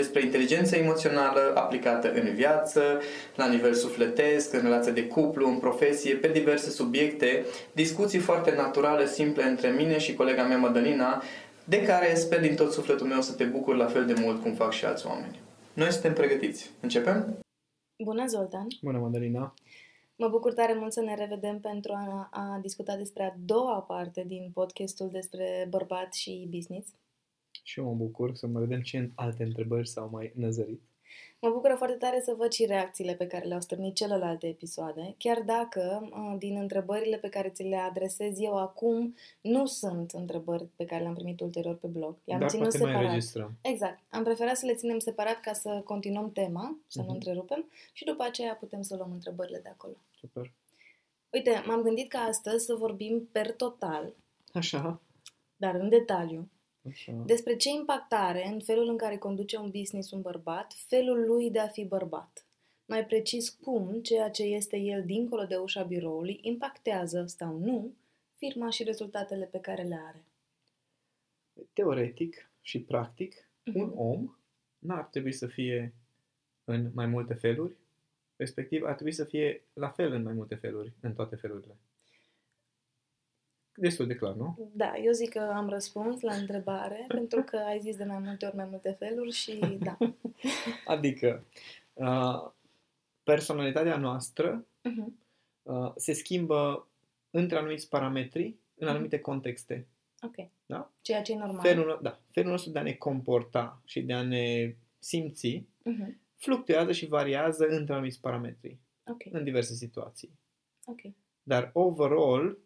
despre 0.00 0.22
inteligența 0.22 0.76
emoțională 0.76 1.52
aplicată 1.54 2.12
în 2.12 2.34
viață, 2.34 3.00
la 3.34 3.48
nivel 3.48 3.74
sufletesc, 3.74 4.52
în 4.52 4.60
relație 4.60 4.92
de 4.92 5.06
cuplu, 5.06 5.48
în 5.48 5.58
profesie, 5.58 6.14
pe 6.14 6.28
diverse 6.28 6.70
subiecte, 6.70 7.44
discuții 7.72 8.18
foarte 8.18 8.54
naturale, 8.54 9.06
simple 9.06 9.44
între 9.44 9.68
mine 9.68 9.98
și 9.98 10.14
colega 10.14 10.44
mea 10.44 10.58
Madalina, 10.58 11.22
de 11.64 11.82
care 11.82 12.14
sper 12.14 12.40
din 12.40 12.54
tot 12.54 12.72
sufletul 12.72 13.06
meu 13.06 13.20
să 13.20 13.32
te 13.34 13.44
bucur 13.44 13.74
la 13.76 13.86
fel 13.86 14.06
de 14.06 14.14
mult 14.20 14.42
cum 14.42 14.52
fac 14.52 14.72
și 14.72 14.84
alți 14.84 15.06
oameni. 15.06 15.40
Noi 15.72 15.92
suntem 15.92 16.12
pregătiți. 16.12 16.70
Începem? 16.80 17.38
Bună, 18.04 18.26
Zoltan! 18.26 18.66
Bună, 18.82 18.98
Madalina! 18.98 19.54
Mă 20.16 20.28
bucur 20.28 20.52
tare 20.52 20.74
mult 20.74 20.92
să 20.92 21.00
ne 21.00 21.14
revedem 21.14 21.60
pentru 21.60 21.92
a, 21.92 22.28
a 22.32 22.58
discuta 22.62 22.96
despre 22.96 23.22
a 23.22 23.34
doua 23.44 23.80
parte 23.80 24.24
din 24.26 24.50
podcastul 24.54 25.08
despre 25.12 25.66
bărbat 25.70 26.14
și 26.14 26.48
business. 26.50 26.88
Și 27.64 27.80
eu 27.80 27.86
mă 27.86 27.94
bucur 27.94 28.34
să 28.34 28.46
mă 28.46 28.60
vedem 28.60 28.80
ce 28.80 28.98
în 28.98 29.10
alte 29.14 29.42
întrebări 29.42 29.88
s-au 29.88 30.08
mai 30.12 30.32
năzărit. 30.34 30.82
Mă 31.40 31.50
bucură 31.50 31.74
foarte 31.74 31.96
tare 31.96 32.20
să 32.24 32.34
văd 32.38 32.52
și 32.52 32.64
reacțiile 32.64 33.14
pe 33.14 33.26
care 33.26 33.44
le-au 33.44 33.60
stârnit 33.60 33.94
celelalte 33.94 34.46
episoade, 34.46 35.14
chiar 35.18 35.42
dacă 35.42 36.08
din 36.38 36.56
întrebările 36.56 37.16
pe 37.16 37.28
care 37.28 37.48
ți 37.48 37.62
le 37.62 37.76
adresez 37.76 38.40
eu 38.40 38.56
acum 38.56 39.14
nu 39.40 39.66
sunt 39.66 40.10
întrebări 40.10 40.68
pe 40.76 40.84
care 40.84 41.02
le-am 41.02 41.14
primit 41.14 41.40
ulterior 41.40 41.76
pe 41.76 41.86
blog. 41.86 42.16
Le-am 42.24 42.40
Dar 42.40 42.48
ținut 42.48 42.72
separat. 42.72 42.94
Mai 42.94 43.04
înregistrăm. 43.04 43.58
Exact. 43.60 44.02
Am 44.08 44.22
preferat 44.22 44.56
să 44.56 44.66
le 44.66 44.74
ținem 44.74 44.98
separat 44.98 45.40
ca 45.40 45.52
să 45.52 45.82
continuăm 45.84 46.32
tema, 46.32 46.78
să 46.86 47.00
uh-huh. 47.00 47.04
nu 47.04 47.12
mhm. 47.12 47.14
întrerupem 47.14 47.70
și 47.92 48.04
după 48.04 48.22
aceea 48.22 48.54
putem 48.54 48.82
să 48.82 48.96
luăm 48.96 49.12
întrebările 49.12 49.60
de 49.62 49.68
acolo. 49.68 49.94
Super. 50.18 50.52
Uite, 51.30 51.62
m-am 51.66 51.82
gândit 51.82 52.08
ca 52.08 52.18
astăzi 52.18 52.64
să 52.64 52.74
vorbim 52.74 53.28
per 53.32 53.52
total. 53.52 54.14
Așa. 54.52 55.00
Dar 55.56 55.74
în 55.74 55.88
detaliu 55.88 56.50
Așa. 56.88 57.12
Despre 57.26 57.56
ce 57.56 57.68
impact 57.68 58.12
are 58.12 58.46
în 58.46 58.60
felul 58.60 58.88
în 58.88 58.96
care 58.96 59.16
conduce 59.16 59.56
un 59.56 59.70
business 59.70 60.10
un 60.10 60.20
bărbat, 60.20 60.72
felul 60.86 61.26
lui 61.26 61.50
de 61.50 61.58
a 61.58 61.68
fi 61.68 61.84
bărbat. 61.84 62.46
Mai 62.86 63.06
precis 63.06 63.48
cum 63.48 64.00
ceea 64.02 64.30
ce 64.30 64.42
este 64.42 64.76
el 64.76 65.04
dincolo 65.04 65.44
de 65.44 65.56
ușa 65.56 65.82
biroului 65.82 66.38
impactează 66.42 67.24
sau 67.26 67.58
nu 67.58 67.94
firma 68.32 68.70
și 68.70 68.82
rezultatele 68.82 69.44
pe 69.44 69.58
care 69.58 69.82
le 69.82 69.98
are. 70.06 70.24
Teoretic 71.72 72.50
și 72.60 72.80
practic, 72.80 73.34
uh-huh. 73.34 73.74
un 73.74 73.92
om 73.94 74.36
n-ar 74.78 75.04
trebui 75.04 75.32
să 75.32 75.46
fie 75.46 75.94
în 76.64 76.90
mai 76.94 77.06
multe 77.06 77.34
feluri, 77.34 77.76
respectiv 78.36 78.84
ar 78.84 78.94
trebui 78.94 79.12
să 79.12 79.24
fie 79.24 79.62
la 79.72 79.88
fel 79.88 80.12
în 80.12 80.22
mai 80.22 80.32
multe 80.32 80.54
feluri, 80.54 80.92
în 81.00 81.14
toate 81.14 81.36
felurile 81.36 81.76
destul 83.76 84.06
de 84.06 84.14
clar, 84.14 84.34
nu? 84.34 84.70
Da, 84.72 84.96
eu 84.96 85.12
zic 85.12 85.30
că 85.30 85.52
am 85.54 85.68
răspuns 85.68 86.20
la 86.20 86.34
întrebare, 86.34 87.04
pentru 87.18 87.42
că 87.42 87.56
ai 87.56 87.80
zis 87.80 87.96
de 87.96 88.04
mai 88.04 88.18
multe 88.18 88.46
ori 88.46 88.56
mai 88.56 88.66
multe 88.70 88.96
feluri 88.98 89.30
și 89.30 89.78
da. 89.80 89.96
adică, 90.94 91.44
uh, 91.92 92.50
personalitatea 93.22 93.96
noastră 93.96 94.64
uh-huh. 94.64 95.06
uh, 95.62 95.92
se 95.96 96.12
schimbă 96.12 96.88
între 97.30 97.58
anumiți 97.58 97.88
parametri, 97.88 98.44
în 98.44 98.54
mhm. 98.86 98.88
anumite 98.88 99.18
uh-huh. 99.18 99.22
contexte. 99.22 99.86
Ok. 100.22 100.48
Da? 100.66 100.90
Ceea 101.02 101.22
ce 101.22 101.32
e 101.32 101.36
normal. 101.36 101.60
Felul, 101.60 101.98
da, 102.02 102.20
felul 102.30 102.50
nostru 102.50 102.70
de 102.70 102.78
a 102.78 102.82
ne 102.82 102.92
comporta 102.92 103.80
și 103.84 104.02
de 104.02 104.12
a 104.12 104.22
ne 104.22 104.74
simți 104.98 105.62
uh-huh. 105.62 106.14
fluctuează 106.36 106.92
și 106.92 107.06
variază 107.06 107.66
între 107.66 107.92
anumiți 107.94 108.20
parametri. 108.20 108.78
Okay. 109.06 109.32
În 109.32 109.44
diverse 109.44 109.74
situații. 109.74 110.30
Ok. 110.84 111.00
Dar 111.42 111.70
overall, 111.72 112.58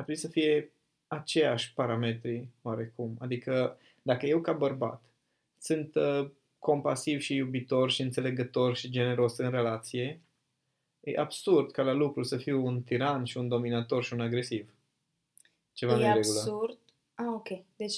ar 0.00 0.06
trebui 0.06 0.20
să 0.20 0.28
fie 0.28 0.72
aceiași 1.06 1.74
parametri 1.74 2.48
oarecum. 2.62 3.16
Adică 3.18 3.78
dacă 4.02 4.26
eu 4.26 4.40
ca 4.40 4.52
bărbat 4.52 5.02
sunt 5.58 5.94
uh, 5.94 6.30
compasiv 6.58 7.20
și 7.20 7.34
iubitor 7.34 7.90
și 7.90 8.02
înțelegător 8.02 8.76
și 8.76 8.90
generos 8.90 9.38
în 9.38 9.50
relație, 9.50 10.20
e 11.00 11.18
absurd 11.18 11.70
ca 11.70 11.82
la 11.82 11.92
lucru 11.92 12.22
să 12.22 12.36
fiu 12.36 12.66
un 12.66 12.82
tiran 12.82 13.24
și 13.24 13.36
un 13.36 13.48
dominator 13.48 14.04
și 14.04 14.12
un 14.12 14.20
agresiv. 14.20 14.74
Ceva 15.72 16.00
e 16.00 16.08
absurd? 16.08 16.78
Ah, 17.14 17.26
ok. 17.34 17.48
Deci 17.76 17.96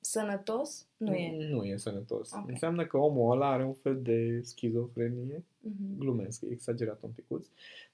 sănătos 0.00 0.86
nu 0.96 1.14
e? 1.14 1.48
Nu 1.50 1.64
e 1.64 1.76
sănătos. 1.76 2.32
Okay. 2.32 2.44
Înseamnă 2.48 2.86
că 2.86 2.96
omul 2.96 3.32
ăla 3.32 3.52
are 3.52 3.64
un 3.64 3.74
fel 3.74 4.02
de 4.02 4.40
schizofrenie. 4.42 5.44
Uh-huh. 5.44 5.98
Glumesc, 5.98 6.42
e 6.42 6.46
exagerat 6.50 7.02
un 7.02 7.10
picuț. 7.10 7.46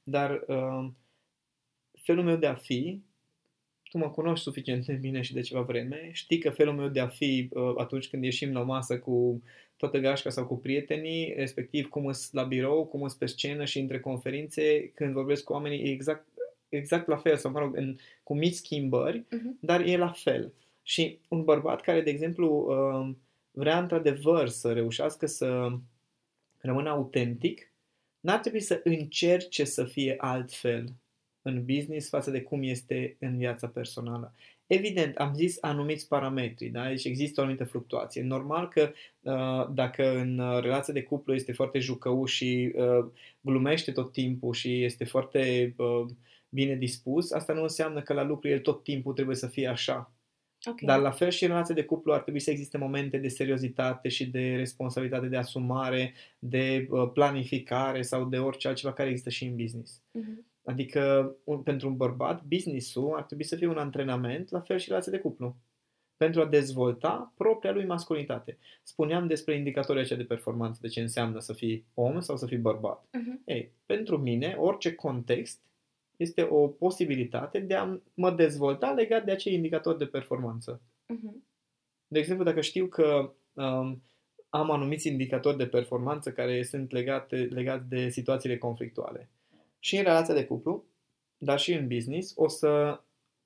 Dar 0.02 0.44
uh, 0.46 0.88
felul 2.04 2.24
meu 2.24 2.36
de 2.36 2.46
a 2.46 2.54
fi, 2.54 3.02
tu 3.82 3.98
mă 3.98 4.10
cunoști 4.10 4.44
suficient 4.44 4.86
de 4.86 4.92
bine 4.92 5.20
și 5.20 5.32
de 5.32 5.40
ceva 5.40 5.60
vreme, 5.60 6.10
știi 6.12 6.38
că 6.38 6.50
felul 6.50 6.74
meu 6.74 6.88
de 6.88 7.00
a 7.00 7.06
fi 7.06 7.48
uh, 7.52 7.74
atunci 7.76 8.08
când 8.08 8.24
ieșim 8.24 8.52
la 8.52 8.62
masă 8.62 8.98
cu 8.98 9.42
toată 9.76 9.98
gașca 9.98 10.30
sau 10.30 10.46
cu 10.46 10.58
prietenii, 10.58 11.34
respectiv 11.36 11.88
cum 11.88 12.12
sunt 12.12 12.32
la 12.32 12.42
birou, 12.42 12.86
cum 12.86 13.00
sunt 13.00 13.18
pe 13.18 13.26
scenă 13.26 13.64
și 13.64 13.78
între 13.78 14.00
conferințe, 14.00 14.88
când 14.94 15.12
vorbesc 15.12 15.44
cu 15.44 15.52
oamenii, 15.52 15.84
e 15.84 15.90
exact, 15.90 16.28
exact 16.68 17.06
la 17.06 17.16
fel, 17.16 17.36
sau 17.36 17.50
mă 17.50 17.58
rog, 17.58 17.76
în, 17.76 17.96
cu 18.22 18.34
mici 18.34 18.54
schimbări, 18.54 19.20
uh-huh. 19.20 19.60
dar 19.60 19.80
e 19.80 19.96
la 19.96 20.10
fel. 20.10 20.52
Și 20.82 21.18
un 21.28 21.44
bărbat 21.44 21.80
care, 21.80 22.00
de 22.00 22.10
exemplu, 22.10 22.66
uh, 22.68 23.14
vrea 23.50 23.78
într-adevăr 23.78 24.48
să 24.48 24.72
reușească 24.72 25.26
să 25.26 25.70
rămână 26.58 26.88
autentic, 26.88 27.72
n-ar 28.20 28.38
trebui 28.38 28.60
să 28.60 28.80
încerce 28.84 29.64
să 29.64 29.84
fie 29.84 30.14
altfel 30.18 30.92
în 31.44 31.64
business 31.64 32.08
față 32.08 32.30
de 32.30 32.42
cum 32.42 32.62
este 32.62 33.16
în 33.20 33.36
viața 33.36 33.66
personală. 33.68 34.34
Evident, 34.66 35.16
am 35.16 35.34
zis 35.34 35.58
anumiți 35.60 36.08
parametri, 36.08 36.68
da? 36.68 36.88
deci 36.88 37.04
există 37.04 37.40
o 37.40 37.42
anumită 37.42 37.64
fluctuație. 37.64 38.22
Normal 38.22 38.68
că 38.68 38.92
uh, 39.20 39.74
dacă 39.74 40.18
în 40.18 40.38
uh, 40.38 40.60
relația 40.60 40.92
de 40.92 41.02
cuplu 41.02 41.34
este 41.34 41.52
foarte 41.52 41.78
jucău 41.78 42.24
și 42.24 42.72
uh, 42.74 43.06
glumește 43.40 43.92
tot 43.92 44.12
timpul 44.12 44.52
și 44.52 44.84
este 44.84 45.04
foarte 45.04 45.74
uh, 45.76 46.06
bine 46.48 46.74
dispus, 46.74 47.32
asta 47.32 47.52
nu 47.52 47.62
înseamnă 47.62 48.02
că 48.02 48.12
la 48.12 48.22
lucru 48.22 48.48
el 48.48 48.58
tot 48.58 48.82
timpul 48.82 49.12
trebuie 49.12 49.36
să 49.36 49.46
fie 49.46 49.68
așa. 49.68 50.12
Okay. 50.66 50.86
Dar 50.86 51.00
la 51.00 51.10
fel 51.10 51.30
și 51.30 51.44
în 51.44 51.50
relația 51.50 51.74
de 51.74 51.84
cuplu 51.84 52.12
ar 52.12 52.20
trebui 52.20 52.40
să 52.40 52.50
existe 52.50 52.78
momente 52.78 53.18
de 53.18 53.28
seriozitate 53.28 54.08
și 54.08 54.26
de 54.26 54.54
responsabilitate, 54.56 55.26
de 55.26 55.36
asumare, 55.36 56.14
de 56.38 56.86
uh, 56.90 57.10
planificare 57.12 58.02
sau 58.02 58.24
de 58.24 58.38
orice 58.38 58.68
altceva 58.68 58.92
care 58.92 59.08
există 59.08 59.30
și 59.30 59.44
în 59.44 59.56
business. 59.56 60.00
Uh-huh. 60.00 60.53
Adică 60.64 61.34
un, 61.44 61.62
pentru 61.62 61.88
un 61.88 61.96
bărbat, 61.96 62.42
business-ul 62.44 63.14
ar 63.14 63.22
trebui 63.22 63.44
să 63.44 63.56
fie 63.56 63.66
un 63.66 63.78
antrenament, 63.78 64.50
la 64.50 64.60
fel 64.60 64.78
și 64.78 64.88
relația 64.88 65.12
de 65.12 65.18
cuplu, 65.18 65.56
pentru 66.16 66.40
a 66.40 66.46
dezvolta 66.46 67.32
propria 67.36 67.72
lui 67.72 67.84
masculinitate. 67.84 68.58
Spuneam 68.82 69.26
despre 69.26 69.54
indicatorii 69.54 70.02
aceia 70.02 70.18
de 70.18 70.24
performanță, 70.24 70.78
de 70.82 70.88
ce 70.88 71.00
înseamnă 71.00 71.38
să 71.38 71.52
fii 71.52 71.84
om 71.94 72.20
sau 72.20 72.36
să 72.36 72.46
fii 72.46 72.56
bărbat. 72.56 73.04
Uh-huh. 73.04 73.44
Ei, 73.44 73.70
pentru 73.86 74.18
mine, 74.18 74.56
orice 74.58 74.94
context 74.94 75.60
este 76.16 76.42
o 76.42 76.68
posibilitate 76.68 77.58
de 77.58 77.74
a 77.74 77.98
mă 78.14 78.30
dezvolta 78.30 78.90
legat 78.90 79.24
de 79.24 79.30
acei 79.30 79.54
indicatori 79.54 79.98
de 79.98 80.06
performanță. 80.06 80.80
Uh-huh. 80.80 81.42
De 82.06 82.18
exemplu, 82.18 82.44
dacă 82.44 82.60
știu 82.60 82.86
că 82.86 83.32
um, 83.52 84.02
am 84.48 84.70
anumiți 84.70 85.08
indicatori 85.08 85.56
de 85.56 85.66
performanță 85.66 86.32
care 86.32 86.62
sunt 86.62 86.90
legate, 86.90 87.36
legați 87.36 87.88
de 87.88 88.08
situațiile 88.08 88.58
conflictuale 88.58 89.28
și 89.84 89.96
în 89.96 90.02
relația 90.02 90.34
de 90.34 90.44
cuplu, 90.44 90.84
dar 91.38 91.58
și 91.58 91.72
în 91.72 91.88
business, 91.88 92.32
o 92.36 92.48
să 92.48 93.00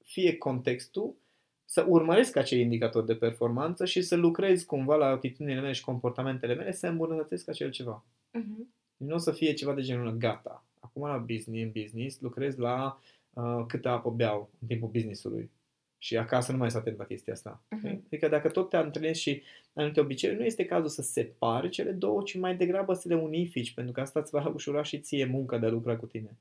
fie 0.05 0.37
contextul 0.37 1.17
să 1.65 1.85
urmăresc 1.89 2.37
acei 2.37 2.61
indicatori 2.61 3.07
de 3.07 3.15
performanță 3.15 3.85
și 3.85 4.03
să 4.03 4.17
lucrez 4.17 4.63
cumva 4.63 4.97
la 4.97 5.07
atitudinile 5.07 5.61
mele 5.61 5.73
și 5.73 5.85
comportamentele 5.85 6.55
mele 6.55 6.73
să 6.73 6.87
îmbunătățesc 6.87 7.49
acel 7.49 7.71
ceva. 7.71 8.05
Uh-huh. 8.39 8.67
Nu 8.97 9.15
o 9.15 9.19
să 9.19 9.33
fie 9.33 9.53
ceva 9.53 9.75
de 9.75 9.83
genul 9.83 10.11
gata, 10.11 10.65
a 10.81 10.81
acum 10.81 11.07
la 11.07 11.17
business, 11.17 11.65
în 11.65 11.83
business, 11.83 12.21
lucrez 12.21 12.57
la 12.57 13.01
uh, 13.33 13.65
câtă 13.67 13.89
apă 13.89 14.11
beau 14.11 14.51
în 14.61 14.67
timpul 14.67 14.89
businessului. 14.89 15.51
Și 15.99 16.17
acasă 16.17 16.53
nu 16.53 16.59
mai 16.59 16.71
sunt 16.71 16.83
atent 16.83 16.99
la 16.99 17.05
chestia 17.05 17.33
asta. 17.33 17.63
Uh-huh. 17.77 17.99
Adică 18.07 18.29
dacă 18.29 18.49
tot 18.49 18.69
te 18.69 18.77
antrenezi 18.77 19.21
și 19.21 19.43
anumite 19.73 20.01
obiceiuri, 20.01 20.39
nu 20.39 20.45
este 20.47 20.65
cazul 20.65 20.89
să 20.89 21.03
separi 21.03 21.69
cele 21.69 21.93
două, 21.93 22.23
ci 22.23 22.37
mai 22.37 22.57
degrabă 22.57 22.95
să 22.95 23.09
le 23.09 23.15
unifici, 23.15 23.75
pentru 23.75 23.93
că 23.93 24.01
asta 24.01 24.21
îți 24.21 24.31
va 24.31 24.49
ușura 24.55 24.83
și 24.83 25.01
ție 25.01 25.25
munca 25.25 25.59
de 25.59 25.67
a 25.67 25.71
lucra 25.71 25.97
cu 25.97 26.07
tine. 26.07 26.37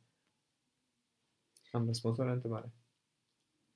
Am 1.72 1.86
răspuns 1.86 2.18
la 2.18 2.32
întrebare. 2.32 2.72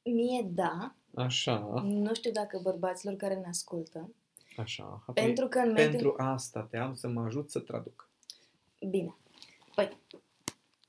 Mie 0.03 0.41
da. 0.49 0.95
Așa. 1.15 1.59
Nu 1.83 2.13
știu 2.13 2.31
dacă 2.31 2.59
bărbaților 2.63 3.15
care 3.15 3.35
ne 3.35 3.47
ascultă. 3.47 4.13
Așa. 4.57 4.83
Apoi, 4.83 5.23
pentru 5.23 5.47
că 5.47 5.59
în 5.59 5.71
mediul... 5.71 5.91
Pentru 5.91 6.15
asta 6.17 6.61
te 6.61 6.77
am 6.77 6.93
să 6.93 7.07
mă 7.07 7.21
ajut 7.21 7.49
să 7.49 7.59
traduc. 7.59 8.09
Bine. 8.89 9.15
Păi, 9.75 9.97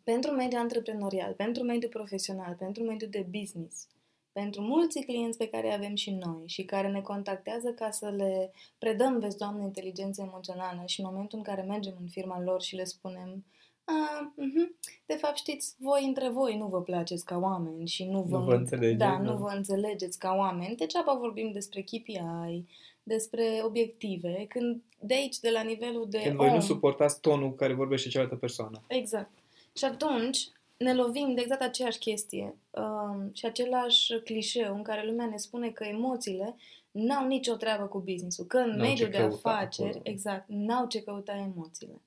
pentru 0.05 0.31
mediul 0.31 0.61
antreprenorial, 0.61 1.33
pentru 1.33 1.63
mediul 1.63 1.91
profesional, 1.91 2.55
pentru 2.55 2.83
mediul 2.83 3.11
de 3.11 3.27
business, 3.31 3.89
pentru 4.33 4.63
mulți 4.63 5.01
clienți 5.01 5.39
pe 5.39 5.49
care 5.49 5.73
avem 5.73 5.95
și 5.95 6.11
noi 6.11 6.43
și 6.47 6.65
care 6.65 6.89
ne 6.89 7.01
contactează 7.01 7.73
ca 7.73 7.91
să 7.91 8.09
le 8.09 8.53
predăm, 8.79 9.19
vezi, 9.19 9.39
Doamne, 9.39 9.63
inteligență 9.63 10.23
emoțională 10.23 10.83
și 10.87 11.01
în 11.01 11.07
momentul 11.11 11.39
în 11.39 11.45
care 11.45 11.63
mergem 11.63 11.97
în 12.01 12.09
firma 12.09 12.41
lor 12.41 12.63
și 12.63 12.77
le 12.77 12.85
spunem 12.85 13.45
a, 13.85 14.33
uh-huh. 14.39 14.69
De 15.07 15.15
fapt, 15.15 15.37
știți, 15.37 15.75
voi 15.79 16.05
între 16.05 16.29
voi 16.29 16.57
nu 16.57 16.67
vă 16.67 16.83
placeți 16.83 17.25
ca 17.25 17.39
oameni 17.39 17.89
și 17.89 18.05
nu 18.05 18.23
vă, 18.23 18.39
nu 18.39 18.45
vă 18.45 18.55
înțelegeți. 18.55 18.99
Da, 18.99 19.19
nu 19.19 19.37
vă 19.37 19.53
înțelegeți 19.57 20.19
ca 20.19 20.35
oameni. 20.35 20.77
Degeaba 20.77 21.15
vorbim 21.15 21.53
despre 21.53 21.81
KPI, 21.81 22.65
despre 23.03 23.61
obiective, 23.65 24.45
când 24.49 24.83
de 25.01 25.15
aici, 25.15 25.39
de 25.39 25.51
la 25.51 25.63
nivelul 25.63 26.07
de 26.09 26.19
Când 26.19 26.39
om, 26.39 26.47
voi 26.47 26.55
nu 26.55 26.61
suportați 26.61 27.21
tonul 27.21 27.55
care 27.55 27.75
vorbește 27.75 28.09
cealaltă 28.09 28.37
persoană. 28.37 28.83
Exact. 28.87 29.31
Și 29.77 29.85
atunci 29.85 30.49
ne 30.83 30.95
lovim 30.95 31.35
de 31.35 31.41
exact 31.41 31.63
aceeași 31.63 31.99
chestie 31.99 32.57
um, 32.71 33.31
și 33.33 33.47
același 33.47 34.21
clișeu 34.25 34.75
în 34.75 34.83
care 34.83 35.07
lumea 35.07 35.27
ne 35.27 35.37
spune 35.37 35.71
că 35.71 35.85
emoțiile 35.85 36.57
n-au 36.91 37.27
nicio 37.27 37.55
treabă 37.57 37.87
cu 37.87 37.99
business-ul, 37.99 38.47
că 38.47 38.57
în 38.57 38.77
n-au 38.77 38.87
mediul 38.87 39.11
de 39.11 39.19
afaceri, 39.19 39.89
acolo. 39.89 40.03
exact, 40.05 40.45
n-au 40.49 40.87
ce 40.87 41.03
căuta 41.03 41.37
emoțiile. 41.37 42.01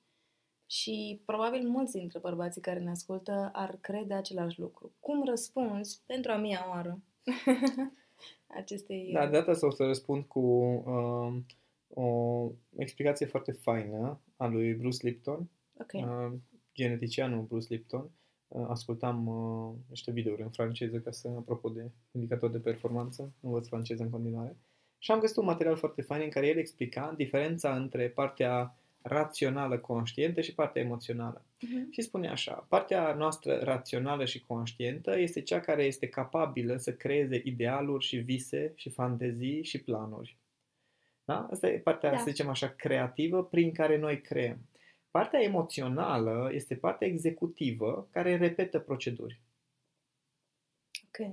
Și 0.65 1.21
probabil 1.25 1.67
mulți 1.67 1.97
dintre 1.97 2.19
bărbații 2.19 2.61
care 2.61 2.79
ne 2.79 2.89
ascultă 2.89 3.49
ar 3.53 3.77
crede 3.81 4.13
același 4.13 4.59
lucru. 4.59 4.91
Cum 4.99 5.23
răspunzi 5.25 6.01
pentru 6.05 6.31
a 6.31 6.37
mia 6.37 6.65
oară 6.69 7.01
acestei... 8.59 9.09
Da, 9.13 9.25
de 9.25 9.31
data 9.31 9.51
asta 9.51 9.67
o 9.67 9.71
să 9.71 9.83
răspund 9.83 10.23
cu 10.23 10.39
uh, 10.39 11.37
o 11.87 12.51
explicație 12.77 13.25
foarte 13.25 13.51
faină 13.51 14.19
a 14.37 14.47
lui 14.47 14.73
Bruce 14.73 15.07
Lipton, 15.07 15.49
okay. 15.73 16.03
uh, 16.03 16.33
geneticianul 16.73 17.41
Bruce 17.41 17.67
Lipton. 17.69 18.01
Uh, 18.01 18.24
ascultam 18.67 19.27
uh, 19.27 19.73
niște 19.89 20.11
videouri 20.11 20.41
în 20.41 20.49
franceză 20.49 20.97
ca 20.97 21.11
să, 21.11 21.27
apropo 21.27 21.69
de 21.69 21.91
indicator 22.11 22.49
de 22.49 22.59
performanță, 22.59 23.33
învăț 23.41 23.67
franceză 23.67 24.03
în 24.03 24.09
continuare. 24.09 24.57
Și 24.97 25.11
am 25.11 25.19
găsit 25.19 25.37
un 25.37 25.45
material 25.45 25.75
foarte 25.75 26.01
fain 26.01 26.21
în 26.23 26.29
care 26.29 26.47
el 26.47 26.57
explica 26.57 27.13
diferența 27.17 27.75
între 27.75 28.09
partea 28.09 28.75
rațională, 29.01 29.77
conștientă 29.77 30.41
și 30.41 30.53
partea 30.53 30.81
emoțională. 30.81 31.45
Uh-huh. 31.45 31.89
Și 31.91 32.01
spune 32.01 32.29
așa, 32.29 32.65
partea 32.69 33.13
noastră 33.13 33.59
rațională 33.63 34.25
și 34.25 34.45
conștientă 34.45 35.19
este 35.19 35.41
cea 35.41 35.59
care 35.59 35.83
este 35.83 36.07
capabilă 36.07 36.77
să 36.77 36.93
creeze 36.93 37.41
idealuri 37.43 38.05
și 38.05 38.17
vise 38.17 38.71
și 38.75 38.89
fantezii 38.89 39.63
și 39.63 39.81
planuri. 39.81 40.37
Da? 41.25 41.47
Asta 41.51 41.67
e 41.67 41.79
partea, 41.79 42.11
da. 42.11 42.17
să 42.17 42.23
zicem 42.27 42.49
așa, 42.49 42.67
creativă 42.67 43.43
prin 43.43 43.71
care 43.71 43.97
noi 43.97 44.21
creăm. 44.21 44.57
Partea 45.15 45.41
emoțională 45.41 46.49
este 46.53 46.75
partea 46.75 47.07
executivă 47.07 48.07
care 48.11 48.37
repetă 48.37 48.79
proceduri. 48.79 49.39
Ok. 51.05 51.27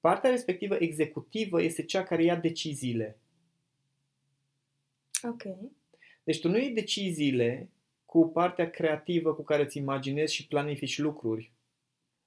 Partea 0.00 0.30
respectivă 0.30 0.76
executivă 0.78 1.62
este 1.62 1.84
cea 1.84 2.02
care 2.02 2.24
ia 2.24 2.36
deciziile. 2.36 3.18
Ok. 5.22 5.42
Deci 6.24 6.40
tu 6.40 6.48
nu 6.48 6.58
iei 6.58 6.70
deciziile 6.70 7.70
cu 8.04 8.28
partea 8.28 8.70
creativă 8.70 9.34
cu 9.34 9.42
care 9.42 9.62
îți 9.62 9.78
imaginezi 9.78 10.34
și 10.34 10.46
planifici 10.46 10.98
lucruri. 10.98 11.52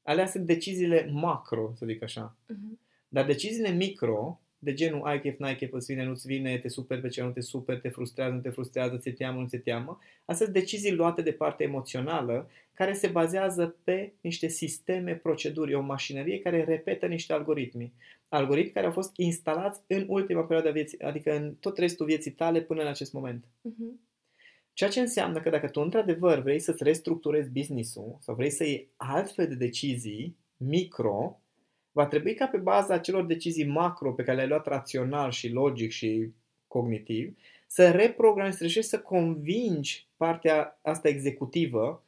Alea 0.02 0.28
sunt 0.28 0.46
deciziile 0.46 1.10
macro, 1.12 1.74
să 1.76 1.86
zic 1.86 2.04
așa. 2.04 2.38
Uh-huh. 2.44 2.80
Dar 3.08 3.26
deciziile 3.26 3.70
micro, 3.70 4.42
de 4.64 4.74
genul 4.74 5.02
ai 5.02 5.22
chef, 5.22 5.38
n-ai 5.38 5.56
chef, 5.56 5.72
îți 5.74 5.94
vine, 5.94 6.06
nu-ți 6.06 6.28
vine, 6.28 6.58
te 6.58 6.68
super 6.68 7.02
pe 7.02 7.08
ce 7.08 7.22
nu 7.22 7.32
te 7.32 7.42
super, 7.42 7.80
te 7.80 7.90
frustrează, 7.90 8.34
nu 8.34 8.40
te 8.40 8.50
frustrează, 8.50 8.98
ți 8.98 9.10
teamă, 9.10 9.42
nu 9.42 9.48
ți 9.48 9.58
teamă, 9.58 10.00
astea 10.26 10.46
sunt 10.46 10.58
decizii 10.58 10.92
luate 10.92 11.22
de 11.22 11.32
partea 11.32 11.66
emoțională 11.66 12.50
care 12.74 12.94
se 12.94 13.08
bazează 13.08 13.76
pe 13.84 14.14
niște 14.22 14.48
sisteme, 14.48 15.16
proceduri, 15.16 15.74
o 15.74 15.82
mașinărie 15.82 16.40
care 16.40 16.64
repetă 16.64 17.06
niște 17.06 17.34
algoritmi. 17.34 17.94
Algoritmi 18.30 18.72
care 18.72 18.86
au 18.86 18.92
fost 18.92 19.12
instalați 19.16 19.82
în 19.88 20.06
ultima 20.08 20.42
perioadă 20.42 20.70
a 20.70 20.72
vieții, 20.72 21.00
adică 21.00 21.36
în 21.36 21.56
tot 21.60 21.78
restul 21.78 22.06
vieții 22.06 22.32
tale 22.32 22.62
până 22.62 22.82
în 22.82 22.88
acest 22.88 23.14
moment. 23.14 23.46
Uh-huh. 23.46 24.10
Ceea 24.74 24.90
ce 24.90 25.00
înseamnă 25.00 25.40
că 25.40 25.50
dacă 25.50 25.68
tu 25.68 25.80
într-adevăr 25.80 26.40
vrei 26.40 26.60
să-ți 26.60 26.84
restructurezi 26.84 27.52
business-ul 27.52 28.18
sau 28.20 28.36
vrei 28.36 28.50
să 28.50 28.64
iei 28.64 28.90
altfel 28.96 29.48
de 29.48 29.56
decizii 29.56 30.38
micro, 30.58 31.41
va 31.92 32.06
trebui 32.06 32.34
ca 32.34 32.46
pe 32.48 32.58
baza 32.58 32.94
acelor 32.94 33.26
decizii 33.26 33.66
macro 33.66 34.14
pe 34.14 34.24
care 34.24 34.36
le-ai 34.36 34.48
luat 34.48 34.66
rațional 34.66 35.32
și 35.32 35.50
logic 35.50 35.92
și 35.92 36.32
cognitiv, 36.68 37.38
să 37.68 37.92
reprogramezi, 37.92 38.58
să 38.58 38.64
reușești 38.64 38.90
să 38.90 39.00
convingi 39.00 40.08
partea 40.18 40.80
asta 40.82 41.08
executivă 41.08 42.04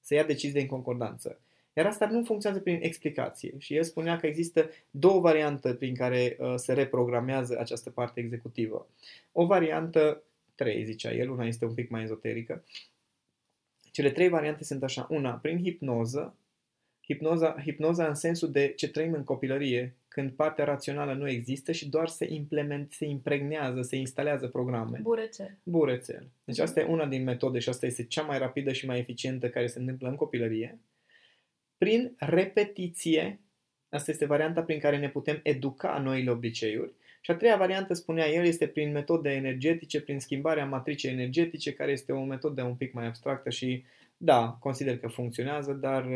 să 0.00 0.14
ia 0.14 0.24
decizii 0.24 0.60
în 0.60 0.66
concordanță. 0.66 1.40
Iar 1.72 1.86
asta 1.86 2.06
nu 2.06 2.24
funcționează 2.24 2.62
prin 2.62 2.78
explicație. 2.82 3.54
Și 3.58 3.74
el 3.74 3.82
spunea 3.82 4.16
că 4.18 4.26
există 4.26 4.70
două 4.90 5.20
variante 5.20 5.74
prin 5.74 5.94
care 5.94 6.36
uh, 6.38 6.54
se 6.56 6.72
reprogramează 6.72 7.58
această 7.58 7.90
parte 7.90 8.20
executivă. 8.20 8.86
O 9.32 9.46
variantă, 9.46 10.22
trei 10.54 10.84
zicea 10.84 11.12
el, 11.12 11.30
una 11.30 11.46
este 11.46 11.64
un 11.64 11.74
pic 11.74 11.90
mai 11.90 12.02
ezoterică. 12.02 12.64
Cele 13.90 14.10
trei 14.10 14.28
variante 14.28 14.64
sunt 14.64 14.82
așa. 14.82 15.06
Una, 15.10 15.30
prin 15.30 15.62
hipnoză, 15.62 16.34
hipnoza, 17.10 17.56
hipnoza 17.64 18.06
în 18.06 18.14
sensul 18.14 18.50
de 18.50 18.72
ce 18.76 18.88
trăim 18.88 19.12
în 19.12 19.24
copilărie, 19.24 19.94
când 20.08 20.30
partea 20.30 20.64
rațională 20.64 21.12
nu 21.12 21.28
există 21.28 21.72
și 21.72 21.88
doar 21.88 22.08
se, 22.08 22.26
implement, 22.32 22.92
se 22.92 23.04
impregnează, 23.04 23.82
se 23.82 23.96
instalează 23.96 24.46
programe. 24.46 24.98
Burețel. 25.02 25.56
Burețel. 25.62 26.26
Deci 26.44 26.58
asta 26.58 26.80
e 26.80 26.84
una 26.84 27.06
din 27.06 27.24
metode 27.24 27.58
și 27.58 27.68
asta 27.68 27.86
este 27.86 28.04
cea 28.04 28.22
mai 28.22 28.38
rapidă 28.38 28.72
și 28.72 28.86
mai 28.86 28.98
eficientă 28.98 29.48
care 29.48 29.66
se 29.66 29.78
întâmplă 29.78 30.08
în 30.08 30.14
copilărie. 30.14 30.78
Prin 31.78 32.12
repetiție, 32.18 33.40
asta 33.88 34.10
este 34.10 34.26
varianta 34.26 34.62
prin 34.62 34.78
care 34.78 34.98
ne 34.98 35.08
putem 35.08 35.40
educa 35.42 35.98
noile 35.98 36.30
obiceiuri. 36.30 36.92
Și 37.20 37.30
a 37.30 37.34
treia 37.34 37.56
variantă, 37.56 37.94
spunea 37.94 38.28
el, 38.28 38.44
este 38.44 38.66
prin 38.66 38.92
metode 38.92 39.30
energetice, 39.30 40.00
prin 40.00 40.20
schimbarea 40.20 40.66
matricei 40.66 41.12
energetice, 41.12 41.72
care 41.72 41.90
este 41.90 42.12
o 42.12 42.24
metodă 42.24 42.62
un 42.62 42.74
pic 42.74 42.92
mai 42.92 43.06
abstractă 43.06 43.50
și, 43.50 43.84
da, 44.16 44.56
consider 44.60 44.98
că 44.98 45.08
funcționează, 45.08 45.72
dar 45.72 46.06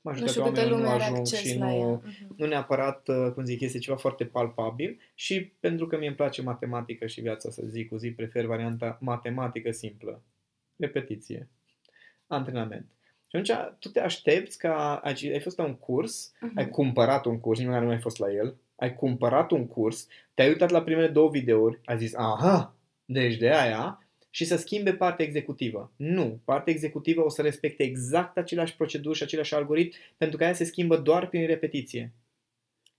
majoritatea 0.00 0.42
oamenilor 0.42 0.80
nu 0.80 0.88
ajung 0.88 1.26
și 1.26 1.58
nu, 1.58 2.02
uh-huh. 2.02 2.36
nu 2.36 2.46
neapărat, 2.46 3.08
uh, 3.08 3.32
cum 3.34 3.44
zic, 3.44 3.60
este 3.60 3.78
ceva 3.78 3.96
foarte 3.96 4.24
palpabil 4.24 5.00
și 5.14 5.52
pentru 5.60 5.86
că 5.86 5.98
mie 5.98 6.06
îmi 6.06 6.16
place 6.16 6.42
matematică 6.42 7.06
și 7.06 7.20
viața 7.20 7.50
să 7.50 7.62
zic 7.66 7.88
cu 7.88 7.96
zi, 7.96 8.10
prefer 8.10 8.44
varianta 8.44 8.98
matematică 9.00 9.70
simplă. 9.70 10.22
Repetiție. 10.76 11.48
Antrenament. 12.26 12.86
Și 13.28 13.36
atunci 13.36 13.76
tu 13.78 13.88
te 13.88 14.00
aștepți 14.00 14.58
ca 14.58 15.00
ai 15.04 15.40
fost 15.40 15.58
la 15.58 15.64
un 15.64 15.74
curs, 15.74 16.32
uh-huh. 16.34 16.54
ai 16.54 16.68
cumpărat 16.68 17.24
un 17.24 17.40
curs, 17.40 17.58
nimeni 17.58 17.84
nu 17.84 17.90
ai 17.90 18.00
fost 18.00 18.18
la 18.18 18.32
el, 18.32 18.56
ai 18.76 18.94
cumpărat 18.94 19.50
un 19.50 19.66
curs, 19.66 20.06
te-ai 20.34 20.48
uitat 20.48 20.70
la 20.70 20.82
primele 20.82 21.08
două 21.08 21.30
videouri, 21.30 21.80
ai 21.84 21.98
zis, 21.98 22.14
aha, 22.14 22.74
deci 23.04 23.36
de 23.36 23.50
aia, 23.50 24.07
și 24.30 24.44
să 24.44 24.56
schimbe 24.56 24.92
partea 24.94 25.24
executivă. 25.24 25.92
Nu. 25.96 26.40
Partea 26.44 26.72
executivă 26.72 27.24
o 27.24 27.28
să 27.28 27.42
respecte 27.42 27.82
exact 27.82 28.36
aceleași 28.36 28.76
proceduri 28.76 29.16
și 29.16 29.22
aceleași 29.22 29.54
algoritmi, 29.54 30.00
pentru 30.16 30.36
că 30.36 30.44
aia 30.44 30.52
se 30.52 30.64
schimbă 30.64 30.96
doar 30.96 31.28
prin 31.28 31.46
repetiție. 31.46 32.12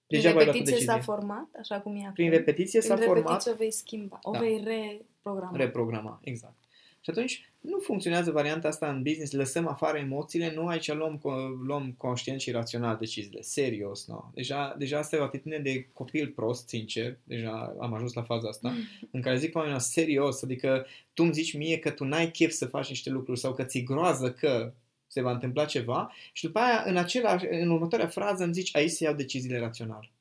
Prin 0.08 0.22
Deja 0.22 0.38
repetiție 0.38 0.78
s-a 0.78 1.00
format, 1.00 1.48
așa 1.60 1.80
cum 1.80 1.96
e 1.96 2.00
acum. 2.00 2.14
Prin 2.14 2.30
repetiție 2.30 2.80
prin 2.80 2.92
s-a 2.92 2.96
repetiție 2.96 3.24
format. 3.24 3.48
o 3.48 3.56
vei 3.56 3.72
schimba, 3.72 4.20
o 4.22 4.32
da. 4.32 4.40
vei 4.40 4.64
reprograma. 4.64 5.58
Reprograma, 5.58 6.20
exact. 6.24 6.56
Și 7.02 7.10
atunci 7.10 7.52
nu 7.60 7.80
funcționează 7.80 8.32
varianta 8.32 8.68
asta 8.68 8.90
în 8.90 9.02
business, 9.02 9.32
lăsăm 9.32 9.68
afară 9.68 9.98
emoțiile, 9.98 10.54
nu 10.54 10.68
aici 10.68 10.94
luăm, 10.94 11.22
luăm 11.66 11.94
conștient 11.98 12.40
și 12.40 12.52
rațional 12.52 12.98
deciziile. 13.00 13.42
Serios, 13.42 14.08
nu. 14.08 14.32
Deja, 14.34 14.76
deja 14.78 14.98
asta 14.98 15.16
e 15.16 15.20
o 15.20 15.24
atitudine 15.24 15.60
de 15.60 15.90
copil 15.94 16.28
prost, 16.28 16.68
sincer, 16.68 17.18
deja 17.24 17.76
am 17.80 17.94
ajuns 17.94 18.14
la 18.14 18.22
faza 18.22 18.48
asta, 18.48 18.74
în 19.12 19.22
care 19.22 19.38
zic 19.38 19.56
oamenilor, 19.56 19.82
serios, 19.82 20.44
adică 20.44 20.86
tu 21.14 21.24
îmi 21.24 21.34
zici 21.34 21.58
mie 21.58 21.78
că 21.80 21.90
tu 21.90 22.04
n-ai 22.04 22.32
chef 22.32 22.52
să 22.52 22.66
faci 22.66 22.90
niște 22.90 23.10
lucruri 23.10 23.40
sau 23.40 23.54
că 23.54 23.64
ți 23.64 23.84
groază 23.84 24.32
că 24.32 24.74
se 25.08 25.22
va 25.22 25.32
întâmpla 25.32 25.66
ceva 25.66 26.14
și 26.34 26.46
după 26.46 26.60
aia 26.60 26.84
în, 26.86 26.98
același, 26.98 27.46
în 27.50 27.70
următoarea 27.70 28.08
frază 28.08 28.44
îmi 28.44 28.54
zici 28.54 28.76
aici 28.76 28.92
se 28.92 29.04
iau 29.04 29.14
deciziile 29.14 29.60
rațional. 29.60 30.12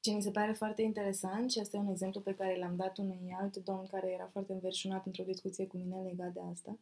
Ce 0.00 0.12
mi 0.12 0.22
se 0.22 0.30
pare 0.30 0.52
foarte 0.52 0.82
interesant 0.82 1.50
și 1.50 1.58
asta 1.58 1.76
e 1.76 1.80
un 1.80 1.90
exemplu 1.90 2.20
pe 2.20 2.34
care 2.34 2.58
l-am 2.58 2.76
dat 2.76 2.98
unui 2.98 3.36
alt 3.40 3.56
domn 3.56 3.86
care 3.86 4.12
era 4.12 4.26
foarte 4.26 4.52
înverșunat 4.52 5.06
într-o 5.06 5.24
discuție 5.24 5.66
cu 5.66 5.76
mine 5.76 6.02
legat 6.02 6.32
de 6.32 6.40
asta, 6.50 6.78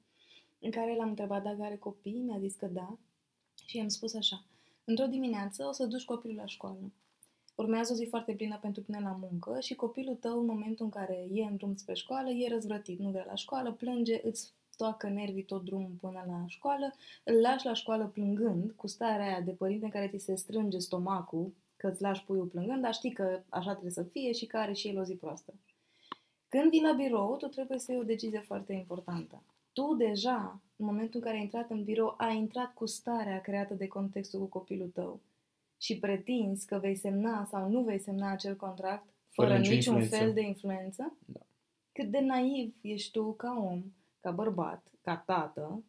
în 0.61 0.71
care 0.71 0.97
l-am 0.97 1.09
întrebat 1.09 1.43
dacă 1.43 1.63
are 1.63 1.77
copii, 1.77 2.23
mi-a 2.27 2.39
zis 2.39 2.55
că 2.55 2.67
da 2.67 2.99
și 3.67 3.77
i-am 3.77 3.89
spus 3.89 4.15
așa. 4.15 4.45
Într-o 4.85 5.07
dimineață 5.07 5.65
o 5.65 5.73
să 5.73 5.87
duci 5.87 6.05
copilul 6.05 6.37
la 6.37 6.47
școală. 6.47 6.93
Urmează 7.55 7.93
o 7.93 7.97
zi 7.97 8.05
foarte 8.05 8.33
plină 8.33 8.59
pentru 8.61 8.83
tine 8.83 9.01
la 9.01 9.19
muncă 9.21 9.61
și 9.61 9.75
copilul 9.75 10.15
tău, 10.15 10.39
în 10.39 10.47
momentul 10.47 10.85
în 10.85 10.91
care 10.91 11.27
e 11.33 11.45
în 11.45 11.57
drum 11.57 11.75
spre 11.75 11.95
școală, 11.95 12.31
e 12.31 12.49
răzvrătit, 12.49 12.99
nu 12.99 13.11
vrea 13.11 13.25
la 13.29 13.35
școală, 13.35 13.73
plânge, 13.73 14.21
îți 14.27 14.53
toacă 14.77 15.09
nervii 15.09 15.45
tot 15.45 15.65
drumul 15.65 15.97
până 16.01 16.25
la 16.27 16.45
școală, 16.47 16.95
îl 17.25 17.41
lași 17.41 17.67
la 17.67 17.75
școală 17.75 18.07
plângând, 18.07 18.73
cu 18.73 18.87
starea 18.87 19.27
aia 19.27 19.41
de 19.41 19.53
părinte 19.53 19.85
în 19.85 19.91
care 19.91 20.09
ți 20.09 20.25
se 20.25 20.35
strânge 20.35 20.79
stomacul, 20.79 21.53
că 21.87 21.93
îți 21.93 22.03
lași 22.03 22.25
puiul 22.25 22.47
plângând, 22.47 22.83
dar 22.83 22.95
știi 22.95 23.13
că 23.13 23.43
așa 23.49 23.71
trebuie 23.71 23.91
să 23.91 24.03
fie 24.03 24.33
și 24.33 24.47
că 24.47 24.57
are 24.57 24.73
și 24.73 24.89
el 24.89 24.99
o 24.99 25.03
zi 25.03 25.15
proastă. 25.15 25.55
Când 26.49 26.71
vii 26.71 26.83
la 26.83 26.93
birou, 26.93 27.37
tu 27.37 27.47
trebuie 27.47 27.79
să 27.79 27.93
iei 27.93 28.01
o 28.01 28.05
decizie 28.05 28.41
foarte 28.41 28.73
importantă. 28.73 29.43
Tu 29.73 29.95
deja, 29.95 30.61
în 30.77 30.87
momentul 30.87 31.21
în 31.21 31.21
care 31.21 31.37
ai 31.37 31.43
intrat 31.43 31.71
în 31.71 31.85
birou, 31.85 32.15
ai 32.19 32.37
intrat 32.37 32.75
cu 32.75 32.87
starea 32.87 33.41
creată 33.41 33.75
de 33.75 33.87
contextul 33.87 34.41
cu 34.41 34.47
copilul 34.47 34.89
tău 34.89 35.21
și 35.77 35.99
pretinzi 35.99 36.67
că 36.67 36.79
vei 36.79 36.97
semna 36.97 37.45
sau 37.45 37.69
nu 37.69 37.83
vei 37.83 37.99
semna 37.99 38.31
acel 38.31 38.57
contract 38.57 39.07
fără, 39.29 39.49
fără 39.49 39.61
niciun 39.61 39.77
influență. 39.77 40.17
fel 40.17 40.33
de 40.33 40.41
influență? 40.41 41.17
Da. 41.27 41.41
Cât 41.93 42.11
de 42.11 42.21
naiv 42.21 42.75
ești 42.81 43.11
tu 43.11 43.33
ca 43.33 43.57
om, 43.71 43.83
ca 44.21 44.31
bărbat, 44.31 44.87
ca 45.03 45.17
tată, 45.27 45.83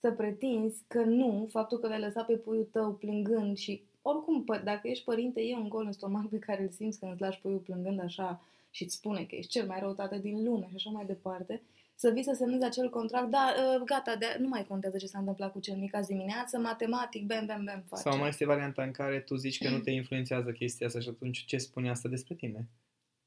să 0.00 0.12
pretinzi 0.12 0.84
că 0.86 1.04
nu, 1.04 1.48
faptul 1.50 1.78
că 1.78 1.88
l-ai 1.88 2.00
lăsat 2.00 2.26
pe 2.26 2.36
puiul 2.36 2.68
tău 2.72 2.94
plângând 2.94 3.56
și 3.56 3.84
oricum, 4.06 4.44
dacă 4.64 4.88
ești 4.88 5.04
părinte, 5.04 5.40
e 5.40 5.56
un 5.56 5.68
gol 5.68 5.84
în 5.84 5.92
stomac 5.92 6.28
pe 6.28 6.38
care 6.38 6.62
îl 6.62 6.70
simți 6.70 6.98
când 6.98 7.12
îți 7.12 7.20
lași 7.20 7.40
puiul 7.40 7.58
plângând 7.58 8.00
așa 8.00 8.44
și 8.70 8.82
îți 8.82 8.94
spune 8.94 9.24
că 9.24 9.34
ești 9.34 9.50
cel 9.50 9.66
mai 9.66 9.80
rău 9.80 9.92
tată 9.92 10.16
din 10.16 10.44
lume 10.44 10.66
și 10.68 10.74
așa 10.74 10.90
mai 10.90 11.04
departe, 11.06 11.62
să 11.94 12.10
vii 12.10 12.22
să 12.22 12.34
semnezi 12.36 12.64
acel 12.64 12.90
contract, 12.90 13.30
da, 13.30 13.54
ă, 13.74 13.82
gata, 13.84 14.16
de, 14.16 14.36
nu 14.38 14.48
mai 14.48 14.64
contează 14.64 14.96
ce 14.96 15.06
s-a 15.06 15.18
întâmplat 15.18 15.52
cu 15.52 15.60
cel 15.60 15.76
mic 15.76 15.94
azi 15.94 16.08
dimineață, 16.08 16.58
matematic, 16.58 17.26
bam, 17.26 17.46
bam, 17.46 17.64
bam, 17.64 17.84
face. 17.88 18.02
Sau 18.02 18.18
mai 18.18 18.28
este 18.28 18.46
varianta 18.46 18.82
în 18.82 18.90
care 18.90 19.20
tu 19.20 19.34
zici 19.34 19.62
că 19.62 19.70
nu 19.70 19.78
te 19.78 19.90
influențează 19.90 20.50
chestia 20.50 20.86
asta 20.86 21.00
și 21.00 21.08
atunci 21.08 21.44
ce 21.44 21.56
spune 21.56 21.90
asta 21.90 22.08
despre 22.08 22.34
tine? 22.34 22.68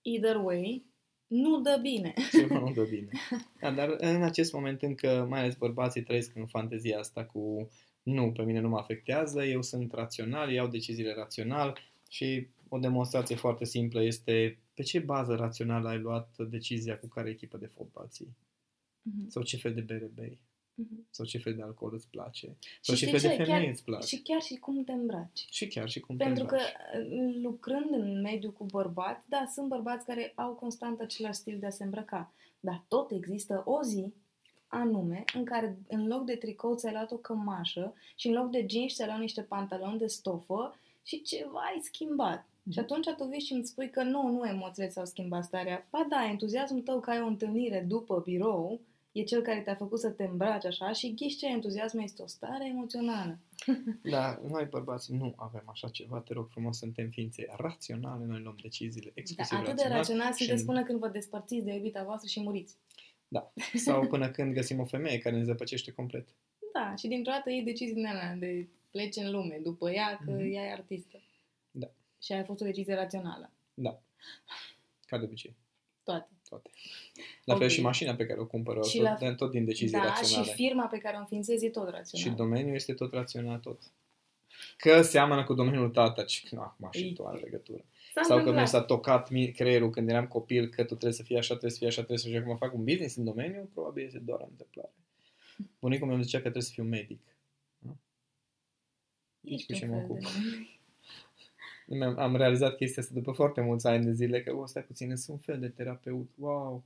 Either 0.02 0.36
way, 0.36 0.86
nu 1.28 1.62
dă 1.62 1.80
bine. 1.82 2.14
Ceva 2.32 2.60
nu 2.60 2.72
dă 2.72 2.84
bine. 2.84 3.10
Da, 3.62 3.72
dar 3.72 3.96
în 3.98 4.24
acest 4.24 4.54
moment 4.54 4.82
încă, 4.82 5.26
mai 5.30 5.40
ales 5.40 5.56
bărbații 5.56 6.04
trăiesc 6.04 6.36
în 6.36 6.46
fantezia 6.46 7.00
asta 7.00 7.26
cu 7.26 7.70
nu, 8.08 8.32
pe 8.32 8.44
mine 8.44 8.60
nu 8.60 8.70
mă 8.70 8.78
afectează, 8.78 9.44
eu 9.44 9.62
sunt 9.62 9.94
rațional, 9.94 10.52
iau 10.52 10.68
deciziile 10.68 11.14
rațional 11.14 11.80
și 12.10 12.48
o 12.70 12.78
demonstrație 12.78 13.36
foarte 13.36 13.66
simplă 13.66 14.04
este 14.04 14.60
pe 14.74 14.84
ce 14.84 15.00
bază 15.00 15.36
rațională 15.36 15.90
ai 15.90 16.00
luat 16.00 16.36
decizia 16.50 16.98
cu 17.00 17.08
care 17.08 17.30
echipă 17.30 17.58
de 17.58 17.66
fotbal 17.66 18.08
ții? 18.10 18.28
Uh-huh. 18.28 19.28
Sau 19.28 19.44
ce 19.44 19.58
fel 19.58 19.74
de 19.74 19.82
bere 19.82 20.12
bei? 20.14 20.40
Uh-huh. 20.82 21.10
Sau 21.10 21.26
ce 21.26 21.38
fel 21.38 21.56
de 21.56 21.62
alcool 21.62 21.94
îți 21.94 22.10
place? 22.10 22.58
Sau 22.82 22.96
și 22.96 23.06
ce 23.06 23.12
fel 23.12 23.20
ce? 23.20 23.28
de 23.28 23.34
femeie 23.34 23.62
chiar, 23.62 23.72
îți 23.72 23.84
place? 23.84 24.08
Și 24.08 24.22
chiar 24.22 24.42
și 24.42 24.56
cum 24.56 24.84
te 24.84 24.92
îmbraci. 24.92 25.46
Și 25.50 25.68
chiar 25.68 25.90
și 25.90 26.00
cum 26.00 26.18
Pentru 26.18 26.46
te 26.46 26.56
îmbraci. 26.56 26.72
că 26.72 26.98
uh, 27.00 27.36
lucrând 27.42 27.90
în 27.92 28.22
mediul 28.22 28.54
cu 28.54 28.66
bărbați, 28.66 29.30
da, 29.30 29.46
sunt 29.54 29.68
bărbați 29.68 30.06
care 30.06 30.32
au 30.36 30.54
constant 30.54 31.00
același 31.00 31.40
stil 31.40 31.60
de 31.60 31.66
a 31.66 31.70
se 31.70 31.84
îmbrăca. 31.84 32.34
Dar 32.60 32.86
tot 32.88 33.12
există 33.12 33.62
o 33.66 33.84
zi 33.84 34.14
anume 34.68 35.24
în 35.34 35.46
care 35.46 35.78
în 35.88 36.08
loc 36.08 36.26
de 36.26 36.36
tricou 36.36 36.76
ți-ai 36.76 36.94
luat 36.94 37.12
o 37.12 37.16
cămașă 37.16 37.94
și 38.16 38.28
în 38.28 38.34
loc 38.34 38.52
de 38.52 38.66
jeans 38.70 38.94
ți-ai 38.94 39.08
luat 39.08 39.20
niște 39.20 39.42
pantaloni 39.42 39.98
de 39.98 40.08
stofă 40.08 40.76
și 41.04 41.22
ceva 41.22 41.60
ai 41.60 41.80
schimbat. 41.82 42.44
Mm-hmm. 42.44 42.72
Și 42.72 42.80
atunci 42.80 43.08
tu 43.18 43.24
vii 43.24 43.40
și 43.40 43.54
îmi 43.54 43.66
spui 43.66 43.90
că 43.90 44.04
nu, 44.04 44.28
nu 44.28 44.46
emoțiile 44.46 44.90
ți-au 44.90 45.06
schimbat 45.06 45.44
starea. 45.44 45.88
Ba 45.90 46.06
da, 46.10 46.28
entuziasmul 46.30 46.82
tău 46.82 47.00
că 47.00 47.10
ai 47.10 47.22
o 47.22 47.26
întâlnire 47.28 47.86
după 47.88 48.22
birou 48.26 48.80
e 49.12 49.24
cel 49.24 49.42
care 49.42 49.60
te-a 49.60 49.76
făcut 49.76 50.00
să 50.00 50.10
te 50.10 50.24
îmbraci 50.24 50.66
așa 50.66 50.92
și 50.92 51.14
ghiși 51.14 51.38
ce 51.38 51.48
entuziasm 51.48 51.98
este 51.98 52.22
o 52.22 52.28
stare 52.28 52.68
emoțională. 52.68 53.38
Da, 54.02 54.42
noi 54.48 54.66
bărbați 54.66 55.14
nu 55.14 55.34
avem 55.36 55.64
așa 55.66 55.88
ceva, 55.88 56.20
te 56.20 56.34
rog 56.34 56.48
frumos, 56.50 56.78
suntem 56.78 57.10
ființe 57.10 57.46
raționale, 57.58 58.26
noi 58.26 58.42
luăm 58.42 58.58
deciziile 58.62 59.12
exclusiv 59.14 59.58
da, 59.58 59.64
atât 59.64 59.76
de 59.76 59.88
rațional 59.88 60.34
sunteți 60.34 60.66
până 60.66 60.84
când 60.84 61.00
vă 61.00 61.08
despărțiți 61.08 61.66
de 61.66 61.74
iubita 61.74 62.04
voastră 62.04 62.28
și 62.30 62.42
muriți. 62.42 62.76
Da, 63.28 63.54
sau 63.86 64.08
până 64.08 64.30
când 64.30 64.54
găsim 64.54 64.80
o 64.80 64.86
femeie 64.86 65.20
care 65.20 65.36
ne 65.36 65.44
zăpăcește 65.44 65.92
complet. 65.92 66.28
Da, 66.74 66.96
și 66.96 67.08
dintr-o 67.08 67.32
dată 67.32 67.50
iei 67.50 67.64
decizii 67.64 67.94
din 67.94 68.06
alea 68.06 68.36
de 68.36 68.68
pleci 68.92 69.16
în 69.16 69.32
lume 69.32 69.60
după 69.64 69.92
ea 69.92 70.20
că 70.26 70.32
mm-hmm. 70.32 70.52
ea 70.52 70.64
e 70.64 70.72
artistă. 70.72 71.22
Da. 71.72 71.88
Și 72.22 72.32
a 72.32 72.44
fost 72.44 72.62
o 72.62 72.66
decizie 72.66 72.94
rațională. 72.94 73.52
Da. 73.74 74.02
Ca 75.06 75.18
de 75.18 75.26
obicei. 75.26 75.56
Toate. 76.04 76.30
Toate. 76.50 76.70
La 77.44 77.54
okay. 77.54 77.68
fel 77.68 77.76
și 77.76 77.82
mașina 77.82 78.16
pe 78.16 78.26
care 78.26 78.40
o 78.40 78.46
cumpără, 78.46 78.84
și 78.84 78.98
tot, 78.98 79.20
la... 79.20 79.36
tot 79.36 79.52
din 79.52 79.66
decizii 79.66 79.98
da, 79.98 80.04
raționale. 80.04 80.48
și 80.48 80.54
firma 80.54 80.88
pe 80.88 80.98
care 80.98 81.16
o 81.16 81.20
înființezi 81.20 81.66
e 81.66 81.70
tot 81.70 81.90
rațional. 81.90 82.30
Și 82.30 82.36
domeniul 82.36 82.76
este 82.76 82.94
tot 82.94 83.14
rațional, 83.14 83.60
tot. 83.60 83.82
Că 84.78 85.02
seamănă 85.02 85.44
cu 85.44 85.54
domeniul 85.54 85.90
tata, 85.90 86.26
și 86.26 86.48
nu, 86.52 86.62
acum 86.62 86.90
și 86.92 87.14
tu 87.14 87.26
are 87.26 87.40
legătură. 87.40 87.86
S-a 88.22 88.24
Sau 88.24 88.44
că 88.44 88.60
mi 88.60 88.68
s-a 88.68 88.82
tocat 88.82 89.28
creierul 89.56 89.90
când 89.90 90.10
eram 90.10 90.28
copil 90.28 90.68
că 90.68 90.82
tu 90.82 90.88
trebuie 90.88 91.12
să 91.12 91.24
fii 91.24 91.38
așa, 91.38 91.48
trebuie 91.48 91.72
să 91.72 91.78
fii 91.78 91.88
așa, 91.88 91.98
trebuie 91.98 92.18
să 92.18 92.28
fii 92.28 92.36
așa. 92.36 92.46
Acum 92.46 92.58
fac 92.58 92.74
un 92.74 92.84
business 92.84 93.16
în 93.16 93.24
domeniu, 93.24 93.70
probabil 93.74 94.06
este 94.06 94.20
doar 94.20 94.40
o 94.40 94.48
întâmplare. 94.50 94.94
Bunicul 95.80 96.06
meu 96.06 96.16
îmi 96.16 96.24
zicea 96.24 96.38
că 96.38 96.44
trebuie 96.44 96.64
să 96.64 96.72
fiu 96.72 96.84
medic. 96.84 97.20
Nici 99.40 99.66
cu 99.66 99.74
ce 99.74 99.86
mă 99.86 99.96
ocup. 99.96 100.18
Am 102.18 102.36
realizat 102.36 102.76
chestia 102.76 103.02
asta 103.02 103.14
după 103.14 103.32
foarte 103.32 103.62
mulți 103.62 103.88
ani 103.88 104.06
de 104.06 104.12
zile, 104.12 104.44
că 104.44 104.56
o, 104.56 104.66
stai 104.66 104.84
puțin, 104.84 105.16
sunt 105.16 105.38
un 105.38 105.42
fel 105.42 105.60
de 105.60 105.70
terapeut. 105.70 106.30
Wow! 106.38 106.84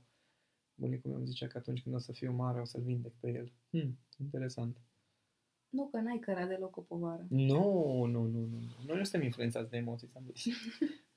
Bunicul 0.74 1.10
meu 1.10 1.18
îmi 1.18 1.28
zicea 1.28 1.46
că 1.46 1.58
atunci 1.58 1.82
când 1.82 1.94
o 1.94 1.98
să 1.98 2.12
fiu 2.12 2.32
mare 2.32 2.60
o 2.60 2.64
să-l 2.64 2.82
vindec 2.82 3.12
pe 3.20 3.30
el. 3.30 3.52
Hmm, 3.70 3.98
interesant. 4.20 4.76
Nu, 5.68 5.88
că 5.88 6.00
n-ai 6.00 6.18
cărat 6.18 6.48
deloc 6.48 6.76
o 6.76 6.80
povară. 6.80 7.26
Nu, 7.28 8.04
nu, 8.04 8.22
nu, 8.22 8.38
nu. 8.38 8.58
Noi 8.86 8.96
nu 8.96 9.04
suntem 9.04 9.22
influențați 9.22 9.70
de 9.70 9.76
emoții, 9.76 10.08
ți-am 10.08 10.24
zis. 10.34 10.44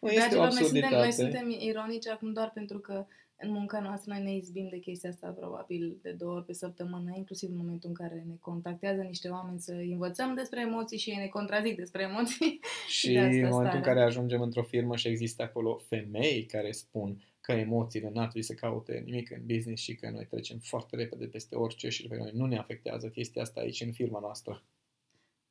nu 0.00 0.10
este 0.10 0.36
o 0.36 0.42
absurditate. 0.42 0.94
Noi 0.94 1.12
suntem, 1.12 1.44
noi 1.46 1.52
suntem 1.52 1.68
ironici 1.68 2.08
acum 2.08 2.32
doar 2.32 2.50
pentru 2.54 2.78
că 2.78 3.06
în 3.42 3.50
munca 3.50 3.80
noastră 3.80 4.12
noi 4.12 4.22
ne 4.22 4.34
izbim 4.34 4.68
de 4.68 4.78
chestia 4.78 5.10
asta 5.10 5.28
probabil 5.28 5.98
de 6.02 6.10
două 6.10 6.34
ori 6.34 6.44
pe 6.44 6.52
săptămână, 6.52 7.12
inclusiv 7.16 7.50
în 7.50 7.56
momentul 7.56 7.88
în 7.88 7.94
care 7.94 8.24
ne 8.28 8.34
contactează 8.40 9.02
niște 9.02 9.28
oameni 9.28 9.60
să 9.60 9.72
învățăm 9.72 10.34
despre 10.34 10.60
emoții 10.60 10.98
și 10.98 11.10
ei 11.10 11.16
ne 11.16 11.26
contrazic 11.26 11.76
despre 11.76 12.02
emoții. 12.02 12.60
Și 12.98 13.14
în 13.16 13.24
momentul 13.24 13.52
stare. 13.52 13.76
în 13.76 13.82
care 13.82 14.02
ajungem 14.02 14.40
într-o 14.40 14.62
firmă 14.62 14.96
și 14.96 15.08
există 15.08 15.42
acolo 15.42 15.80
femei 15.88 16.46
care 16.46 16.70
spun 16.70 17.22
că 17.40 17.52
emoțiile 17.52 18.10
n-ar 18.10 18.24
trebui 18.24 18.42
să 18.42 18.54
caute 18.54 19.02
nimic 19.04 19.30
în 19.30 19.46
business 19.46 19.82
și 19.82 19.94
că 19.94 20.10
noi 20.10 20.26
trecem 20.26 20.58
foarte 20.58 20.96
repede 20.96 21.26
peste 21.26 21.54
orice 21.54 21.88
și 21.88 22.06
pe 22.06 22.16
noi 22.16 22.30
nu 22.34 22.46
ne 22.46 22.58
afectează 22.58 23.08
chestia 23.08 23.42
asta 23.42 23.60
aici 23.60 23.80
în 23.80 23.92
firma 23.92 24.20
noastră. 24.20 24.62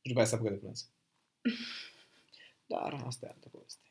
Și 0.01 0.07
după 0.07 0.19
aia 0.19 0.27
se 0.27 0.35
apucă 0.35 0.49
de 0.49 0.55
plâns. 0.55 0.89
Dar 2.71 3.03
asta 3.05 3.25
e 3.25 3.29
altă 3.33 3.49
poveste. 3.51 3.88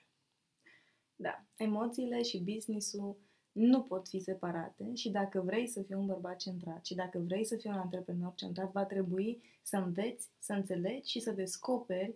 Da, 1.20 1.44
emoțiile 1.56 2.22
și 2.22 2.42
businessul 2.42 3.16
nu 3.52 3.82
pot 3.82 4.08
fi 4.08 4.18
separate 4.18 4.94
și 4.94 5.10
dacă 5.10 5.40
vrei 5.40 5.66
să 5.66 5.82
fii 5.82 5.94
un 5.94 6.06
bărbat 6.06 6.37
centrat 6.37 6.87
și 6.87 6.94
dacă 6.94 7.18
vrei 7.18 7.44
să 7.44 7.56
fii 7.56 7.70
un 7.70 7.76
antreprenor 7.76 8.32
centrat, 8.34 8.72
va 8.72 8.84
trebui 8.84 9.42
să 9.62 9.76
înveți, 9.76 10.28
să 10.38 10.52
înțelegi 10.52 11.10
și 11.10 11.20
să 11.20 11.30
descoperi 11.30 12.14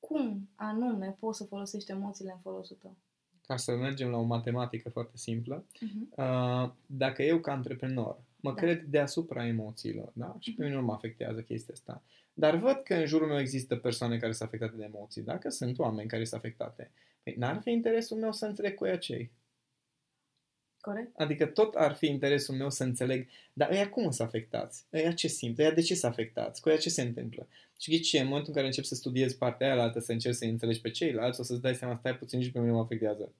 cum 0.00 0.48
anume 0.54 1.16
poți 1.20 1.38
să 1.38 1.44
folosești 1.44 1.90
emoțiile 1.90 2.32
în 2.32 2.38
folosul 2.38 2.76
tău. 2.80 2.96
Ca 3.46 3.56
să 3.56 3.76
mergem 3.76 4.08
la 4.08 4.16
o 4.16 4.22
matematică 4.22 4.88
foarte 4.88 5.16
simplă, 5.16 5.64
uh-huh. 5.64 6.74
dacă 6.86 7.22
eu 7.22 7.40
ca 7.40 7.52
antreprenor 7.52 8.20
mă 8.40 8.52
da. 8.52 8.60
cred 8.60 8.82
deasupra 8.82 9.46
emoțiilor, 9.46 10.12
da? 10.14 10.36
Și 10.38 10.54
pe 10.54 10.64
mine 10.64 10.74
nu 10.74 10.82
mă 10.82 10.92
afectează 10.92 11.40
chestia 11.42 11.74
asta. 11.74 12.02
Dar 12.34 12.56
văd 12.56 12.76
că 12.76 12.94
în 12.94 13.06
jurul 13.06 13.28
meu 13.28 13.38
există 13.38 13.76
persoane 13.76 14.18
care 14.18 14.32
sunt 14.32 14.48
afectate 14.48 14.76
de 14.76 14.84
emoții. 14.84 15.22
Dacă 15.22 15.48
sunt 15.48 15.78
oameni 15.78 16.08
care 16.08 16.24
sunt 16.24 16.40
afectate, 16.40 16.90
păi 17.26 17.34
n-ar 17.38 17.60
fi 17.60 17.70
interesul 17.70 18.16
meu 18.16 18.32
să 18.32 18.46
înțeleg 18.46 18.74
cu 18.74 18.86
ei 18.86 18.98
cei. 18.98 19.32
Corect. 20.80 21.16
Adică 21.16 21.46
tot 21.46 21.74
ar 21.74 21.94
fi 21.94 22.06
interesul 22.06 22.54
meu 22.54 22.70
să 22.70 22.84
înțeleg, 22.84 23.28
dar 23.52 23.70
ăia 23.70 23.90
cum 23.90 24.10
sunt 24.10 24.28
afectați? 24.28 24.86
Ăia 24.92 25.12
ce 25.12 25.28
simt? 25.28 25.58
Ăia 25.58 25.70
de 25.70 25.80
ce 25.80 25.94
sunt 25.94 26.12
afectați? 26.12 26.60
Cu 26.60 26.68
ăia 26.68 26.78
ce 26.78 26.88
se 26.88 27.02
întâmplă? 27.02 27.48
Și 27.78 27.90
ghici 27.90 28.08
ce? 28.08 28.18
În 28.18 28.26
momentul 28.26 28.48
în 28.48 28.54
care 28.54 28.66
începi 28.66 28.86
să 28.86 28.94
studiezi 28.94 29.38
partea 29.38 29.72
aia 29.72 29.82
altă, 29.82 29.98
să 29.98 30.12
încerci 30.12 30.34
să 30.36 30.44
înțelegi 30.44 30.80
pe 30.80 30.90
ceilalți, 30.90 31.40
o 31.40 31.42
să-ți 31.42 31.60
dai 31.60 31.74
seama, 31.74 31.94
stai 31.94 32.16
puțin 32.16 32.42
și 32.42 32.52
pe 32.52 32.58
mine 32.58 32.72
mă 32.72 32.80
afectează. 32.80 33.34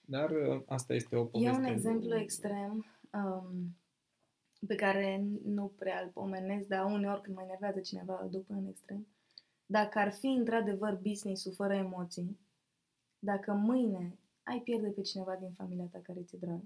Dar 0.00 0.30
uh, 0.30 0.62
asta 0.66 0.94
este 0.94 1.16
o 1.16 1.24
poveste. 1.24 1.50
E 1.50 1.58
un 1.58 1.64
exemplu 1.64 2.08
de... 2.08 2.20
extrem 2.20 2.86
um, 3.12 3.76
pe 4.66 4.74
care 4.74 5.24
nu 5.44 5.72
prea 5.78 6.00
îl 6.04 6.10
pomenesc, 6.10 6.68
dar 6.68 6.84
uneori 6.84 7.20
când 7.20 7.36
mă 7.36 7.42
enervează 7.42 7.80
cineva 7.80 8.20
îl 8.22 8.30
duc 8.30 8.46
până 8.46 8.58
în 8.58 8.68
extrem. 8.68 9.06
Dacă 9.66 9.98
ar 9.98 10.12
fi 10.12 10.26
într-adevăr 10.26 10.94
business-ul 10.94 11.54
fără 11.54 11.74
emoții, 11.74 12.38
dacă 13.18 13.52
mâine 13.52 14.18
ai 14.42 14.60
pierde 14.60 14.88
pe 14.88 15.00
cineva 15.00 15.36
din 15.36 15.50
familia 15.50 15.88
ta 15.92 15.98
care 16.02 16.22
ți-e 16.22 16.38
drag. 16.40 16.62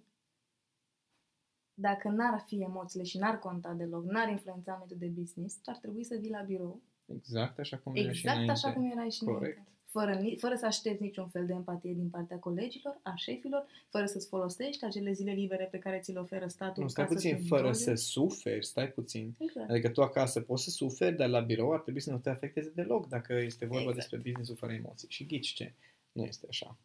Dacă 1.74 2.08
n-ar 2.08 2.44
fi 2.46 2.62
emoțiile 2.62 3.04
și 3.04 3.18
n-ar 3.18 3.38
conta 3.38 3.72
deloc, 3.72 4.04
n-ar 4.04 4.28
influența 4.28 4.76
mediul 4.80 4.98
de 4.98 5.20
business, 5.20 5.54
tu 5.54 5.70
ar 5.70 5.76
trebui 5.76 6.04
să 6.04 6.16
vii 6.20 6.30
la 6.30 6.42
birou. 6.42 6.80
Exact 7.06 7.58
așa 7.58 7.76
cum 7.76 7.94
exact 7.94 8.36
era 8.36 8.44
și 8.44 8.50
așa 8.50 8.72
cum 8.72 8.90
era 8.90 9.08
și 9.08 9.24
Corect. 9.24 9.56
înainte. 9.56 9.70
fără, 9.84 10.36
fără 10.38 10.54
să 10.54 10.66
aștepți 10.66 11.02
niciun 11.02 11.28
fel 11.28 11.46
de 11.46 11.52
empatie 11.52 11.94
din 11.94 12.08
partea 12.08 12.38
colegilor, 12.38 12.98
a 13.02 13.14
șefilor, 13.14 13.66
fără 13.88 14.06
să-ți 14.06 14.28
folosești 14.28 14.84
acele 14.84 15.12
zile 15.12 15.32
libere 15.32 15.68
pe 15.70 15.78
care 15.78 15.98
ți 15.98 16.12
le 16.12 16.18
oferă 16.18 16.46
statul. 16.46 16.82
Nu, 16.82 16.88
stai 16.88 17.06
puțin, 17.06 17.36
să 17.40 17.46
fără 17.46 17.72
să 17.72 17.94
suferi, 17.94 18.64
stai 18.64 18.88
puțin. 18.88 19.34
Exact. 19.38 19.70
Adică 19.70 19.88
tu 19.88 20.02
acasă 20.02 20.40
poți 20.40 20.64
să 20.64 20.70
suferi, 20.70 21.16
dar 21.16 21.28
la 21.28 21.40
birou 21.40 21.72
ar 21.72 21.80
trebui 21.80 22.00
să 22.00 22.10
nu 22.10 22.18
te 22.18 22.30
afecteze 22.30 22.70
deloc 22.74 23.08
dacă 23.08 23.32
este 23.32 23.64
vorba 23.64 23.80
exact. 23.80 23.96
despre 23.96 24.16
business-ul 24.16 24.56
fără 24.56 24.72
emoții. 24.72 25.08
Și 25.10 25.26
ghici 25.26 25.52
ce? 25.52 25.74
Nu 26.12 26.22
este 26.22 26.46
așa. 26.48 26.78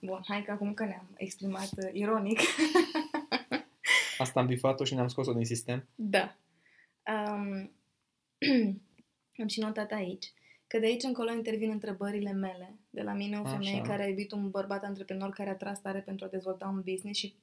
Bun, 0.00 0.20
hai 0.26 0.42
că 0.42 0.50
acum 0.50 0.74
că 0.74 0.84
ne-am 0.84 1.14
exprimat 1.16 1.70
uh, 1.76 1.90
ironic. 1.92 2.40
Asta 4.18 4.40
am 4.40 4.46
bifat-o 4.46 4.84
și 4.84 4.94
ne-am 4.94 5.08
scos-o 5.08 5.32
din 5.32 5.44
sistem? 5.44 5.88
Da. 5.94 6.36
Um, 7.06 7.72
am 9.42 9.46
și 9.46 9.60
notat 9.60 9.92
aici 9.92 10.32
că 10.66 10.78
de 10.78 10.86
aici 10.86 11.02
încolo 11.02 11.32
intervin 11.32 11.70
întrebările 11.70 12.32
mele. 12.32 12.78
De 12.90 13.02
la 13.02 13.12
mine 13.12 13.38
o 13.38 13.44
femeie 13.44 13.80
Așa. 13.80 13.88
care 13.88 14.02
a 14.02 14.08
iubit 14.08 14.32
un 14.32 14.50
bărbat 14.50 14.82
antreprenor 14.82 15.30
care 15.30 15.50
a 15.50 15.56
tras 15.56 15.80
tare 15.80 16.00
pentru 16.00 16.24
a 16.24 16.28
dezvolta 16.28 16.68
un 16.68 16.82
business 16.84 17.18
și 17.18 17.34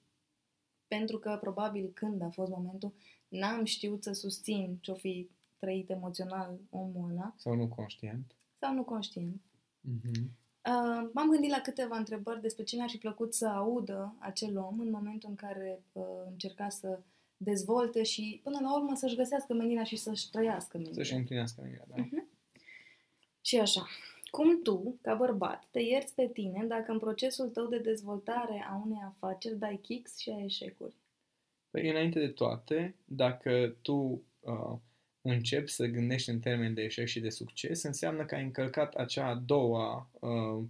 pentru 0.87 1.17
că 1.19 1.37
probabil 1.41 1.91
când 1.93 2.21
a 2.21 2.29
fost 2.29 2.51
momentul, 2.51 2.93
n-am 3.27 3.63
știut 3.63 4.03
să 4.03 4.11
susțin 4.11 4.77
ce-o 4.81 4.95
fi 4.95 5.29
trăit 5.57 5.89
emoțional 5.89 6.59
omul 6.69 7.09
ăla. 7.11 7.33
Sau 7.37 7.55
nu 7.55 7.67
conștient. 7.67 8.35
Sau 8.59 8.73
nu 8.73 8.83
conștient. 8.83 9.41
Mm-hmm. 9.89 10.44
Uh, 10.65 11.09
m-am 11.13 11.29
gândit 11.29 11.49
la 11.49 11.59
câteva 11.59 11.97
întrebări 11.97 12.41
despre 12.41 12.63
ce 12.63 12.75
mi-ar 12.75 12.89
fi 12.89 12.97
plăcut 12.97 13.33
să 13.33 13.47
audă 13.47 14.15
acel 14.19 14.57
om 14.57 14.79
în 14.79 14.89
momentul 14.89 15.29
în 15.29 15.35
care 15.35 15.83
uh, 15.91 16.03
încerca 16.29 16.69
să 16.69 16.99
dezvolte 17.37 18.03
și 18.03 18.39
până 18.43 18.59
la 18.61 18.75
urmă 18.75 18.95
să-și 18.95 19.15
găsească 19.15 19.53
menirea 19.53 19.83
și 19.83 19.95
să-și 19.95 20.29
trăiască 20.29 20.77
menirea. 20.77 21.03
Să-și 21.03 21.13
împlinească 21.13 21.61
menirea, 21.61 21.85
da. 21.87 21.95
Uh-huh. 21.95 22.33
Și 23.41 23.59
așa, 23.59 23.87
cum 24.29 24.61
tu, 24.61 24.97
ca 25.01 25.15
bărbat, 25.15 25.67
te 25.71 25.79
ierți 25.79 26.15
pe 26.15 26.27
tine 26.27 26.65
dacă 26.67 26.91
în 26.91 26.99
procesul 26.99 27.49
tău 27.49 27.67
de 27.67 27.77
dezvoltare 27.77 28.65
a 28.69 28.81
unei 28.85 29.01
afaceri 29.05 29.57
dai 29.57 29.79
kicks 29.81 30.17
și 30.17 30.29
ai 30.29 30.45
eșecuri? 30.45 30.93
Păi, 31.71 31.89
înainte 31.89 32.19
de 32.19 32.27
toate, 32.27 32.95
dacă 33.05 33.75
tu 33.81 34.23
uh, 34.39 34.77
începi 35.31 35.71
să 35.71 35.85
gândești 35.85 36.29
în 36.29 36.39
termeni 36.39 36.75
de 36.75 36.81
eșec 36.81 37.07
și 37.07 37.19
de 37.19 37.29
succes, 37.29 37.83
înseamnă 37.83 38.25
că 38.25 38.35
ai 38.35 38.43
încălcat 38.43 38.93
acea 38.93 39.27
a 39.27 39.35
doua 39.35 40.09
uh, 40.19 40.63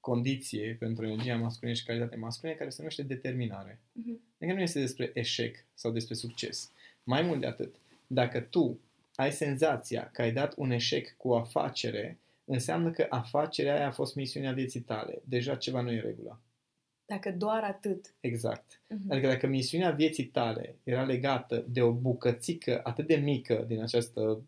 condiție 0.00 0.76
pentru 0.78 1.06
energia 1.06 1.36
masculină 1.36 1.76
și 1.76 1.84
calitatea 1.84 2.18
masculină 2.18 2.58
care 2.58 2.70
se 2.70 2.76
numește 2.78 3.02
determinare. 3.02 3.80
Uh-huh. 3.80 4.36
Adică 4.40 4.56
nu 4.56 4.60
este 4.60 4.80
despre 4.80 5.10
eșec 5.14 5.64
sau 5.74 5.90
despre 5.90 6.14
succes. 6.14 6.72
Mai 7.02 7.22
mult 7.22 7.40
de 7.40 7.46
atât, 7.46 7.74
dacă 8.06 8.40
tu 8.40 8.80
ai 9.14 9.32
senzația 9.32 10.10
că 10.12 10.22
ai 10.22 10.32
dat 10.32 10.54
un 10.56 10.70
eșec 10.70 11.16
cu 11.16 11.28
o 11.28 11.36
afacere, 11.36 12.18
înseamnă 12.44 12.90
că 12.90 13.06
afacerea 13.08 13.74
aia 13.74 13.86
a 13.86 13.90
fost 13.90 14.14
misiunea 14.14 14.52
vieții 14.52 14.80
tale. 14.80 15.22
Deja 15.24 15.54
ceva 15.54 15.80
nu 15.80 15.92
e 15.92 16.00
regulă. 16.00 16.40
Dacă 17.08 17.32
doar 17.32 17.62
atât. 17.62 18.14
Exact. 18.20 18.80
Uh-huh. 18.80 19.08
Adică 19.08 19.26
dacă 19.26 19.46
misiunea 19.46 19.90
vieții 19.90 20.24
tale 20.24 20.76
era 20.84 21.02
legată 21.02 21.64
de 21.68 21.82
o 21.82 21.92
bucățică 21.92 22.80
atât 22.82 23.06
de 23.06 23.14
mică 23.16 23.64
din 23.68 23.82
această 23.82 24.42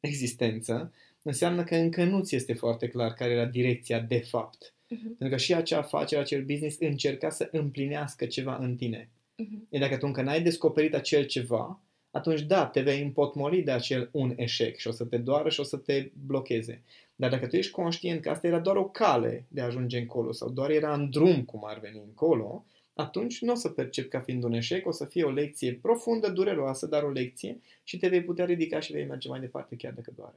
existență, 0.00 0.92
înseamnă 1.22 1.64
că 1.64 1.74
încă 1.74 2.04
nu 2.04 2.22
ți 2.22 2.34
este 2.34 2.52
foarte 2.52 2.88
clar 2.88 3.12
care 3.12 3.32
era 3.32 3.44
direcția 3.44 4.00
de 4.00 4.18
fapt. 4.18 4.72
Uh-huh. 4.72 5.16
Pentru 5.18 5.28
că 5.28 5.36
și 5.36 5.54
acea 5.54 5.78
afacere, 5.78 6.20
acel 6.20 6.44
business 6.44 6.76
încerca 6.80 7.30
să 7.30 7.48
împlinească 7.52 8.26
ceva 8.26 8.56
în 8.56 8.76
tine. 8.76 9.08
Uh-huh. 9.42 9.68
E 9.70 9.78
dacă 9.78 9.96
tu 9.96 10.06
încă 10.06 10.22
n-ai 10.22 10.42
descoperit 10.42 10.94
acel 10.94 11.24
ceva, 11.24 11.80
atunci 12.10 12.40
da, 12.40 12.66
te 12.66 12.80
vei 12.80 13.02
împotmoli 13.02 13.62
de 13.62 13.70
acel 13.70 14.08
un 14.12 14.32
eșec 14.36 14.76
și 14.76 14.88
o 14.88 14.90
să 14.90 15.04
te 15.04 15.16
doară 15.16 15.48
și 15.48 15.60
o 15.60 15.62
să 15.62 15.76
te 15.76 16.10
blocheze. 16.26 16.82
Dar 17.16 17.30
dacă 17.30 17.46
tu 17.46 17.56
ești 17.56 17.72
conștient 17.72 18.20
că 18.20 18.30
asta 18.30 18.46
era 18.46 18.60
doar 18.60 18.76
o 18.76 18.88
cale 18.88 19.46
de 19.48 19.60
a 19.60 19.64
ajunge 19.64 19.98
încolo 19.98 20.32
sau 20.32 20.50
doar 20.50 20.70
era 20.70 20.94
în 20.94 21.10
drum 21.10 21.44
cum 21.44 21.64
ar 21.64 21.78
veni 21.78 22.02
încolo, 22.06 22.64
atunci 22.94 23.40
nu 23.40 23.52
o 23.52 23.54
să 23.54 23.68
percepi 23.68 24.08
ca 24.08 24.20
fiind 24.20 24.42
un 24.42 24.52
eșec, 24.52 24.86
o 24.86 24.90
să 24.90 25.04
fie 25.04 25.24
o 25.24 25.30
lecție 25.30 25.74
profundă, 25.74 26.30
dureroasă, 26.30 26.86
dar 26.86 27.02
o 27.02 27.10
lecție 27.10 27.60
și 27.84 27.98
te 27.98 28.08
vei 28.08 28.24
putea 28.24 28.44
ridica 28.44 28.80
și 28.80 28.92
vei 28.92 29.06
merge 29.06 29.28
mai 29.28 29.40
departe 29.40 29.76
chiar 29.76 29.92
dacă 29.92 30.12
doare. 30.16 30.36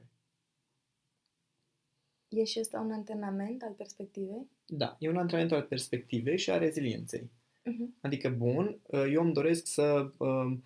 E 2.28 2.44
și 2.44 2.58
ăsta 2.60 2.80
un 2.80 2.92
antrenament 2.92 3.62
al 3.62 3.72
perspectivei? 3.72 4.48
Da, 4.66 4.96
e 4.98 5.08
un 5.08 5.16
antrenament 5.16 5.52
al 5.52 5.62
perspectivei 5.62 6.38
și 6.38 6.50
a 6.50 6.58
rezilienței. 6.58 7.30
Uh-huh. 7.68 8.00
Adică, 8.00 8.28
bun, 8.28 8.78
eu 9.12 9.22
îmi 9.22 9.32
doresc 9.32 9.66
să 9.66 10.10
uh, 10.16 10.58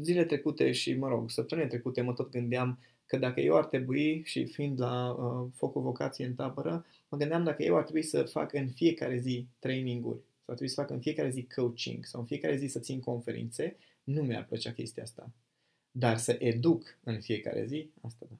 zile 0.00 0.24
trecute 0.24 0.72
și, 0.72 0.94
mă 0.94 1.08
rog, 1.08 1.30
săptămâni 1.30 1.68
trecute 1.68 2.00
mă 2.00 2.12
tot 2.12 2.30
gândeam 2.30 2.78
că 3.08 3.16
dacă 3.16 3.40
eu 3.40 3.56
ar 3.56 3.64
trebui, 3.64 4.22
și 4.24 4.44
fiind 4.44 4.80
la 4.80 5.10
uh, 5.10 5.48
focul 5.54 5.82
vocație 5.82 6.26
în 6.26 6.34
tabără, 6.34 6.86
mă 7.08 7.18
gândeam 7.18 7.44
dacă 7.44 7.62
eu 7.62 7.76
ar 7.76 7.82
trebui 7.82 8.02
să 8.02 8.22
fac 8.22 8.52
în 8.52 8.68
fiecare 8.68 9.18
zi 9.18 9.46
traininguri, 9.58 10.18
sau 10.18 10.44
ar 10.46 10.54
trebui 10.54 10.74
să 10.74 10.80
fac 10.80 10.90
în 10.90 11.00
fiecare 11.00 11.30
zi 11.30 11.46
coaching, 11.54 12.04
sau 12.04 12.20
în 12.20 12.26
fiecare 12.26 12.56
zi 12.56 12.66
să 12.66 12.78
țin 12.78 13.00
conferințe, 13.00 13.76
nu 14.04 14.22
mi-ar 14.22 14.44
plăcea 14.44 14.72
chestia 14.72 15.02
asta. 15.02 15.30
Dar 15.90 16.16
să 16.16 16.36
educ 16.38 16.98
în 17.04 17.20
fiecare 17.20 17.66
zi, 17.66 17.90
asta 18.00 18.26
da. 18.30 18.36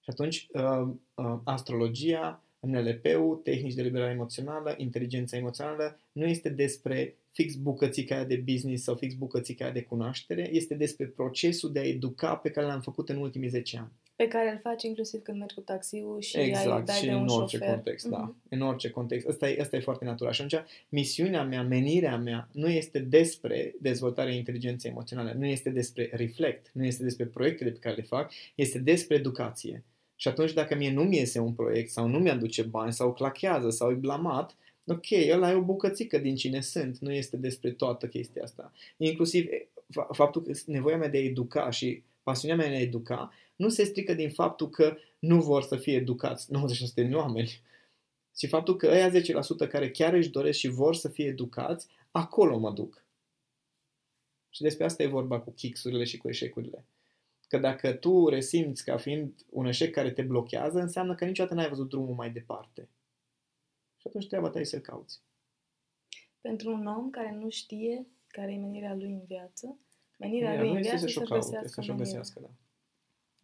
Și 0.00 0.10
atunci, 0.10 0.48
uh, 0.52 0.94
uh, 1.14 1.38
astrologia, 1.44 2.42
NLP-ul, 2.60 3.36
tehnici 3.36 3.74
de 3.74 3.82
liberare 3.82 4.12
emoțională, 4.12 4.74
inteligența 4.76 5.36
emoțională, 5.36 6.00
nu 6.12 6.26
este 6.26 6.48
despre 6.48 7.16
fix 7.36 7.54
bucățica 7.54 8.14
aia 8.14 8.24
de 8.24 8.42
business 8.46 8.82
sau 8.82 8.94
fix 8.94 9.14
bucățica 9.14 9.64
aia 9.64 9.72
de 9.72 9.82
cunoaștere, 9.82 10.48
este 10.52 10.74
despre 10.74 11.06
procesul 11.06 11.72
de 11.72 11.78
a 11.78 11.86
educa 11.86 12.36
pe 12.36 12.50
care 12.50 12.66
l-am 12.66 12.80
făcut 12.80 13.08
în 13.08 13.16
ultimii 13.16 13.48
10 13.48 13.78
ani. 13.78 13.90
Pe 14.16 14.28
care 14.28 14.50
îl 14.50 14.58
faci 14.58 14.82
inclusiv 14.82 15.22
când 15.22 15.38
mergi 15.38 15.54
cu 15.54 15.60
taxiul 15.60 16.20
și 16.20 16.38
exact, 16.38 16.70
ai 16.70 16.82
dai 16.82 16.96
și 16.96 17.04
de 17.04 17.14
un 17.14 17.20
în 17.20 17.28
orice 17.28 17.56
șofer. 17.56 17.74
context, 17.74 18.06
da. 18.06 18.30
Mm-hmm. 18.30 18.48
În 18.48 18.60
orice 18.60 18.90
context. 18.90 19.28
Asta 19.28 19.48
e, 19.48 19.60
asta 19.60 19.76
e 19.76 19.80
foarte 19.80 20.04
natural. 20.04 20.32
Și 20.32 20.42
atunci, 20.42 20.62
misiunea 20.88 21.42
mea, 21.42 21.62
menirea 21.62 22.16
mea, 22.16 22.48
nu 22.52 22.68
este 22.68 22.98
despre 22.98 23.74
dezvoltarea 23.80 24.34
inteligenței 24.34 24.90
emoționale, 24.90 25.34
nu 25.38 25.46
este 25.46 25.70
despre 25.70 26.10
reflect, 26.12 26.70
nu 26.72 26.84
este 26.84 27.02
despre 27.02 27.24
proiectele 27.24 27.70
pe 27.70 27.78
care 27.78 27.94
le 27.94 28.02
fac, 28.02 28.32
este 28.54 28.78
despre 28.78 29.16
educație. 29.16 29.84
Și 30.16 30.28
atunci, 30.28 30.52
dacă 30.52 30.74
mie 30.74 30.92
nu 30.92 31.02
mi 31.02 31.16
iese 31.16 31.38
un 31.38 31.52
proiect 31.52 31.90
sau 31.90 32.06
nu 32.06 32.18
mi-aduce 32.18 32.62
bani 32.62 32.92
sau 32.92 33.12
clachează 33.12 33.70
sau 33.70 33.90
e 33.90 33.94
blamat, 33.94 34.56
ok, 34.86 35.06
ăla 35.30 35.50
e 35.50 35.54
o 35.54 35.60
bucățică 35.60 36.18
din 36.18 36.34
cine 36.34 36.60
sunt, 36.60 36.98
nu 36.98 37.12
este 37.12 37.36
despre 37.36 37.70
toată 37.70 38.06
chestia 38.06 38.42
asta. 38.42 38.72
Inclusiv 38.96 39.46
faptul 40.10 40.42
că 40.42 40.52
nevoia 40.66 40.96
mea 40.96 41.08
de 41.08 41.16
a 41.16 41.24
educa 41.24 41.70
și 41.70 42.02
pasiunea 42.22 42.56
mea 42.56 42.68
de 42.68 42.74
a 42.74 42.80
educa 42.80 43.32
nu 43.56 43.68
se 43.68 43.84
strică 43.84 44.14
din 44.14 44.30
faptul 44.30 44.68
că 44.68 44.96
nu 45.18 45.40
vor 45.40 45.62
să 45.62 45.76
fie 45.76 45.94
educați 45.94 46.48
90% 46.90 46.94
din 46.94 47.14
oameni, 47.14 47.60
ci 48.36 48.48
faptul 48.48 48.76
că 48.76 48.86
ăia 48.86 49.10
10% 49.10 49.68
care 49.68 49.90
chiar 49.90 50.12
își 50.12 50.30
doresc 50.30 50.58
și 50.58 50.68
vor 50.68 50.94
să 50.94 51.08
fie 51.08 51.26
educați, 51.26 51.86
acolo 52.10 52.58
mă 52.58 52.72
duc. 52.72 53.04
Și 54.50 54.62
despre 54.62 54.84
asta 54.84 55.02
e 55.02 55.06
vorba 55.06 55.40
cu 55.40 55.50
kicks 55.50 55.82
și 56.04 56.16
cu 56.16 56.28
eșecurile. 56.28 56.84
Că 57.48 57.58
dacă 57.58 57.92
tu 57.92 58.28
resimți 58.28 58.84
ca 58.84 58.96
fiind 58.96 59.32
un 59.50 59.66
eșec 59.66 59.92
care 59.92 60.10
te 60.10 60.22
blochează, 60.22 60.78
înseamnă 60.78 61.14
că 61.14 61.24
niciodată 61.24 61.54
n-ai 61.54 61.68
văzut 61.68 61.88
drumul 61.88 62.14
mai 62.14 62.30
departe. 62.30 62.88
Și 64.06 64.12
atunci 64.12 64.30
treaba 64.30 64.50
ta 64.50 64.60
e 64.60 64.64
să-l 64.64 64.80
cauți. 64.80 65.20
Pentru 66.40 66.72
un 66.72 66.86
om 66.86 67.10
care 67.10 67.32
nu 67.32 67.48
știe 67.48 68.06
care 68.26 68.52
e 68.52 68.58
menirea 68.58 68.94
lui 68.94 69.12
în 69.12 69.24
viață, 69.24 69.78
menirea 70.16 70.48
Menirea 70.48 70.72
lui 70.72 70.76
în 70.76 70.82
viață 70.82 71.06
să-și 71.06 71.18
găsească 71.18 71.82
să 71.82 71.92
găsească, 71.92 72.40
da. 72.40 72.48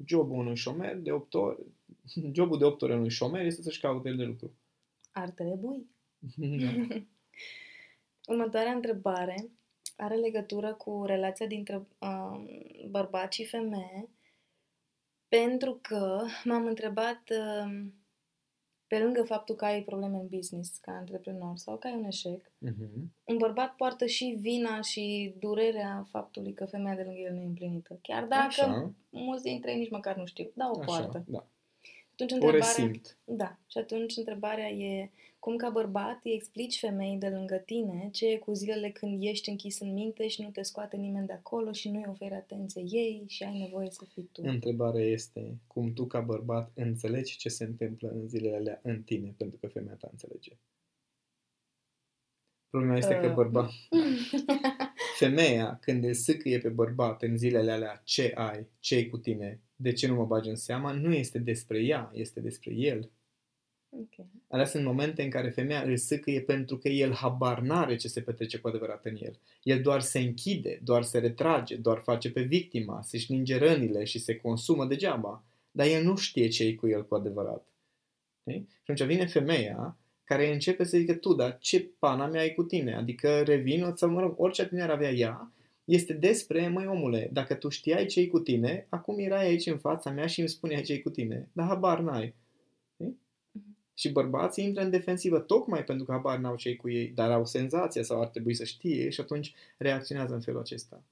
Jobul 0.05 0.38
unui 0.38 0.57
șomer 0.57 0.96
de 0.96 1.12
8 1.12 1.35
ori, 1.35 1.59
jobul 2.37 2.59
de 2.59 2.64
8 2.64 2.83
ori 2.83 2.92
unui 2.92 3.11
șomer 3.11 3.44
este 3.44 3.62
să-și 3.62 3.81
caute 3.81 4.09
el 4.09 4.16
de 4.16 4.25
lucru. 4.25 4.55
Ar 5.12 5.31
trebui. 5.31 5.87
Da. 6.37 6.96
Următoarea 8.33 8.72
întrebare 8.72 9.51
are 9.96 10.14
legătură 10.14 10.75
cu 10.75 11.03
relația 11.05 11.46
dintre 11.46 11.87
uh, 11.98 12.44
bărbat 12.90 13.33
și 13.33 13.46
femeie, 13.46 14.09
pentru 15.29 15.79
că 15.83 16.25
m-am 16.44 16.66
întrebat 16.66 17.31
uh, 17.31 17.92
pe 18.93 18.99
lângă 18.99 19.23
faptul 19.23 19.55
că 19.55 19.65
ai 19.65 19.83
probleme 19.83 20.17
în 20.17 20.27
business 20.31 20.77
ca 20.77 20.93
antreprenor 20.93 21.57
sau 21.57 21.77
că 21.77 21.87
ai 21.87 21.95
un 21.95 22.05
eșec, 22.05 22.41
uh-huh. 22.41 23.03
un 23.27 23.37
bărbat 23.39 23.75
poartă 23.75 24.07
și 24.07 24.37
vina 24.41 24.81
și 24.81 25.35
durerea 25.39 26.07
faptului 26.11 26.53
că 26.53 26.65
femeia 26.65 26.95
de 26.95 27.03
lângă 27.03 27.21
el 27.21 27.35
nu 27.35 27.41
e 27.41 27.45
împlinită. 27.45 27.99
Chiar 28.03 28.25
dacă 28.25 28.43
Așa. 28.43 28.93
mulți 29.11 29.43
dintre 29.43 29.73
ei 29.73 29.79
nici 29.79 29.91
măcar 29.91 30.17
nu 30.17 30.27
știu, 30.27 30.51
dar 30.55 30.69
o 30.71 30.79
Așa, 30.79 30.85
poartă. 30.85 31.25
Da. 31.27 31.47
Atunci, 32.12 32.31
întrebarea, 32.31 32.59
o 32.59 32.62
resimt. 32.62 33.18
Da. 33.25 33.59
Și 33.66 33.79
atunci 33.79 34.16
întrebarea 34.16 34.68
e 34.68 35.11
cum 35.38 35.57
ca 35.57 35.70
bărbat 35.70 36.20
îi 36.25 36.33
explici 36.33 36.79
femeii 36.79 37.18
de 37.18 37.29
lângă 37.29 37.57
tine 37.57 38.09
ce 38.12 38.27
e 38.27 38.38
cu 38.38 38.53
zilele 38.53 38.90
când 38.90 39.22
ești 39.22 39.51
închis 39.51 39.81
în 39.81 39.92
minte 39.92 40.29
și 40.29 40.42
nu 40.42 40.51
te 40.51 40.62
scoate 40.62 40.96
nimeni 40.96 41.27
de 41.27 41.33
acolo 41.33 41.72
și 41.72 41.90
nu-i 41.90 42.07
oferi 42.09 42.35
atenție 42.35 42.83
ei 42.87 43.25
și 43.29 43.42
ai 43.42 43.59
nevoie 43.59 43.90
să 43.90 44.05
fii 44.05 44.29
tu. 44.33 44.42
Întrebarea 44.44 45.05
este 45.05 45.59
cum 45.66 45.92
tu 45.92 46.07
ca 46.07 46.20
bărbat 46.20 46.70
înțelegi 46.75 47.37
ce 47.37 47.48
se 47.48 47.64
întâmplă 47.64 48.09
în 48.09 48.29
zilele 48.29 48.57
alea 48.57 48.81
în 48.83 49.03
tine 49.03 49.35
pentru 49.37 49.59
că 49.59 49.66
femeia 49.66 49.94
ta 49.94 50.09
înțelege. 50.11 50.53
Problema 52.70 52.96
este 52.96 53.14
uh. 53.14 53.20
că 53.20 53.33
bărbat... 53.35 53.70
Femeia, 55.22 55.79
când 55.81 56.05
îl 56.05 56.14
sâcâie 56.14 56.59
pe 56.59 56.68
bărbat 56.68 57.22
în 57.22 57.37
zilele 57.37 57.70
alea 57.70 58.01
ce 58.05 58.33
ai, 58.35 58.66
ce 58.79 59.09
cu 59.09 59.18
tine, 59.18 59.61
de 59.83 59.92
ce 59.92 60.07
nu 60.07 60.14
mă 60.14 60.25
bagi 60.25 60.49
în 60.49 60.57
seama, 60.57 60.92
nu 60.92 61.12
este 61.12 61.38
despre 61.38 61.81
ea, 61.83 62.11
este 62.14 62.40
despre 62.40 62.75
el. 62.75 63.11
Okay. 63.88 64.27
Alea 64.49 64.64
sunt 64.64 64.85
momente 64.85 65.23
în 65.23 65.31
care 65.31 65.49
femeia 65.49 65.83
îl 65.83 65.97
sâcâie 65.97 66.40
pentru 66.40 66.79
că 66.79 66.88
el 66.88 67.12
habar 67.12 67.61
n-are 67.61 67.97
ce 67.97 68.09
se 68.09 68.21
petrece 68.21 68.59
cu 68.59 68.68
adevărat 68.68 69.05
în 69.05 69.16
el. 69.21 69.38
El 69.62 69.83
doar 69.83 70.01
se 70.01 70.18
închide, 70.18 70.81
doar 70.85 71.03
se 71.03 71.18
retrage, 71.18 71.77
doar 71.77 71.99
face 71.99 72.31
pe 72.31 72.42
victima, 72.42 73.03
se 73.03 73.18
șlinge 73.18 73.59
rănile 73.59 74.05
și 74.05 74.18
se 74.18 74.37
consumă 74.37 74.87
degeaba. 74.87 75.45
Dar 75.71 75.87
el 75.87 76.05
nu 76.05 76.16
știe 76.16 76.49
ce 76.49 76.64
e 76.64 76.75
cu 76.75 76.88
el 76.88 77.07
cu 77.07 77.14
adevărat. 77.14 77.66
Okay? 78.45 78.66
Și 78.68 78.90
atunci 78.90 79.09
vine 79.09 79.27
femeia 79.27 79.97
care 80.25 80.53
începe 80.53 80.85
să 80.85 80.99
zică 80.99 81.14
tu, 81.14 81.35
dar 81.35 81.59
ce 81.59 81.90
pana 81.99 82.27
mea 82.27 82.40
ai 82.40 82.55
cu 82.55 82.62
tine? 82.62 82.95
Adică 82.95 83.42
revin, 83.42 83.92
sau 83.97 84.11
mă 84.11 84.21
rog, 84.21 84.40
orice 84.40 84.61
atitudine 84.61 84.87
ar 84.87 84.95
avea 84.95 85.11
ea, 85.11 85.53
este 85.85 86.12
despre, 86.12 86.68
măi 86.68 86.87
omule, 86.87 87.31
dacă 87.33 87.55
tu 87.55 87.68
știai 87.68 88.07
ce 88.07 88.29
cu 88.29 88.38
tine, 88.38 88.87
acum 88.88 89.18
erai 89.18 89.47
aici 89.47 89.66
în 89.66 89.79
fața 89.79 90.11
mea 90.11 90.27
și 90.27 90.40
îmi 90.40 90.49
spuneai 90.49 90.83
ce 90.83 91.01
cu 91.01 91.11
tine. 91.11 91.49
Dar 91.53 91.66
habar 91.66 92.01
n-ai. 92.01 92.35
Și 93.95 94.12
bărbații 94.12 94.64
intră 94.64 94.83
în 94.83 94.90
defensivă 94.90 95.38
tocmai 95.38 95.85
pentru 95.85 96.05
că 96.05 96.12
habar 96.12 96.38
n-au 96.38 96.57
cei 96.57 96.77
cu 96.77 96.90
ei, 96.90 97.12
dar 97.14 97.31
au 97.31 97.45
senzația 97.45 98.03
sau 98.03 98.21
ar 98.21 98.27
trebui 98.27 98.55
să 98.55 98.64
știe 98.64 99.11
și 99.11 99.21
atunci 99.21 99.55
reacționează 99.79 100.35
în 100.35 100.40
felul 100.40 100.61
acesta. 100.61 101.03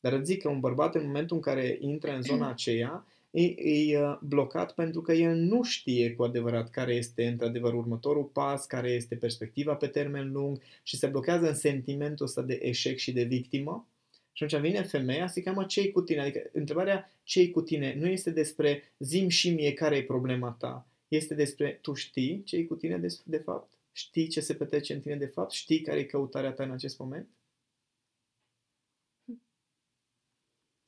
Dar 0.00 0.12
îți 0.12 0.24
zic 0.24 0.42
că 0.42 0.48
un 0.48 0.60
bărbat 0.60 0.94
în 0.94 1.06
momentul 1.06 1.36
în 1.36 1.42
care 1.42 1.76
intră 1.80 2.10
în 2.10 2.22
zona 2.22 2.48
aceea, 2.54 3.06
e, 3.30 3.42
e 3.90 4.00
uh, 4.00 4.18
blocat 4.20 4.74
pentru 4.74 5.00
că 5.00 5.12
el 5.12 5.36
nu 5.36 5.62
știe 5.62 6.14
cu 6.14 6.22
adevărat 6.22 6.70
care 6.70 6.94
este 6.94 7.26
într-adevăr 7.26 7.74
următorul 7.74 8.24
pas, 8.24 8.66
care 8.66 8.90
este 8.90 9.16
perspectiva 9.16 9.74
pe 9.74 9.86
termen 9.86 10.32
lung 10.32 10.62
și 10.82 10.96
se 10.96 11.06
blochează 11.06 11.48
în 11.48 11.54
sentimentul 11.54 12.26
ăsta 12.26 12.42
de 12.42 12.58
eșec 12.62 12.96
și 12.96 13.12
de 13.12 13.22
victimă. 13.22 13.86
Și 14.32 14.44
atunci 14.44 14.60
vine 14.62 14.82
femeia, 14.82 15.26
se 15.26 15.42
cheamă 15.42 15.64
cei 15.64 15.92
cu 15.92 16.00
tine. 16.00 16.20
Adică 16.20 16.50
întrebarea 16.52 17.12
cei 17.22 17.50
cu 17.50 17.62
tine 17.62 17.94
nu 17.94 18.06
este 18.06 18.30
despre 18.30 18.94
zim 18.98 19.28
și 19.28 19.50
mie 19.50 19.72
care 19.72 19.96
e 19.96 20.04
problema 20.04 20.52
ta, 20.52 20.86
este 21.08 21.34
despre 21.34 21.78
tu 21.82 21.94
știi 21.94 22.42
ce 22.42 22.56
e 22.56 22.64
cu 22.64 22.74
tine 22.74 22.98
de, 22.98 23.18
de 23.24 23.38
fapt? 23.38 23.72
Știi 23.92 24.28
ce 24.28 24.40
se 24.40 24.54
petrece 24.54 24.94
în 24.94 25.00
tine 25.00 25.16
de 25.16 25.26
fapt? 25.26 25.50
Știi 25.50 25.80
care 25.80 25.98
e 25.98 26.04
căutarea 26.04 26.52
ta 26.52 26.64
în 26.64 26.70
acest 26.70 26.98
moment? 26.98 27.28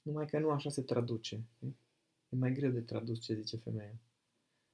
Numai 0.02 0.26
că 0.26 0.38
nu 0.38 0.50
așa 0.50 0.70
se 0.70 0.82
traduce. 0.82 1.40
E 2.28 2.36
mai 2.36 2.52
greu 2.52 2.70
de 2.70 2.80
tradus 2.80 3.20
ce 3.20 3.34
zice 3.34 3.56
femeia. 3.56 3.94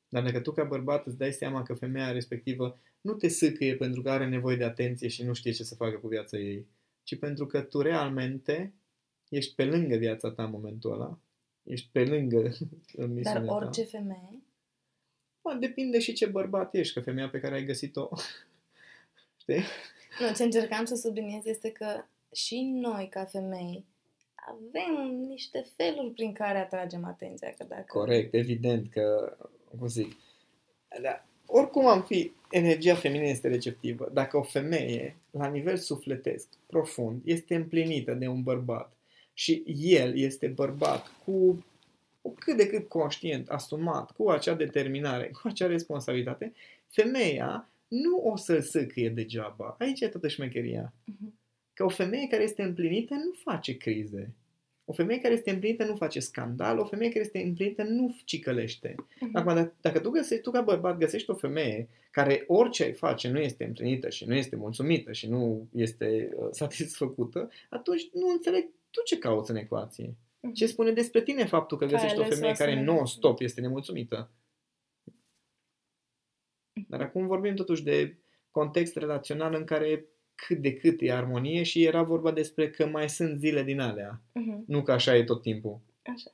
Dar 0.08 0.22
dacă 0.22 0.40
tu 0.40 0.52
ca 0.52 0.64
bărbat 0.64 1.06
îți 1.06 1.16
dai 1.16 1.32
seama 1.32 1.62
că 1.62 1.74
femeia 1.74 2.10
respectivă 2.10 2.78
nu 3.00 3.14
te 3.14 3.28
sâcăie 3.28 3.76
pentru 3.76 4.02
că 4.02 4.10
are 4.10 4.28
nevoie 4.28 4.56
de 4.56 4.64
atenție 4.64 5.08
și 5.08 5.22
nu 5.22 5.32
știe 5.32 5.52
ce 5.52 5.64
să 5.64 5.74
facă 5.74 5.98
cu 5.98 6.08
viața 6.08 6.38
ei, 6.38 6.66
ci 7.10 7.18
pentru 7.18 7.46
că 7.46 7.60
tu 7.60 7.80
realmente 7.80 8.74
ești 9.28 9.54
pe 9.54 9.64
lângă 9.64 9.96
viața 9.96 10.30
ta 10.30 10.44
în 10.44 10.50
momentul 10.50 10.92
ăla, 10.92 11.18
ești 11.62 11.88
pe 11.92 12.04
lângă 12.04 12.38
misiunea 13.14 13.40
Dar 13.40 13.62
orice 13.62 13.82
ta. 13.82 13.88
femeie 13.98 14.42
Bă, 15.42 15.54
depinde 15.54 15.98
și 15.98 16.12
ce 16.12 16.26
bărbat 16.26 16.74
ești, 16.74 16.94
că 16.94 17.00
femeia 17.00 17.28
pe 17.28 17.40
care 17.40 17.54
ai 17.54 17.64
găsit-o, 17.64 18.08
știi? 19.40 19.62
Nu, 20.20 20.34
ce 20.36 20.42
încercam 20.42 20.84
să 20.84 20.94
subliniez 20.94 21.44
este 21.44 21.70
că 21.70 22.04
și 22.34 22.62
noi, 22.62 23.08
ca 23.08 23.24
femei, 23.24 23.84
avem 24.34 25.14
niște 25.28 25.66
feluri 25.76 26.12
prin 26.12 26.32
care 26.32 26.58
atragem 26.58 27.04
atenția. 27.04 27.54
Că 27.58 27.64
dacă... 27.64 27.84
Corect, 27.86 28.34
evident 28.34 28.90
că, 28.90 29.36
cum 29.68 29.86
zic, 29.86 30.16
da, 31.02 31.24
oricum 31.46 31.86
am 31.86 32.02
fi, 32.02 32.32
energia 32.50 32.94
feminină 32.94 33.28
este 33.28 33.48
receptivă. 33.48 34.10
Dacă 34.12 34.36
o 34.36 34.42
femeie, 34.42 35.16
la 35.30 35.46
nivel 35.46 35.76
sufletesc, 35.76 36.48
profund, 36.66 37.22
este 37.24 37.54
împlinită 37.54 38.14
de 38.14 38.26
un 38.26 38.42
bărbat 38.42 38.92
și 39.34 39.62
el 39.80 40.18
este 40.18 40.46
bărbat 40.46 41.12
cu 41.24 41.64
cât 42.38 42.56
de 42.56 42.66
cât 42.66 42.88
conștient, 42.88 43.48
asumat, 43.48 44.10
cu 44.10 44.30
acea 44.30 44.54
determinare, 44.54 45.30
cu 45.42 45.48
acea 45.48 45.66
responsabilitate, 45.66 46.52
femeia 46.88 47.68
nu 47.88 48.16
o 48.16 48.36
să-l 48.36 48.62
săcâie 48.62 49.08
degeaba. 49.08 49.76
Aici 49.78 50.00
e 50.00 50.08
toată 50.08 50.28
șmecheria. 50.28 50.92
Uh-huh. 50.92 51.32
Că 51.74 51.84
o 51.84 51.88
femeie 51.88 52.26
care 52.26 52.42
este 52.42 52.62
împlinită 52.62 53.14
nu 53.14 53.32
face 53.42 53.76
crize. 53.76 54.34
O 54.90 54.92
femeie 54.92 55.20
care 55.20 55.34
este 55.34 55.50
împlinită 55.50 55.84
nu 55.84 55.96
face 55.96 56.20
scandal, 56.20 56.78
o 56.78 56.84
femeie 56.84 57.10
care 57.10 57.24
este 57.24 57.38
împlinită 57.38 57.82
nu 57.82 58.16
cicălește. 58.24 58.94
Uh-huh. 58.94 59.32
Acum, 59.32 59.72
dacă 59.80 60.00
tu, 60.00 60.10
găsești, 60.10 60.42
tu 60.42 60.50
ca 60.50 60.60
bărbat 60.60 60.98
găsești 60.98 61.30
o 61.30 61.34
femeie 61.34 61.88
care 62.10 62.44
orice 62.46 62.92
face 62.92 63.28
nu 63.28 63.38
este 63.38 63.64
împlinită 63.64 64.08
și 64.08 64.24
nu 64.24 64.34
este 64.34 64.56
mulțumită 64.56 65.12
și 65.12 65.28
nu 65.28 65.68
este 65.74 66.30
uh, 66.36 66.48
satisfăcută, 66.60 67.50
atunci 67.68 68.08
nu 68.12 68.28
înțeleg 68.28 68.68
tu 68.90 69.02
ce 69.04 69.18
cauți 69.18 69.50
în 69.50 69.56
ecuație. 69.56 70.14
Mhm. 70.40 70.52
Ce 70.52 70.66
spune 70.66 70.90
despre 70.90 71.22
tine 71.22 71.44
faptul 71.44 71.78
că 71.78 71.86
găsești 71.86 72.18
o 72.18 72.24
femeie 72.24 72.52
care 72.52 72.82
non-stop 72.82 73.40
este 73.40 73.60
nemulțumită? 73.60 74.30
Dar 76.88 77.00
acum 77.00 77.26
vorbim 77.26 77.54
totuși 77.54 77.82
de 77.82 78.16
context 78.50 78.96
relațional 78.96 79.54
în 79.54 79.64
care 79.64 80.04
cât 80.46 80.58
de 80.58 80.74
cât 80.74 81.00
e 81.00 81.12
armonie 81.12 81.62
și 81.62 81.84
era 81.84 82.02
vorba 82.02 82.32
despre 82.32 82.70
că 82.70 82.86
mai 82.86 83.08
sunt 83.08 83.38
zile 83.38 83.62
din 83.62 83.80
alea. 83.80 84.20
Uh-huh. 84.20 84.64
Nu 84.66 84.82
că 84.82 84.92
așa 84.92 85.16
e 85.16 85.24
tot 85.24 85.42
timpul. 85.42 85.80
Așa. 86.02 86.30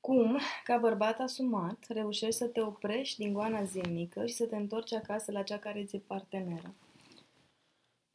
Cum, 0.00 0.38
ca 0.64 0.76
bărbat 0.78 1.18
asumat, 1.18 1.84
reușești 1.88 2.36
să 2.36 2.46
te 2.46 2.60
oprești 2.60 3.22
din 3.22 3.32
goana 3.32 3.62
zilnică 3.62 4.26
și 4.26 4.34
să 4.34 4.46
te 4.46 4.56
întorci 4.56 4.92
acasă 4.92 5.32
la 5.32 5.42
cea 5.42 5.58
care 5.58 5.84
ți-e 5.84 6.02
parteneră? 6.06 6.74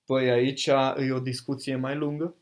Păi 0.06 0.30
aici 0.30 0.66
e 0.98 1.12
o 1.12 1.20
discuție 1.20 1.76
mai 1.76 1.96
lungă. 1.96 2.36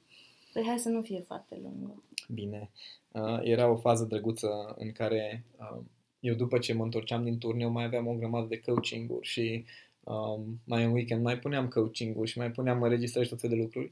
Păi 0.54 0.64
hai 0.66 0.80
să 0.80 0.90
nu 0.90 1.02
fie 1.02 1.20
foarte 1.20 1.60
lungă. 1.62 2.04
Bine. 2.28 2.70
Uh, 3.12 3.40
era 3.42 3.68
o 3.68 3.78
fază 3.78 4.04
drăguță 4.04 4.76
în 4.78 4.92
care 4.92 5.44
uh, 5.58 5.82
eu 6.20 6.34
după 6.34 6.58
ce 6.58 6.74
mă 6.74 6.84
întorceam 6.84 7.24
din 7.24 7.38
turneu 7.38 7.70
mai 7.70 7.84
aveam 7.84 8.08
o 8.08 8.14
grămadă 8.14 8.48
de 8.48 8.60
coaching-uri 8.60 9.28
și 9.28 9.66
um, 10.04 10.62
mai 10.64 10.84
în 10.84 10.92
weekend 10.92 11.24
mai 11.24 11.40
puneam 11.40 11.68
coaching-uri 11.68 12.30
și 12.30 12.38
mai 12.38 12.52
puneam 12.52 12.82
înregistrări 12.82 13.26
și 13.26 13.32
tot 13.32 13.40
fel 13.40 13.50
de 13.50 13.56
lucruri. 13.56 13.92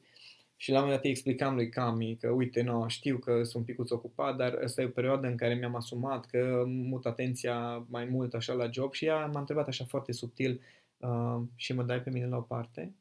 Și 0.59 0.71
la 0.71 0.77
un 0.77 0.83
moment 0.83 0.99
dat 0.99 1.05
îi 1.05 1.11
explicam 1.11 1.55
lui 1.55 1.69
Cami 1.69 2.17
că, 2.17 2.29
uite, 2.29 2.61
no, 2.61 2.87
știu 2.87 3.17
că 3.17 3.43
sunt 3.43 3.65
picuț 3.65 3.89
ocupat, 3.89 4.35
dar 4.35 4.59
asta 4.63 4.81
e 4.81 4.85
o 4.85 4.89
perioadă 4.89 5.27
în 5.27 5.35
care 5.35 5.53
mi-am 5.53 5.75
asumat 5.75 6.25
că 6.25 6.63
mut 6.65 7.05
atenția 7.05 7.85
mai 7.89 8.05
mult 8.05 8.33
așa 8.33 8.53
la 8.53 8.69
job 8.71 8.93
și 8.93 9.05
ea 9.05 9.25
m-a 9.25 9.39
întrebat 9.39 9.67
așa 9.67 9.85
foarte 9.85 10.11
subtil 10.11 10.61
uh, 10.97 11.41
și 11.55 11.73
mă 11.73 11.83
dai 11.83 12.01
pe 12.01 12.09
mine 12.09 12.27
la 12.27 12.37
o 12.37 12.41
parte? 12.41 12.95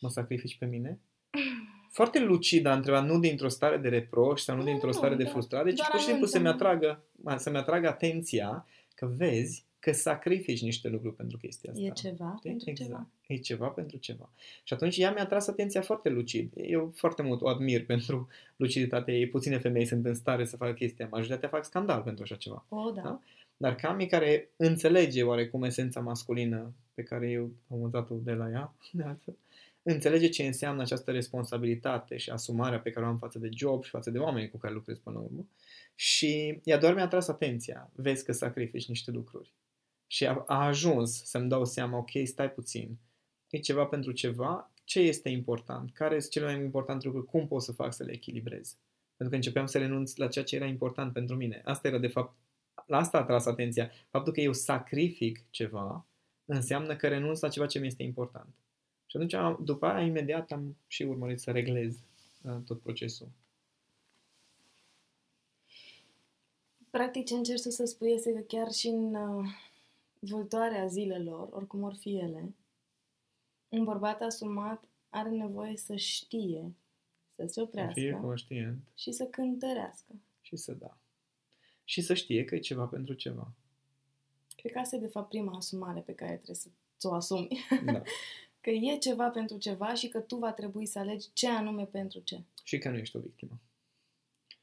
Mă 0.00 0.08
sacrifici 0.08 0.58
pe 0.58 0.66
mine? 0.66 1.00
foarte 1.96 2.20
lucid 2.20 2.66
a 2.66 2.74
întrebat, 2.74 3.06
nu 3.06 3.18
dintr-o 3.18 3.48
stare 3.48 3.76
de 3.76 3.88
reproș 3.88 4.40
sau 4.40 4.56
nu, 4.56 4.62
nu 4.62 4.68
dintr-o 4.68 4.92
stare 4.92 5.14
de 5.14 5.22
da. 5.22 5.30
frustrare, 5.30 5.72
ci 5.72 5.88
pur 5.90 6.00
și 6.00 6.06
simplu 6.06 6.26
să-mi 6.26 6.48
atragă, 6.48 7.04
să-mi 7.36 7.56
atragă 7.56 7.88
atenția 7.88 8.66
că 8.94 9.06
vezi 9.16 9.65
că 9.86 9.92
sacrifici 9.92 10.62
niște 10.62 10.88
lucruri 10.88 11.14
pentru 11.14 11.36
chestia 11.36 11.70
asta. 11.70 11.84
E 11.84 11.90
ceva 11.90 12.34
Știi? 12.36 12.50
pentru 12.50 12.70
exact. 12.70 12.88
ceva. 12.88 13.06
E 13.26 13.36
ceva 13.36 13.66
pentru 13.66 13.96
ceva. 13.96 14.30
Și 14.64 14.72
atunci 14.72 14.96
ea 14.96 15.12
mi-a 15.12 15.26
tras 15.26 15.46
atenția 15.46 15.80
foarte 15.80 16.08
lucid. 16.08 16.52
Eu 16.56 16.92
foarte 16.94 17.22
mult 17.22 17.40
o 17.40 17.48
admir 17.48 17.84
pentru 17.92 18.28
luciditatea 18.56 19.14
ei. 19.14 19.28
Puține 19.28 19.58
femei 19.58 19.84
sunt 19.84 20.06
în 20.06 20.14
stare 20.14 20.44
să 20.44 20.56
facă 20.56 20.72
chestia. 20.72 21.08
Majoritatea 21.10 21.48
fac 21.48 21.64
scandal 21.64 22.02
pentru 22.02 22.22
așa 22.22 22.34
ceva. 22.34 22.64
O, 22.68 22.90
da. 22.90 23.02
da? 23.02 23.20
Dar 23.56 23.74
Cami 23.74 24.06
care 24.06 24.48
înțelege 24.56 25.22
oarecum 25.22 25.62
esența 25.62 26.00
masculină 26.00 26.72
pe 26.94 27.02
care 27.02 27.30
eu 27.30 27.42
am 27.42 27.76
învățat-o 27.76 28.14
de 28.14 28.32
la 28.32 28.50
ea, 28.50 28.74
de 28.92 29.02
altfel, 29.02 29.36
înțelege 29.82 30.28
ce 30.28 30.46
înseamnă 30.46 30.82
această 30.82 31.10
responsabilitate 31.10 32.16
și 32.16 32.30
asumarea 32.30 32.80
pe 32.80 32.90
care 32.90 33.06
o 33.06 33.08
am 33.08 33.18
față 33.18 33.38
de 33.38 33.48
job 33.52 33.84
și 33.84 33.90
față 33.90 34.10
de 34.10 34.18
oamenii 34.18 34.48
cu 34.48 34.58
care 34.58 34.74
lucrez 34.74 34.98
până 34.98 35.18
la 35.18 35.22
urmă. 35.24 35.46
Și 35.94 36.60
ea 36.64 36.78
doar 36.78 36.94
mi-a 36.94 37.08
tras 37.08 37.28
atenția. 37.28 37.90
Vezi 37.94 38.24
că 38.24 38.32
sacrifici 38.32 38.88
niște 38.88 39.10
lucruri. 39.10 39.54
Și 40.06 40.26
a, 40.26 40.44
a 40.46 40.66
ajuns 40.66 41.24
să-mi 41.24 41.48
dau 41.48 41.64
seama, 41.64 41.98
ok, 41.98 42.10
stai 42.24 42.50
puțin. 42.50 42.98
E 43.50 43.58
ceva 43.58 43.84
pentru 43.84 44.12
ceva. 44.12 44.70
Ce 44.84 45.00
este 45.00 45.28
important? 45.28 45.92
Care 45.92 46.18
sunt 46.18 46.32
cele 46.32 46.44
mai 46.44 46.64
importante 46.64 47.06
lucruri? 47.06 47.26
Cum 47.26 47.46
pot 47.46 47.62
să 47.62 47.72
fac 47.72 47.94
să 47.94 48.04
le 48.04 48.12
echilibrez? 48.12 48.76
Pentru 49.16 49.28
că 49.28 49.34
începeam 49.34 49.66
să 49.66 49.78
renunț 49.78 50.16
la 50.16 50.28
ceea 50.28 50.44
ce 50.44 50.56
era 50.56 50.66
important 50.66 51.12
pentru 51.12 51.36
mine. 51.36 51.62
Asta 51.64 51.88
era, 51.88 51.98
de 51.98 52.06
fapt, 52.06 52.36
la 52.86 52.96
asta 52.96 53.18
a 53.18 53.24
tras 53.24 53.46
atenția. 53.46 53.90
Faptul 54.10 54.32
că 54.32 54.40
eu 54.40 54.52
sacrific 54.52 55.44
ceva 55.50 56.06
înseamnă 56.44 56.96
că 56.96 57.08
renunț 57.08 57.40
la 57.40 57.48
ceva 57.48 57.66
ce 57.66 57.78
mi 57.78 57.86
este 57.86 58.02
important. 58.02 58.54
Și 59.06 59.16
atunci, 59.16 59.64
după 59.64 59.86
aia, 59.86 60.06
imediat 60.06 60.50
am 60.50 60.76
și 60.86 61.02
urmărit 61.02 61.40
să 61.40 61.50
reglez 61.50 61.94
uh, 62.42 62.56
tot 62.64 62.80
procesul. 62.80 63.28
Practic, 66.90 67.24
ce 67.24 67.34
încerci 67.34 67.60
să 67.60 67.84
spui 67.84 68.12
este 68.12 68.32
că 68.32 68.40
chiar 68.40 68.72
și 68.72 68.86
în 68.86 69.14
uh, 69.14 69.46
vâltoarea 70.28 70.86
zilelor, 70.86 71.48
oricum 71.52 71.82
or 71.82 71.94
fi 71.94 72.16
ele, 72.16 72.54
un 73.68 73.84
bărbat 73.84 74.20
asumat 74.20 74.88
are 75.08 75.28
nevoie 75.28 75.76
să 75.76 75.96
știe, 75.96 76.74
să 77.34 77.46
se 77.46 77.60
oprească 77.60 78.00
fie 78.00 78.18
conștient. 78.20 78.78
și 78.94 79.12
să 79.12 79.24
cântărească. 79.24 80.12
Și 80.40 80.56
să 80.56 80.72
da. 80.72 80.98
Și 81.84 82.00
să 82.00 82.14
știe 82.14 82.44
că 82.44 82.54
e 82.54 82.58
ceva 82.58 82.84
pentru 82.84 83.14
ceva. 83.14 83.52
Cred 84.56 84.72
că 84.72 84.78
asta 84.78 84.96
e, 84.96 84.98
de 84.98 85.06
fapt, 85.06 85.28
prima 85.28 85.56
asumare 85.56 86.00
pe 86.00 86.14
care 86.14 86.34
trebuie 86.34 86.56
să 86.56 86.68
ți-o 86.98 87.12
asumi. 87.12 87.48
Da. 87.84 88.02
că 88.60 88.70
e 88.70 88.98
ceva 88.98 89.28
pentru 89.28 89.58
ceva 89.58 89.94
și 89.94 90.08
că 90.08 90.20
tu 90.20 90.36
va 90.36 90.52
trebui 90.52 90.86
să 90.86 90.98
alegi 90.98 91.28
ce 91.32 91.48
anume 91.48 91.84
pentru 91.84 92.20
ce. 92.20 92.42
Și 92.64 92.78
că 92.78 92.90
nu 92.90 92.96
ești 92.96 93.16
o 93.16 93.20
victimă. 93.20 93.60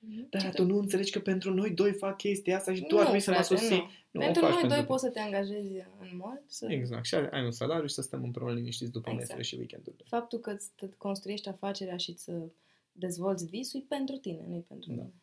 Mm-hmm. 0.04 0.30
Dar 0.30 0.54
tu 0.54 0.66
nu 0.66 0.78
înțelegi 0.78 1.12
că 1.12 1.20
pentru 1.20 1.54
noi 1.54 1.70
doi 1.72 1.94
fac 1.94 2.18
chestia 2.18 2.58
asta 2.58 2.74
și 2.74 2.82
tu 2.82 2.96
ar 2.98 3.04
trebui 3.04 3.20
să 3.20 3.32
mă 3.32 3.42
susții. 3.42 3.78
Nu. 3.78 3.90
Nu, 4.12 4.20
pentru 4.20 4.42
noi 4.42 4.50
pentru 4.50 4.68
doi 4.68 4.78
tine. 4.78 4.88
poți 4.88 5.04
să 5.04 5.10
te 5.10 5.20
angajezi 5.20 5.74
în 6.00 6.18
mod. 6.18 6.42
Să... 6.48 6.72
Exact. 6.72 7.06
Și 7.06 7.16
ai 7.16 7.44
un 7.44 7.52
salariu 7.52 7.88
și 7.88 7.94
să 7.94 8.02
stăm 8.02 8.24
împreună 8.24 8.54
liniștiți 8.54 8.92
după 8.92 9.10
exact. 9.10 9.28
mesele 9.28 9.44
și 9.44 9.56
weekendurile. 9.56 10.04
Faptul 10.08 10.40
că 10.40 10.52
îți 10.52 10.72
construiești 10.98 11.50
afacerea 11.50 11.98
și 11.98 12.18
să 12.18 12.50
dezvolți 12.92 13.46
visul 13.46 13.80
e 13.80 13.86
pentru 13.88 14.16
tine, 14.16 14.46
nu 14.48 14.56
e 14.56 14.64
pentru 14.68 14.90
da. 14.90 14.96
mine. 14.96 15.14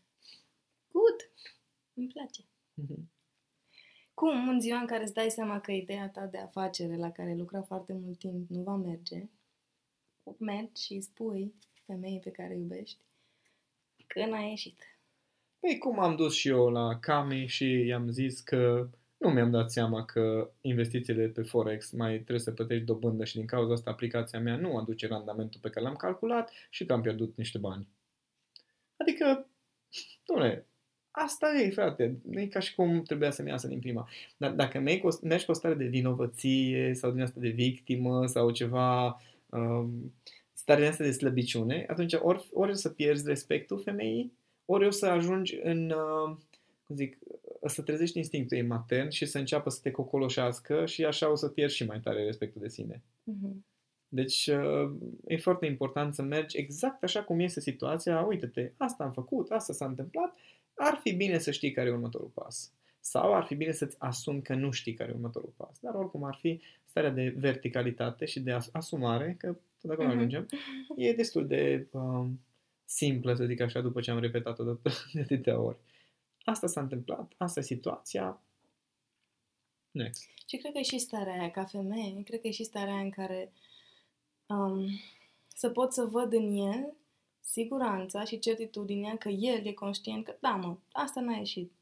Good! 0.93 1.31
Îmi 1.95 2.07
place. 2.07 2.43
Mm-hmm. 2.43 3.19
Cum, 4.15 4.49
în 4.49 4.61
ziua 4.61 4.79
în 4.79 4.87
care 4.87 5.03
îți 5.03 5.15
dai 5.15 5.31
seama 5.31 5.61
că 5.61 5.73
ideea 5.73 6.09
ta 6.09 6.27
de 6.27 6.39
afacere 6.39 6.97
la 6.97 7.11
care 7.11 7.35
lucra 7.35 7.63
foarte 7.63 7.93
mult 7.93 8.19
timp 8.19 8.51
nu 8.51 8.63
va 8.63 8.77
merge, 8.77 9.29
mergi 10.39 10.83
și 10.85 11.01
spui 11.01 11.55
femeii 11.87 12.21
pe 12.21 12.31
care 12.31 12.57
iubești 12.57 12.99
când 14.15 14.33
a 14.33 14.39
ieșit. 14.39 14.99
Păi 15.61 15.79
cum 15.79 15.99
am 15.99 16.17
dus 16.17 16.35
și 16.35 16.49
eu 16.49 16.71
la 16.71 16.99
Cami 16.99 17.47
și 17.47 17.87
i-am 17.87 18.11
zis 18.11 18.41
că 18.41 18.89
nu 19.17 19.31
mi-am 19.31 19.51
dat 19.51 19.71
seama 19.71 20.05
că 20.05 20.51
investițiile 20.61 21.27
pe 21.27 21.43
Forex 21.43 21.91
mai 21.91 22.15
trebuie 22.15 22.39
să 22.39 22.53
plătești 22.53 22.85
dobândă 22.85 23.25
și 23.25 23.37
din 23.37 23.47
cauza 23.47 23.73
asta 23.73 23.91
aplicația 23.91 24.41
mea 24.41 24.57
nu 24.57 24.77
aduce 24.77 25.07
randamentul 25.07 25.61
pe 25.61 25.71
care 25.71 25.85
l-am 25.85 25.97
calculat 25.97 26.51
și 26.71 26.87
că 26.87 26.93
am 26.93 27.01
pierdut 27.01 27.37
niște 27.37 27.59
bani. 27.59 27.89
Adică, 28.97 29.47
domnule, 30.27 30.71
Asta 31.11 31.53
e, 31.61 31.71
frate. 31.71 32.19
Nu 32.23 32.41
e 32.41 32.47
ca 32.47 32.61
și 32.61 32.75
cum 32.75 33.03
trebuia 33.03 33.31
să-mi 33.31 33.49
iasă 33.49 33.67
din 33.67 33.79
prima. 33.79 34.09
Dar 34.37 34.53
dacă 34.53 34.79
mergi 34.79 35.45
cu 35.45 35.51
o 35.51 35.53
stare 35.53 35.75
de 35.75 35.85
vinovăție 35.85 36.95
sau 36.95 37.11
din 37.11 37.23
asta 37.23 37.41
de 37.41 37.49
victimă 37.49 38.27
sau 38.27 38.51
ceva, 38.51 39.07
um, 39.47 40.15
stare 40.40 40.40
din 40.65 40.85
asta 40.85 41.05
de 41.05 41.11
slăbiciune, 41.11 41.85
atunci 41.89 42.13
ori, 42.13 42.49
ori 42.53 42.71
o 42.71 42.75
să 42.75 42.89
pierzi 42.89 43.27
respectul 43.27 43.83
femeii, 43.83 44.33
ori 44.65 44.87
o 44.87 44.91
să 44.91 45.07
ajungi 45.07 45.59
în, 45.63 45.91
uh, 45.91 46.37
cum 46.87 46.97
zic, 46.97 47.19
să 47.67 47.83
trezești 47.83 48.19
instinctul 48.19 48.57
ei 48.57 48.63
matern 48.63 49.09
și 49.09 49.27
să 49.27 49.39
înceapă 49.39 49.71
să 49.71 49.79
te 49.83 49.91
cocoloșească 49.91 50.87
și 50.87 51.05
așa 51.05 51.31
o 51.31 51.35
să 51.35 51.49
pierzi 51.49 51.77
și 51.77 51.85
mai 51.85 52.01
tare 52.01 52.25
respectul 52.25 52.61
de 52.61 52.69
sine. 52.69 53.03
Uh-huh. 53.03 53.69
Deci 54.09 54.47
uh, 54.47 54.91
e 55.27 55.37
foarte 55.37 55.67
important 55.67 56.15
să 56.15 56.23
mergi 56.23 56.57
exact 56.57 57.03
așa 57.03 57.23
cum 57.23 57.41
este 57.41 57.61
situația. 57.61 58.21
Uite-te, 58.21 58.73
asta 58.77 59.05
am 59.05 59.13
făcut, 59.13 59.51
asta 59.51 59.73
s-a 59.73 59.87
întâmplat 59.87 60.35
ar 60.83 61.01
fi 61.03 61.13
bine 61.13 61.39
să 61.39 61.51
știi 61.51 61.71
care 61.71 61.89
e 61.89 61.93
următorul 61.93 62.31
pas. 62.35 62.73
Sau 63.01 63.35
ar 63.35 63.45
fi 63.45 63.55
bine 63.55 63.73
să-ți 63.73 63.97
asumi 63.99 64.43
că 64.43 64.55
nu 64.55 64.71
știi 64.71 64.95
care 64.95 65.11
e 65.11 65.15
următorul 65.15 65.53
pas. 65.57 65.79
Dar 65.81 65.95
oricum 65.95 66.25
ar 66.25 66.37
fi 66.41 66.61
starea 66.85 67.11
de 67.11 67.35
verticalitate 67.37 68.25
și 68.25 68.41
de 68.41 68.59
asumare, 68.73 69.35
că 69.39 69.57
tot 69.81 69.91
acolo 69.91 70.09
uh-huh. 70.09 70.17
ajungem, 70.17 70.49
e 70.97 71.13
destul 71.13 71.47
de 71.47 71.89
um, 71.91 72.41
simplă, 72.85 73.35
să 73.35 73.45
zic 73.45 73.61
așa, 73.61 73.81
după 73.81 74.01
ce 74.01 74.11
am 74.11 74.19
repetat-o 74.19 74.65
de, 74.65 74.79
de 75.13 75.21
atâtea 75.21 75.61
ori. 75.61 75.77
Asta 76.45 76.67
s-a 76.67 76.81
întâmplat, 76.81 77.33
asta 77.37 77.61
e 77.61 77.63
situația. 77.63 78.41
Next. 79.91 80.29
Și 80.49 80.57
cred 80.57 80.73
că 80.73 80.79
e 80.79 80.83
și 80.83 80.99
starea 80.99 81.33
aia, 81.33 81.51
ca 81.51 81.65
femeie, 81.65 82.23
cred 82.23 82.41
că 82.41 82.47
e 82.47 82.51
și 82.51 82.65
starea 82.65 82.93
aia 82.93 83.03
în 83.03 83.11
care 83.11 83.53
um, 84.47 84.87
să 85.55 85.71
pot 85.71 85.93
să 85.93 86.05
văd 86.05 86.33
în 86.33 86.57
el 86.57 86.95
siguranța 87.41 88.25
și 88.25 88.39
certitudinea 88.39 89.17
că 89.17 89.29
el 89.29 89.67
e 89.67 89.73
conștient 89.73 90.25
că, 90.25 90.37
da, 90.41 90.51
mă, 90.51 90.77
asta 90.93 91.21
n-a 91.21 91.37
ieșit. 91.37 91.73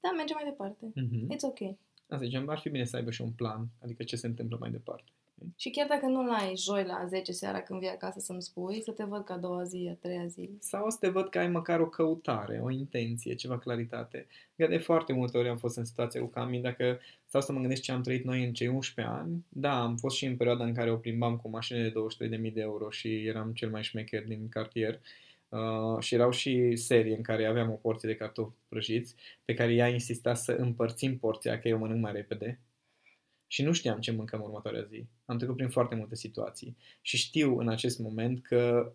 Da, 0.00 0.10
merge 0.10 0.34
mai 0.34 0.44
departe. 0.44 0.86
Mm-hmm. 0.86 1.34
It's 1.34 1.40
ok. 1.40 1.76
Asta 2.00 2.24
zicem, 2.24 2.48
ar 2.48 2.58
fi 2.58 2.68
bine 2.68 2.84
să 2.84 2.96
aibă 2.96 3.10
și 3.10 3.22
un 3.22 3.30
plan, 3.30 3.68
adică 3.82 4.02
ce 4.02 4.16
se 4.16 4.26
întâmplă 4.26 4.56
mai 4.60 4.70
departe. 4.70 5.10
Și 5.56 5.70
chiar 5.70 5.86
dacă 5.88 6.06
nu-l 6.06 6.30
ai 6.30 6.56
joi 6.56 6.84
la 6.84 7.06
10 7.08 7.32
seara 7.32 7.60
când 7.60 7.80
vii 7.80 7.88
acasă 7.88 8.18
să-mi 8.18 8.42
spui, 8.42 8.82
să 8.82 8.90
te 8.90 9.04
văd 9.04 9.24
ca 9.24 9.34
a 9.34 9.38
doua 9.38 9.62
zi, 9.62 9.88
a 9.90 9.94
treia 9.94 10.26
zi. 10.26 10.50
Sau 10.58 10.90
să 10.90 10.96
te 11.00 11.08
văd 11.08 11.28
că 11.28 11.38
ai 11.38 11.48
măcar 11.48 11.80
o 11.80 11.88
căutare, 11.88 12.60
o 12.62 12.70
intenție, 12.70 13.34
ceva 13.34 13.58
claritate. 13.58 14.26
Că 14.56 14.66
de 14.66 14.76
foarte 14.76 15.12
multe 15.12 15.38
ori 15.38 15.48
am 15.48 15.58
fost 15.58 15.76
în 15.76 15.84
situația 15.84 16.20
cu 16.20 16.26
Cami, 16.26 16.60
dacă 16.60 16.98
stau 17.26 17.40
să 17.40 17.52
mă 17.52 17.58
gândesc 17.60 17.82
ce 17.82 17.92
am 17.92 18.02
trăit 18.02 18.24
noi 18.24 18.44
în 18.44 18.52
cei 18.52 18.68
11 18.68 19.14
ani, 19.14 19.44
da, 19.48 19.82
am 19.82 19.96
fost 19.96 20.16
și 20.16 20.24
în 20.24 20.36
perioada 20.36 20.64
în 20.64 20.74
care 20.74 20.90
o 20.90 20.96
plimbam 20.96 21.36
cu 21.36 21.48
mașinile 21.48 21.88
de 21.88 22.36
23.000 22.48 22.52
de 22.52 22.60
euro 22.60 22.90
și 22.90 23.26
eram 23.26 23.52
cel 23.52 23.70
mai 23.70 23.82
șmecher 23.82 24.24
din 24.24 24.48
cartier. 24.48 25.00
Uh, 25.48 25.98
și 26.00 26.14
erau 26.14 26.30
și 26.30 26.76
serii 26.76 27.14
în 27.14 27.22
care 27.22 27.46
aveam 27.46 27.70
o 27.70 27.74
porție 27.74 28.08
de 28.08 28.14
cartofi 28.14 28.54
prăjiți, 28.68 29.14
pe 29.44 29.54
care 29.54 29.74
ea 29.74 29.88
insista 29.88 30.34
să 30.34 30.52
împărțim 30.52 31.18
porția, 31.18 31.58
că 31.58 31.68
eu 31.68 31.78
mănânc 31.78 32.00
mai 32.00 32.12
repede 32.12 32.60
și 33.52 33.62
nu 33.62 33.72
știam 33.72 34.00
ce 34.00 34.12
mâncăm 34.12 34.40
următoarea 34.40 34.82
zi. 34.82 35.06
Am 35.24 35.36
trecut 35.36 35.56
prin 35.56 35.68
foarte 35.68 35.94
multe 35.94 36.14
situații 36.14 36.76
și 37.00 37.16
știu 37.16 37.58
în 37.58 37.68
acest 37.68 37.98
moment 37.98 38.42
că 38.42 38.92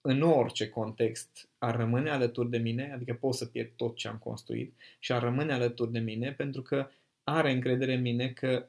în 0.00 0.22
orice 0.22 0.68
context 0.68 1.48
ar 1.58 1.76
rămâne 1.76 2.10
alături 2.10 2.50
de 2.50 2.58
mine, 2.58 2.92
adică 2.92 3.14
pot 3.14 3.34
să 3.34 3.46
pierd 3.46 3.70
tot 3.76 3.96
ce 3.96 4.08
am 4.08 4.18
construit 4.18 4.74
și 4.98 5.12
ar 5.12 5.22
rămâne 5.22 5.52
alături 5.52 5.92
de 5.92 5.98
mine 5.98 6.32
pentru 6.32 6.62
că 6.62 6.88
are 7.24 7.50
încredere 7.50 7.94
în 7.94 8.00
mine 8.00 8.28
că 8.28 8.68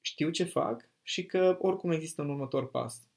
știu 0.00 0.30
ce 0.30 0.44
fac 0.44 0.88
și 1.02 1.26
că 1.26 1.56
oricum 1.60 1.90
există 1.90 2.22
un 2.22 2.28
următor 2.28 2.70
pas. 2.70 3.08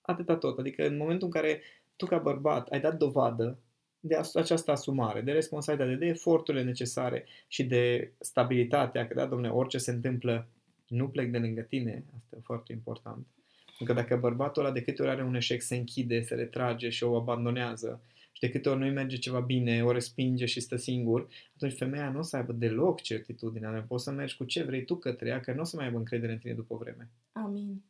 Atâta 0.00 0.36
tot. 0.36 0.58
Adică 0.58 0.86
în 0.86 0.96
momentul 0.96 1.26
în 1.26 1.32
care 1.32 1.62
tu 1.96 2.06
ca 2.06 2.18
bărbat 2.18 2.68
ai 2.68 2.80
dat 2.80 2.96
dovadă 2.96 3.58
de 4.00 4.20
această 4.34 4.70
asumare, 4.70 5.20
de 5.20 5.32
responsabilitate, 5.32 5.98
de 5.98 6.06
eforturile 6.06 6.62
necesare 6.62 7.26
și 7.48 7.64
de 7.64 8.12
stabilitatea, 8.18 9.06
că 9.06 9.14
da, 9.14 9.26
domne, 9.26 9.48
orice 9.48 9.78
se 9.78 9.90
întâmplă, 9.90 10.48
nu 10.88 11.08
plec 11.08 11.30
de 11.30 11.38
lângă 11.38 11.60
tine, 11.60 12.04
asta 12.16 12.36
e 12.36 12.40
foarte 12.42 12.72
important. 12.72 13.26
Pentru 13.64 13.94
că 13.94 14.00
dacă 14.00 14.16
bărbatul 14.16 14.64
ăla 14.64 14.72
de 14.72 14.82
câte 14.82 15.02
ori 15.02 15.10
are 15.10 15.22
un 15.22 15.34
eșec 15.34 15.62
se 15.62 15.76
închide, 15.76 16.20
se 16.20 16.34
retrage 16.34 16.88
și 16.88 17.04
o 17.04 17.16
abandonează 17.16 18.00
și 18.32 18.40
de 18.40 18.50
câte 18.50 18.68
ori 18.68 18.78
nu-i 18.78 18.90
merge 18.90 19.16
ceva 19.16 19.40
bine, 19.40 19.84
o 19.84 19.92
respinge 19.92 20.46
și 20.46 20.60
stă 20.60 20.76
singur, 20.76 21.28
atunci 21.54 21.76
femeia 21.76 22.10
nu 22.10 22.18
o 22.18 22.22
să 22.22 22.36
aibă 22.36 22.52
deloc 22.52 23.00
certitudinea. 23.00 23.84
Poți 23.88 24.04
să 24.04 24.10
mergi 24.10 24.36
cu 24.36 24.44
ce 24.44 24.62
vrei 24.62 24.84
tu 24.84 24.96
către 24.96 25.28
ea, 25.28 25.40
că 25.40 25.52
nu 25.52 25.60
o 25.60 25.64
să 25.64 25.76
mai 25.76 25.84
aibă 25.84 25.98
încredere 25.98 26.32
în 26.32 26.38
tine 26.38 26.52
după 26.52 26.76
vreme. 26.76 27.10
Amin. 27.32 27.82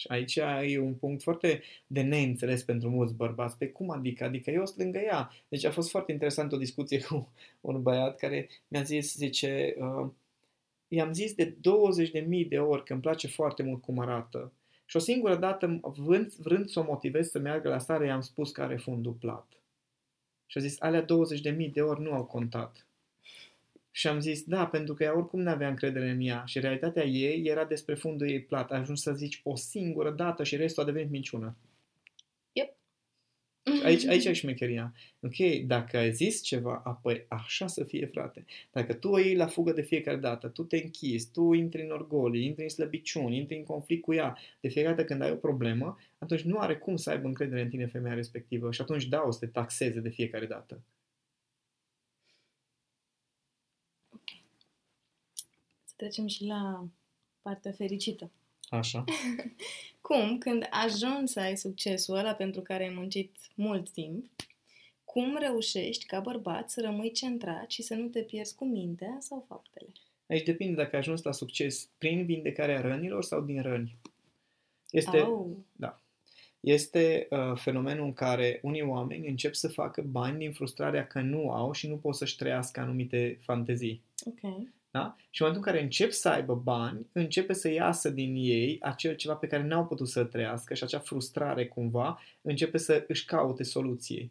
Și 0.00 0.06
aici 0.08 0.36
e 0.66 0.78
un 0.78 0.94
punct 0.94 1.22
foarte 1.22 1.62
de 1.86 2.02
neînțeles 2.02 2.62
pentru 2.62 2.90
mulți 2.90 3.14
bărbați. 3.14 3.58
Pe 3.58 3.68
cum 3.68 3.90
adică? 3.90 4.24
Adică 4.24 4.50
eu 4.50 4.66
sunt 4.66 4.78
lângă 4.78 4.98
ea. 4.98 5.30
Deci 5.48 5.64
a 5.64 5.70
fost 5.70 5.90
foarte 5.90 6.12
interesant 6.12 6.52
o 6.52 6.56
discuție 6.56 7.00
cu 7.08 7.32
un 7.60 7.82
băiat 7.82 8.16
care 8.18 8.48
mi-a 8.68 8.82
zis, 8.82 9.14
zice, 9.14 9.74
uh, 9.78 10.10
i-am 10.88 11.12
zis 11.12 11.34
de 11.34 11.56
20.000 12.42 12.48
de 12.48 12.58
ori 12.58 12.84
că 12.84 12.92
îmi 12.92 13.02
place 13.02 13.28
foarte 13.28 13.62
mult 13.62 13.82
cum 13.82 13.98
arată. 13.98 14.52
Și 14.84 14.96
o 14.96 14.98
singură 14.98 15.36
dată, 15.36 15.80
vrând, 15.82 16.32
vrând 16.32 16.68
să 16.68 16.80
o 16.80 16.84
motivez 16.84 17.30
să 17.30 17.38
meargă 17.38 17.68
la 17.68 17.78
stare, 17.78 18.06
i-am 18.06 18.20
spus 18.20 18.50
că 18.50 18.62
are 18.62 18.76
fundul 18.76 19.12
plat. 19.12 19.46
Și 20.46 20.58
a 20.58 20.60
zis, 20.60 20.80
alea 20.80 21.04
20.000 21.04 21.72
de 21.72 21.82
ori 21.82 22.00
nu 22.00 22.12
au 22.12 22.24
contat. 22.24 22.86
Și 23.90 24.06
am 24.06 24.20
zis, 24.20 24.42
da, 24.42 24.66
pentru 24.66 24.94
că 24.94 25.02
ea 25.02 25.16
oricum 25.16 25.40
nu 25.40 25.50
avea 25.50 25.68
încredere 25.68 26.10
în 26.10 26.20
ea 26.20 26.42
și 26.46 26.60
realitatea 26.60 27.04
ei 27.04 27.42
era 27.44 27.64
despre 27.64 27.94
fundul 27.94 28.30
ei 28.30 28.42
plat. 28.42 28.70
Ai 28.70 28.78
ajuns 28.78 29.02
să 29.02 29.12
zici 29.12 29.40
o 29.44 29.56
singură 29.56 30.10
dată 30.10 30.44
și 30.44 30.56
restul 30.56 30.82
a 30.82 30.86
devenit 30.86 31.10
minciună. 31.10 31.56
Yep. 32.52 32.76
Aici, 33.84 34.06
aici 34.06 34.24
e 34.24 34.32
șmecheria. 34.32 34.94
Ok, 35.20 35.66
dacă 35.66 35.96
ai 35.96 36.12
zis 36.12 36.42
ceva, 36.42 36.82
apoi 36.84 37.24
așa 37.28 37.66
să 37.66 37.84
fie, 37.84 38.06
frate. 38.06 38.44
Dacă 38.72 38.94
tu 38.94 39.08
o 39.08 39.18
iei 39.18 39.34
la 39.34 39.46
fugă 39.46 39.72
de 39.72 39.82
fiecare 39.82 40.16
dată, 40.16 40.48
tu 40.48 40.62
te 40.62 40.76
închizi, 40.76 41.30
tu 41.30 41.52
intri 41.52 41.82
în 41.82 41.90
orgolii, 41.90 42.44
intri 42.44 42.62
în 42.62 42.68
slăbiciuni, 42.68 43.36
intri 43.36 43.56
în 43.56 43.64
conflict 43.64 44.02
cu 44.02 44.14
ea, 44.14 44.38
de 44.60 44.68
fiecare 44.68 44.94
dată 44.94 45.06
când 45.08 45.22
ai 45.22 45.30
o 45.30 45.34
problemă, 45.36 45.98
atunci 46.18 46.42
nu 46.42 46.58
are 46.58 46.76
cum 46.76 46.96
să 46.96 47.10
aibă 47.10 47.26
încredere 47.26 47.62
în 47.62 47.68
tine 47.68 47.86
femeia 47.86 48.14
respectivă 48.14 48.72
și 48.72 48.80
atunci 48.80 49.06
da, 49.06 49.22
o 49.26 49.30
să 49.30 49.38
te 49.38 49.46
taxeze 49.46 50.00
de 50.00 50.08
fiecare 50.08 50.46
dată. 50.46 50.82
Trecem 56.00 56.26
și 56.26 56.44
la 56.44 56.84
partea 57.42 57.72
fericită. 57.72 58.30
Așa. 58.68 59.04
cum, 60.08 60.38
când 60.38 60.66
ajungi 60.70 61.32
să 61.32 61.40
ai 61.40 61.56
succesul 61.56 62.16
ăla 62.16 62.34
pentru 62.34 62.60
care 62.60 62.84
ai 62.84 62.94
muncit 62.94 63.36
mult 63.54 63.90
timp, 63.90 64.24
cum 65.04 65.36
reușești 65.36 66.06
ca 66.06 66.20
bărbat 66.20 66.70
să 66.70 66.80
rămâi 66.80 67.10
centrat 67.10 67.70
și 67.70 67.82
să 67.82 67.94
nu 67.94 68.06
te 68.06 68.20
pierzi 68.20 68.54
cu 68.54 68.64
mintea 68.64 69.16
sau 69.18 69.44
faptele? 69.48 69.92
Aici 70.26 70.44
depinde 70.44 70.74
dacă 70.74 70.90
ai 70.92 71.00
ajuns 71.00 71.22
la 71.22 71.32
succes 71.32 71.88
prin 71.98 72.24
vindecarea 72.24 72.80
rănilor 72.80 73.24
sau 73.24 73.40
din 73.40 73.62
răni. 73.62 73.96
Este, 74.90 75.20
oh. 75.20 75.46
da, 75.72 76.00
este 76.60 77.26
uh, 77.30 77.52
fenomenul 77.54 78.04
în 78.04 78.12
care 78.12 78.60
unii 78.62 78.82
oameni 78.82 79.28
încep 79.28 79.54
să 79.54 79.68
facă 79.68 80.02
bani 80.02 80.38
din 80.38 80.52
frustrarea 80.52 81.06
că 81.06 81.20
nu 81.20 81.50
au 81.50 81.72
și 81.72 81.88
nu 81.88 81.96
pot 81.96 82.14
să-și 82.14 82.36
trăiască 82.36 82.80
anumite 82.80 83.38
fantezii. 83.40 84.02
Okay. 84.24 84.68
Da? 84.90 85.16
Și 85.30 85.42
în 85.42 85.46
momentul 85.46 85.66
în 85.66 85.72
care 85.72 85.82
încep 85.82 86.10
să 86.10 86.28
aibă 86.28 86.54
bani, 86.54 87.06
începe 87.12 87.52
să 87.52 87.68
iasă 87.70 88.10
din 88.10 88.34
ei 88.36 88.78
acel 88.80 89.14
ceva 89.14 89.34
pe 89.34 89.46
care 89.46 89.62
n-au 89.62 89.86
putut 89.86 90.08
să 90.08 90.24
trăiască 90.24 90.74
și 90.74 90.84
acea 90.84 90.98
frustrare 90.98 91.66
cumva 91.66 92.20
începe 92.42 92.78
să 92.78 93.04
își 93.08 93.24
caute 93.24 93.62
soluție. 93.62 94.30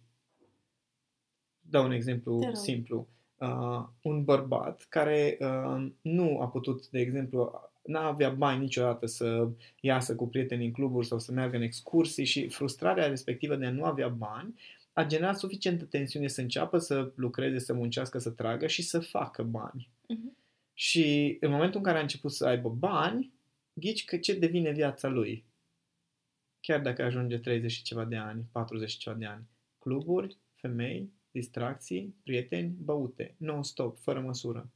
Dau 1.59 1.85
un 1.85 1.91
exemplu 1.91 2.51
simplu. 2.53 3.07
Uh, 3.37 3.85
un 4.01 4.23
bărbat 4.23 4.85
care 4.89 5.37
uh, 5.39 5.91
nu 6.01 6.39
a 6.41 6.47
putut, 6.47 6.87
de 6.87 6.99
exemplu, 6.99 7.69
n-a 7.83 8.07
avea 8.07 8.29
bani 8.29 8.59
niciodată 8.59 9.05
să 9.05 9.47
iasă 9.81 10.15
cu 10.15 10.27
prieteni 10.27 10.65
în 10.65 10.71
cluburi 10.71 11.07
sau 11.07 11.19
să 11.19 11.31
meargă 11.31 11.55
în 11.55 11.61
excursii 11.61 12.25
și 12.25 12.47
frustrarea 12.47 13.07
respectivă 13.07 13.55
de 13.55 13.65
a 13.65 13.71
nu 13.71 13.83
avea 13.83 14.07
bani 14.07 14.53
a 14.93 15.03
generat 15.03 15.37
suficientă 15.37 15.85
tensiune 15.85 16.27
să 16.27 16.41
înceapă 16.41 16.77
să 16.77 17.11
lucreze, 17.15 17.59
să 17.59 17.73
muncească, 17.73 18.17
să 18.17 18.29
tragă 18.29 18.67
și 18.67 18.81
să 18.81 18.99
facă 18.99 19.43
bani. 19.43 19.89
Uh-huh. 20.03 20.38
Și 20.79 21.37
în 21.39 21.51
momentul 21.51 21.77
în 21.77 21.85
care 21.85 21.97
a 21.97 22.01
început 22.01 22.31
să 22.31 22.45
aibă 22.45 22.69
bani, 22.69 23.33
ghici 23.73 24.05
că 24.05 24.17
ce 24.17 24.33
devine 24.33 24.71
viața 24.71 25.07
lui. 25.07 25.45
Chiar 26.59 26.81
dacă 26.81 27.03
ajunge 27.03 27.37
30 27.37 27.71
și 27.71 27.81
ceva 27.81 28.05
de 28.05 28.15
ani, 28.15 28.45
40 28.51 28.89
și 28.89 28.97
ceva 28.97 29.15
de 29.15 29.25
ani. 29.25 29.43
Cluburi, 29.79 30.37
femei, 30.53 31.09
distracții, 31.31 32.15
prieteni, 32.23 32.75
băute, 32.79 33.35
non-stop, 33.37 33.97
fără 33.97 34.19
măsură. 34.19 34.69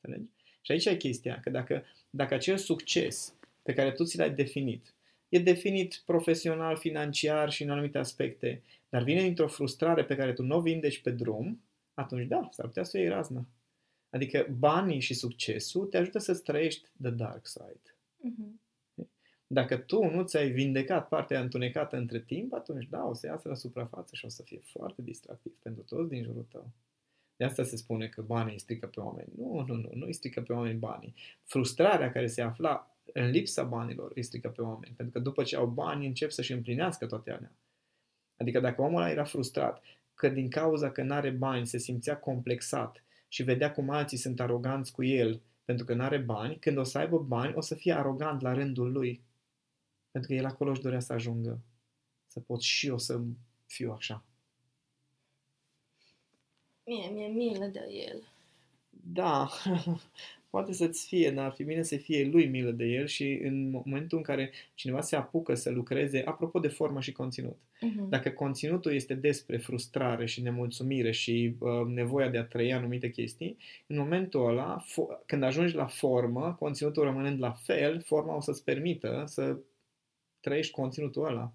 Înțelegi? 0.00 0.30
Și 0.60 0.72
aici 0.72 0.84
e 0.84 0.96
chestia, 0.96 1.40
că 1.40 1.50
dacă, 1.50 1.84
dacă 2.10 2.34
acel 2.34 2.56
succes 2.56 3.34
pe 3.62 3.72
care 3.72 3.92
tu 3.92 4.04
ți 4.04 4.18
l-ai 4.18 4.34
definit, 4.34 4.94
e 5.28 5.38
definit 5.38 6.02
profesional, 6.04 6.76
financiar 6.76 7.50
și 7.50 7.62
în 7.62 7.70
anumite 7.70 7.98
aspecte, 7.98 8.62
dar 8.88 9.02
vine 9.02 9.22
dintr-o 9.22 9.48
frustrare 9.48 10.04
pe 10.04 10.16
care 10.16 10.32
tu 10.32 10.42
nu 10.42 10.56
o 10.56 10.60
vindeci 10.60 11.00
pe 11.00 11.10
drum, 11.10 11.62
atunci 11.94 12.26
da, 12.26 12.48
s-ar 12.52 12.66
putea 12.66 12.82
să 12.82 12.98
iei 12.98 13.08
razna. 13.08 13.46
Adică 14.10 14.46
banii 14.58 15.00
și 15.00 15.14
succesul 15.14 15.86
te 15.86 15.96
ajută 15.96 16.18
să-ți 16.18 16.42
trăiești 16.42 16.88
the 17.00 17.10
dark 17.10 17.46
side. 17.46 17.96
Uh-huh. 18.24 18.66
Dacă 19.46 19.76
tu 19.76 20.04
nu 20.04 20.22
ți-ai 20.22 20.50
vindecat 20.50 21.08
partea 21.08 21.40
întunecată 21.40 21.96
între 21.96 22.20
timp, 22.20 22.52
atunci 22.52 22.86
da, 22.88 23.04
o 23.04 23.14
să 23.14 23.26
iasă 23.26 23.48
la 23.48 23.54
suprafață 23.54 24.14
și 24.14 24.24
o 24.24 24.28
să 24.28 24.42
fie 24.42 24.60
foarte 24.64 25.02
distractiv 25.02 25.58
pentru 25.62 25.82
toți 25.82 26.08
din 26.08 26.22
jurul 26.22 26.46
tău. 26.50 26.70
De 27.36 27.44
asta 27.44 27.62
se 27.62 27.76
spune 27.76 28.06
că 28.08 28.22
banii 28.22 28.52
îi 28.52 28.58
strică 28.58 28.86
pe 28.86 29.00
oameni. 29.00 29.32
Nu, 29.36 29.64
nu, 29.66 29.74
nu, 29.74 29.90
nu 29.94 30.06
îi 30.06 30.12
strică 30.12 30.42
pe 30.42 30.52
oameni 30.52 30.78
banii. 30.78 31.14
Frustrarea 31.44 32.12
care 32.12 32.26
se 32.26 32.42
afla 32.42 32.96
în 33.12 33.30
lipsa 33.30 33.62
banilor 33.62 34.12
îi 34.14 34.22
strică 34.22 34.48
pe 34.48 34.62
oameni. 34.62 34.94
Pentru 34.96 35.14
că 35.14 35.20
după 35.20 35.42
ce 35.42 35.56
au 35.56 35.66
bani, 35.66 36.06
încep 36.06 36.30
să-și 36.30 36.52
împlinească 36.52 37.06
toate 37.06 37.30
alea. 37.30 37.52
Adică 38.36 38.60
dacă 38.60 38.82
omul 38.82 39.00
ăla 39.00 39.10
era 39.10 39.24
frustrat 39.24 39.82
că 40.14 40.28
din 40.28 40.50
cauza 40.50 40.90
că 40.90 41.02
nu 41.02 41.14
are 41.14 41.30
bani 41.30 41.66
se 41.66 41.78
simțea 41.78 42.16
complexat 42.16 43.04
și 43.28 43.42
vedea 43.42 43.72
cum 43.72 43.90
alții 43.90 44.18
sunt 44.18 44.40
aroganți 44.40 44.92
cu 44.92 45.04
el 45.04 45.42
pentru 45.68 45.84
că 45.84 45.94
nu 45.94 46.02
are 46.02 46.18
bani, 46.18 46.58
când 46.58 46.76
o 46.76 46.82
să 46.82 46.98
aibă 46.98 47.18
bani, 47.18 47.54
o 47.54 47.60
să 47.60 47.74
fie 47.74 47.92
arogant 47.92 48.40
la 48.40 48.52
rândul 48.52 48.92
lui. 48.92 49.22
Pentru 50.10 50.30
că 50.30 50.36
el 50.36 50.44
acolo 50.44 50.70
își 50.70 50.80
dorea 50.80 51.00
să 51.00 51.12
ajungă. 51.12 51.60
Să 52.26 52.40
pot 52.40 52.60
și 52.60 52.86
eu 52.86 52.98
să 52.98 53.20
fiu 53.66 53.92
așa. 53.92 54.24
Mie, 56.84 57.08
mi-e 57.08 57.28
milă 57.28 57.66
de 57.66 57.88
el. 57.90 58.22
Da, 58.90 59.48
poate 60.58 60.72
să-ți 60.72 61.06
fie, 61.06 61.30
dar 61.30 61.44
ar 61.44 61.52
fi 61.52 61.64
bine 61.64 61.82
să 61.82 61.96
fie 61.96 62.28
lui 62.32 62.46
milă 62.46 62.70
de 62.70 62.84
el 62.84 63.06
și 63.06 63.40
în 63.42 63.70
momentul 63.70 64.18
în 64.18 64.24
care 64.24 64.50
cineva 64.74 65.00
se 65.00 65.16
apucă 65.16 65.54
să 65.54 65.70
lucreze, 65.70 66.22
apropo 66.24 66.58
de 66.58 66.68
formă 66.68 67.00
și 67.00 67.12
conținut, 67.12 67.56
uh-huh. 67.56 68.08
dacă 68.08 68.30
conținutul 68.30 68.92
este 68.92 69.14
despre 69.14 69.56
frustrare 69.56 70.26
și 70.26 70.42
nemulțumire 70.42 71.10
și 71.10 71.56
uh, 71.58 71.86
nevoia 71.86 72.28
de 72.28 72.38
a 72.38 72.44
trăi 72.44 72.72
anumite 72.72 73.10
chestii, 73.10 73.56
în 73.86 73.98
momentul 73.98 74.48
ăla, 74.48 74.84
fo- 74.84 75.26
când 75.26 75.42
ajungi 75.42 75.74
la 75.74 75.86
formă, 75.86 76.56
conținutul 76.58 77.02
rămânând 77.02 77.40
la 77.40 77.50
fel, 77.50 78.00
forma 78.00 78.36
o 78.36 78.40
să-ți 78.40 78.64
permită 78.64 79.24
să 79.26 79.58
trăiești 80.40 80.72
conținutul 80.72 81.26
ăla. 81.26 81.52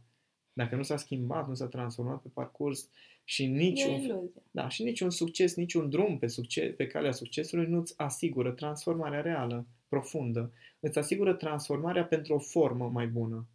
Dacă 0.54 0.76
nu 0.76 0.84
s-a 0.84 0.98
schimbat, 0.98 1.48
nu 1.48 1.54
s-a 1.54 1.68
transformat 1.68 2.22
pe 2.22 2.30
parcurs 2.34 2.90
și 3.24 3.46
niciun, 3.46 4.30
da, 4.52 4.70
și 4.70 4.84
niciun 4.84 5.10
succes, 5.10 5.56
niciun 5.56 5.90
drum 5.90 6.18
pe, 6.18 6.28
succes, 6.28 6.76
pe 6.76 6.88
calea 6.88 7.12
succesului 7.12 7.68
nu-ți 7.68 7.94
asigură 7.98 8.52
transformarea 8.52 9.22
reală, 9.22 9.68
profundă. 9.88 10.52
Îți 10.80 10.98
asigură 10.98 11.34
transformarea 11.34 12.06
pentru 12.06 12.34
o 12.34 12.40
formă 12.40 12.90
mai 12.90 13.08
bună. 13.08 13.48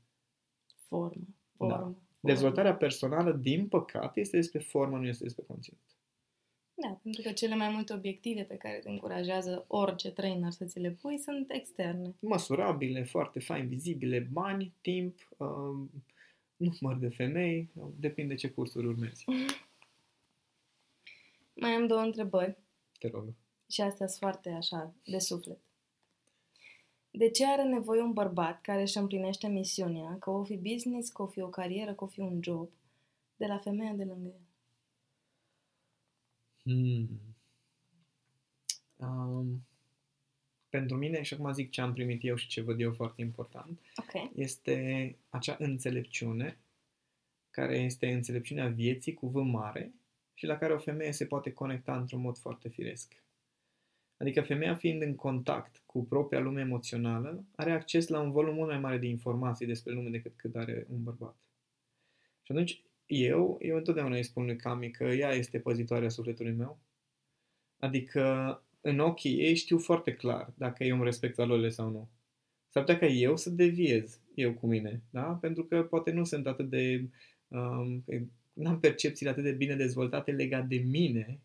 Formă. 0.87 1.27
formă. 1.57 1.75
Da. 1.75 1.95
Dezvoltarea 2.21 2.75
personală, 2.75 3.33
din 3.33 3.69
păcate, 3.69 4.21
este 4.21 4.37
despre 4.37 4.59
formă, 4.59 4.99
nu 4.99 5.07
este 5.07 5.23
despre 5.23 5.45
conținut. 5.47 5.81
Da, 6.75 7.01
pentru 7.03 7.23
că 7.23 7.33
cele 7.33 7.55
mai 7.55 7.69
multe 7.69 7.95
obiective 7.95 8.43
pe 8.43 8.57
care 8.57 8.79
te 8.79 8.91
încurajează 8.91 9.65
orice 9.69 10.11
trainer 10.11 10.51
să 10.51 10.65
ți 10.65 10.79
le 10.79 10.91
pui 10.91 11.19
sunt 11.19 11.47
externe. 11.53 12.15
Măsurabile, 12.21 13.05
foarte 13.05 13.41
fain, 13.41 13.69
vizibile, 13.69 14.29
bani, 14.33 14.73
timp, 14.81 15.29
uh, 15.37 15.49
număr 16.59 16.97
de 16.97 17.09
femei, 17.09 17.71
depinde 17.97 18.35
ce 18.35 18.51
cursuri 18.51 18.87
urmezi. 18.87 19.25
Mai 21.55 21.71
am 21.71 21.87
două 21.87 22.01
întrebări. 22.01 22.57
Te 22.99 23.09
rog. 23.09 23.35
Și 23.71 23.81
astea 23.81 24.07
sunt 24.07 24.19
foarte 24.19 24.51
așa, 24.51 24.95
de 25.05 25.19
suflet. 25.19 25.59
De 27.11 27.31
ce 27.31 27.47
are 27.47 27.63
nevoie 27.63 28.01
un 28.01 28.13
bărbat 28.13 28.61
care 28.61 28.81
își 28.81 28.99
împlinește 28.99 29.49
misiunea, 29.49 30.17
că 30.19 30.31
o 30.31 30.45
fi 30.45 30.57
business, 30.57 31.11
că 31.11 31.23
o 31.23 31.27
fi 31.27 31.41
o 31.41 31.49
carieră, 31.49 31.95
că 31.95 32.05
o 32.05 32.07
fi 32.07 32.21
un 32.21 32.43
job, 32.43 32.69
de 33.37 33.47
la 33.47 33.59
femeia 33.59 33.93
de 33.93 34.05
lângă 34.05 34.29
el? 34.29 34.41
Hmm. 36.63 37.21
Um, 38.97 39.63
pentru 40.79 40.97
mine, 40.97 41.23
și 41.23 41.35
acum 41.35 41.53
zic 41.53 41.71
ce 41.71 41.81
am 41.81 41.93
primit 41.93 42.25
eu 42.25 42.35
și 42.35 42.49
ce 42.49 42.61
văd 42.61 42.81
eu 42.81 42.93
foarte 42.93 43.21
important, 43.23 43.81
okay. 43.97 44.31
este 44.35 45.17
acea 45.29 45.57
înțelepciune 45.59 46.59
care 47.51 47.79
este 47.79 48.13
înțelepciunea 48.13 48.69
vieții 48.69 49.15
cu 49.15 49.29
V 49.29 49.35
mare 49.35 49.93
și 50.35 50.47
la 50.47 50.59
care 50.59 50.73
o 50.73 50.79
femeie 50.79 51.13
se 51.13 51.27
poate 51.27 51.53
conecta 51.53 51.97
într-un 51.97 52.21
mod 52.21 52.39
foarte 52.39 52.69
firesc. 52.69 53.23
Adică 54.17 54.41
femeia 54.41 54.75
fiind 54.75 55.03
în 55.03 55.15
contact 55.15 55.83
cu 55.87 56.05
propria 56.05 56.41
lume 56.41 56.61
emoțională, 56.61 57.45
are 57.57 57.73
acces 57.73 58.09
la 58.09 58.21
un 58.21 58.31
volum 58.31 58.55
mult 58.55 58.69
mai 58.69 58.79
mare 58.79 58.99
de 58.99 59.07
informații 59.07 59.67
despre 59.67 59.93
lume 59.93 60.09
decât 60.09 60.33
cât 60.37 60.57
are 60.57 60.87
un 60.91 61.03
bărbat. 61.03 61.37
Și 62.43 62.53
atunci 62.53 62.81
eu, 63.07 63.59
eu 63.61 63.77
întotdeauna 63.77 64.17
îi 64.17 64.23
spun 64.23 64.45
lui 64.45 64.57
Cami 64.57 64.91
că 64.91 65.05
ea 65.05 65.31
este 65.31 65.61
păzitoarea 65.61 66.09
sufletului 66.09 66.53
meu. 66.53 66.79
Adică 67.79 68.23
în 68.81 68.99
ochii 68.99 69.39
ei 69.39 69.55
știu 69.55 69.79
foarte 69.79 70.13
clar 70.15 70.53
dacă 70.57 70.85
eu 70.85 70.95
îmi 70.95 71.05
respect 71.05 71.35
valorile 71.35 71.69
sau 71.69 71.91
nu. 71.91 72.09
S-ar 72.69 72.85
putea 72.85 72.99
ca 72.99 73.07
eu 73.07 73.37
să 73.37 73.51
deviez 73.51 74.21
eu 74.35 74.53
cu 74.53 74.67
mine, 74.67 75.03
da? 75.11 75.23
Pentru 75.23 75.65
că 75.65 75.83
poate 75.83 76.11
nu 76.11 76.25
sunt 76.25 76.47
atât 76.47 76.71
de... 76.71 77.09
Um, 77.49 78.05
n-am 78.53 78.81
percepțiile 78.81 79.31
atât 79.31 79.43
de 79.43 79.53
bine 79.53 79.75
dezvoltate 79.75 80.31
legat 80.31 80.67
de 80.67 80.77
mine, 80.77 81.41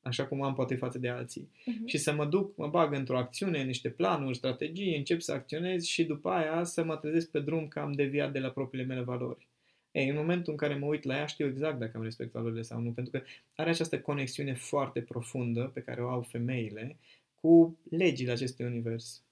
așa 0.00 0.26
cum 0.26 0.42
am 0.42 0.54
poate 0.54 0.74
față 0.74 0.98
de 0.98 1.08
alții. 1.08 1.50
Uh-huh. 1.50 1.84
Și 1.84 1.98
să 1.98 2.14
mă 2.14 2.26
duc, 2.26 2.56
mă 2.56 2.68
bag 2.68 2.92
într-o 2.92 3.18
acțiune, 3.18 3.62
niște 3.62 3.90
planuri, 3.90 4.36
strategii, 4.36 4.96
încep 4.96 5.20
să 5.20 5.32
acționez 5.32 5.84
și 5.84 6.04
după 6.04 6.28
aia 6.28 6.64
să 6.64 6.84
mă 6.84 6.96
trezesc 6.96 7.30
pe 7.30 7.40
drum 7.40 7.68
că 7.68 7.80
am 7.80 7.92
deviat 7.92 8.32
de 8.32 8.38
la 8.38 8.50
propriile 8.50 8.86
mele 8.86 9.02
valori. 9.02 9.48
Ei, 9.96 10.08
în 10.08 10.16
momentul 10.16 10.52
în 10.52 10.58
care 10.58 10.74
mă 10.74 10.86
uit 10.86 11.02
la 11.04 11.16
ea, 11.16 11.26
știu 11.26 11.46
exact 11.46 11.78
dacă 11.78 11.96
am 11.96 12.02
respect 12.02 12.32
valorile 12.32 12.62
sau 12.62 12.80
nu, 12.80 12.92
pentru 12.92 13.12
că 13.12 13.26
are 13.54 13.70
această 13.70 14.00
conexiune 14.00 14.54
foarte 14.54 15.02
profundă 15.02 15.70
pe 15.74 15.82
care 15.82 16.02
o 16.02 16.08
au 16.08 16.22
femeile 16.22 16.96
cu 17.34 17.78
legile 17.90 18.32
acestui 18.32 18.64
univers. 18.64 19.22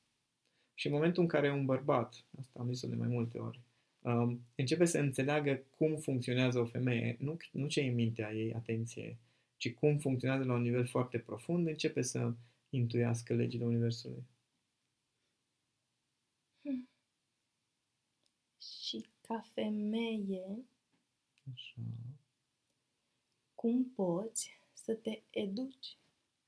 Și 0.75 0.87
în 0.87 0.93
momentul 0.93 1.23
în 1.23 1.29
care 1.29 1.51
un 1.51 1.65
bărbat, 1.65 2.25
asta 2.41 2.61
am 2.61 2.73
zis-o 2.73 2.89
de 2.89 2.95
mai 2.95 3.09
multe 3.09 3.39
ori, 3.39 3.61
um, 4.01 4.41
începe 4.55 4.85
să 4.85 4.99
înțeleagă 4.99 5.63
cum 5.77 5.97
funcționează 5.97 6.59
o 6.59 6.65
femeie, 6.65 7.17
nu, 7.21 7.37
nu 7.53 7.67
ce 7.67 7.81
e 7.81 7.89
în 7.89 7.95
mintea 7.95 8.33
ei, 8.33 8.55
atenție, 8.55 9.19
ci 9.57 9.75
cum 9.75 9.99
funcționează 9.99 10.45
la 10.45 10.55
un 10.55 10.63
nivel 10.63 10.87
foarte 10.87 11.19
profund, 11.19 11.67
începe 11.67 12.03
să 12.03 12.33
intuiască 12.71 13.35
legile 13.35 13.65
Universului. 13.65 14.25
Hmm. 16.63 16.89
Și 18.61 19.05
ca 19.27 19.45
femeie, 19.55 20.65
Așa. 21.53 21.81
cum 23.55 23.85
poți 23.85 24.61
să 24.73 24.95
te 24.95 25.23
educi 25.31 25.99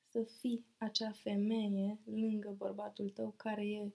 să 0.09 0.23
fii 0.41 0.65
acea 0.77 1.13
femeie 1.13 1.99
lângă 2.05 2.55
bărbatul 2.57 3.11
tău 3.11 3.31
care 3.37 3.67
e 3.67 3.93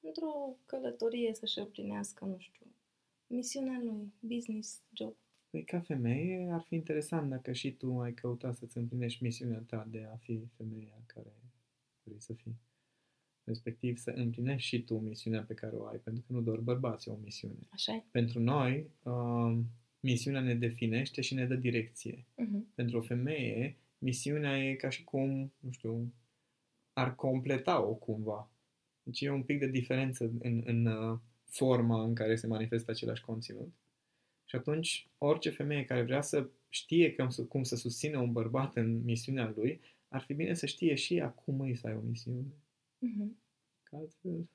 într-o 0.00 0.56
călătorie 0.66 1.34
să-și 1.34 1.58
împlinească, 1.58 2.24
nu 2.24 2.38
știu, 2.38 2.66
misiunea 3.26 3.80
lui, 3.82 4.12
business, 4.20 4.80
job. 4.92 5.14
Păi 5.50 5.64
ca 5.64 5.80
femeie 5.80 6.48
ar 6.50 6.62
fi 6.62 6.74
interesant 6.74 7.30
dacă 7.30 7.52
și 7.52 7.72
tu 7.72 8.00
ai 8.00 8.14
căutat 8.14 8.56
să-ți 8.56 8.78
împlinești 8.78 9.22
misiunea 9.22 9.62
ta 9.66 9.86
de 9.90 10.08
a 10.12 10.16
fi 10.16 10.46
femeia 10.56 11.02
care 11.06 11.32
vrei 12.02 12.20
să 12.20 12.32
fii 12.32 12.58
respectiv 13.50 13.96
să 13.96 14.10
împlinești 14.10 14.68
și 14.68 14.82
tu 14.82 14.98
misiunea 14.98 15.42
pe 15.42 15.54
care 15.54 15.76
o 15.76 15.86
ai, 15.86 15.96
pentru 15.96 16.22
că 16.26 16.32
nu 16.32 16.40
doar 16.40 16.58
bărbații 16.58 17.10
au 17.10 17.16
o 17.16 17.20
misiune. 17.22 17.66
Așa 17.70 18.04
Pentru 18.10 18.40
noi, 18.40 18.86
uh, 19.02 19.58
misiunea 20.00 20.40
ne 20.40 20.54
definește 20.54 21.20
și 21.20 21.34
ne 21.34 21.46
dă 21.46 21.54
direcție. 21.54 22.16
Uh-huh. 22.16 22.74
Pentru 22.74 22.98
o 22.98 23.00
femeie, 23.00 23.76
misiunea 23.98 24.68
e 24.68 24.74
ca 24.74 24.88
și 24.88 25.04
cum, 25.04 25.52
nu 25.58 25.70
știu, 25.70 26.12
ar 26.92 27.14
completa-o 27.14 27.94
cumva. 27.94 28.50
Deci 29.02 29.20
e 29.20 29.30
un 29.30 29.42
pic 29.42 29.58
de 29.58 29.66
diferență 29.66 30.32
în, 30.38 30.62
în 30.64 30.86
uh, 30.86 31.18
forma 31.46 32.02
în 32.02 32.14
care 32.14 32.36
se 32.36 32.46
manifestă 32.46 32.90
același 32.90 33.22
conținut. 33.22 33.72
Și 34.44 34.56
atunci, 34.56 35.08
orice 35.18 35.50
femeie 35.50 35.84
care 35.84 36.02
vrea 36.02 36.20
să 36.20 36.48
știe 36.68 37.12
cum 37.12 37.28
să, 37.28 37.42
cum 37.44 37.62
să 37.62 37.76
susțină 37.76 38.18
un 38.18 38.32
bărbat 38.32 38.76
în 38.76 39.04
misiunea 39.04 39.52
lui, 39.56 39.80
ar 40.08 40.20
fi 40.20 40.34
bine 40.34 40.54
să 40.54 40.66
știe 40.66 40.94
și 40.94 41.16
ea 41.16 41.28
cum 41.28 41.60
îi 41.60 41.76
să 41.76 41.86
ai 41.86 41.94
o 41.94 42.00
misiune. 42.00 42.44
Uh-huh. 43.06 43.30
altfel... 43.90 44.48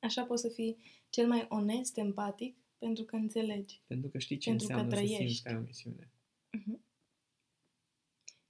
Așa 0.00 0.24
poți 0.24 0.42
să 0.42 0.48
fii 0.48 0.76
cel 1.10 1.28
mai 1.28 1.46
onest, 1.48 1.96
empatic, 1.96 2.56
pentru 2.78 3.04
că 3.04 3.16
înțelegi. 3.16 3.82
Pentru 3.86 4.08
că 4.08 4.18
știi 4.18 4.36
ce 4.36 4.48
pentru 4.48 4.66
înseamnă 4.66 4.96
să 4.96 5.04
simți 5.04 5.42
că 5.42 5.48
ai 5.48 5.56
o 5.56 5.60
misiune. 5.60 6.10
Uh-huh. 6.58 6.80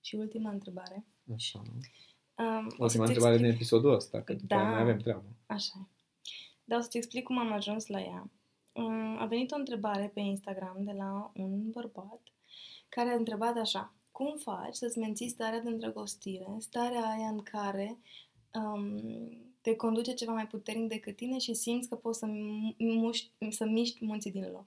Și 0.01 0.15
ultima 0.15 0.51
întrebare. 0.51 1.07
Așa. 1.35 1.63
Um, 2.35 2.75
ultima 2.79 3.05
întrebare 3.05 3.35
explic... 3.35 3.41
din 3.41 3.45
episodul 3.45 3.95
ăsta, 3.95 4.23
că 4.23 4.35
da, 4.35 4.63
mai 4.63 4.81
avem 4.81 4.99
treabă. 4.99 5.37
Așa 5.47 5.89
Dar 6.65 6.79
o 6.79 6.83
să-ți 6.83 6.97
explic 6.97 7.25
cum 7.25 7.39
am 7.39 7.53
ajuns 7.53 7.87
la 7.87 8.01
ea. 8.01 8.31
Um, 8.75 9.19
a 9.19 9.27
venit 9.27 9.51
o 9.51 9.57
întrebare 9.57 10.11
pe 10.15 10.21
Instagram 10.21 10.85
de 10.85 10.93
la 10.93 11.33
un 11.35 11.71
bărbat 11.71 12.23
care 12.89 13.11
a 13.11 13.15
întrebat 13.15 13.57
așa. 13.57 13.95
Cum 14.11 14.37
faci 14.37 14.75
să-ți 14.75 14.99
menții 14.99 15.29
starea 15.29 15.61
de 15.61 15.69
îndrăgostire, 15.69 16.57
starea 16.59 17.07
aia 17.07 17.29
în 17.29 17.43
care 17.43 17.99
um, 18.55 19.37
te 19.61 19.77
conduce 19.77 20.15
ceva 20.15 20.33
mai 20.33 20.47
puternic 20.47 20.89
decât 20.89 21.17
tine 21.17 21.39
și 21.39 21.55
simți 21.55 21.89
că 21.89 21.97
poți 21.97 22.19
să, 22.19 22.27
muști, 22.79 23.31
să 23.51 23.65
miști 23.65 24.05
munții 24.05 24.31
din 24.31 24.51
loc? 24.51 24.67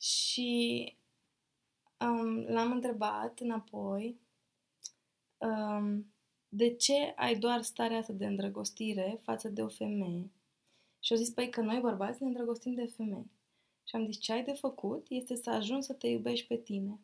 Și 0.00 0.96
um, 2.00 2.40
l-am 2.40 2.72
întrebat 2.72 3.40
înapoi 3.40 4.16
um, 5.38 6.12
de 6.48 6.74
ce 6.74 7.12
ai 7.16 7.38
doar 7.38 7.62
starea 7.62 7.98
asta 7.98 8.12
de 8.12 8.26
îndrăgostire 8.26 9.20
față 9.22 9.48
de 9.48 9.62
o 9.62 9.68
femeie? 9.68 10.30
Și 11.00 11.12
au 11.12 11.18
zis, 11.18 11.30
păi 11.30 11.50
că 11.50 11.60
noi 11.60 11.80
bărbați 11.80 12.22
ne 12.22 12.28
îndrăgostim 12.28 12.74
de 12.74 12.86
femei. 12.86 13.30
Și 13.84 13.96
am 13.96 14.06
zis, 14.06 14.18
ce 14.18 14.32
ai 14.32 14.44
de 14.44 14.52
făcut 14.52 15.06
este 15.08 15.34
să 15.34 15.50
ajungi 15.50 15.86
să 15.86 15.92
te 15.92 16.06
iubești 16.06 16.46
pe 16.46 16.56
tine. 16.56 16.98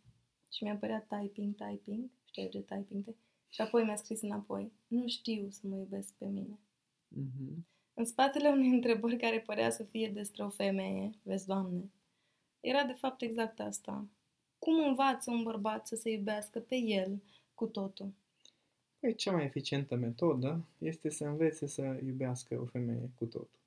Și 0.53 0.65
mi-a 0.65 0.77
părea 0.77 1.07
typing, 1.09 1.55
typing, 1.55 2.11
știi 2.25 2.49
de 2.49 2.61
typing 2.61 3.05
de... 3.05 3.15
Și 3.49 3.61
apoi 3.61 3.85
mi-a 3.85 3.97
scris 3.97 4.21
înapoi, 4.21 4.73
nu 4.87 5.09
știu 5.09 5.49
să 5.51 5.61
mă 5.67 5.77
iubesc 5.77 6.15
pe 6.15 6.25
mine. 6.25 6.59
Mm-hmm. 7.17 7.67
În 7.95 8.05
spatele 8.05 8.49
unei 8.49 8.69
întrebări 8.79 9.17
care 9.17 9.41
părea 9.41 9.71
să 9.71 9.85
fie 9.85 10.09
despre 10.09 10.43
o 10.45 10.49
femeie, 10.49 11.11
vezi, 11.23 11.47
Doamne, 11.47 11.91
era 12.61 12.85
de 12.85 12.93
fapt 12.93 13.23
exact 13.23 13.61
asta. 13.61 14.07
Cum 14.59 14.87
învață 14.87 15.31
un 15.31 15.43
bărbat 15.43 15.87
să 15.87 15.97
se 15.97 16.11
iubească 16.11 16.59
pe 16.61 16.77
el 16.77 17.23
cu 17.55 17.67
totul? 17.67 18.13
Păi, 19.01 19.15
cea 19.15 19.33
mai 19.33 19.45
eficientă 19.45 19.95
metodă 19.95 20.65
este 20.79 21.11
să 21.11 21.25
învețe 21.25 21.67
să 21.67 21.99
iubească 22.05 22.61
o 22.61 22.65
femeie 22.65 23.11
cu 23.15 23.25
totul. 23.25 23.59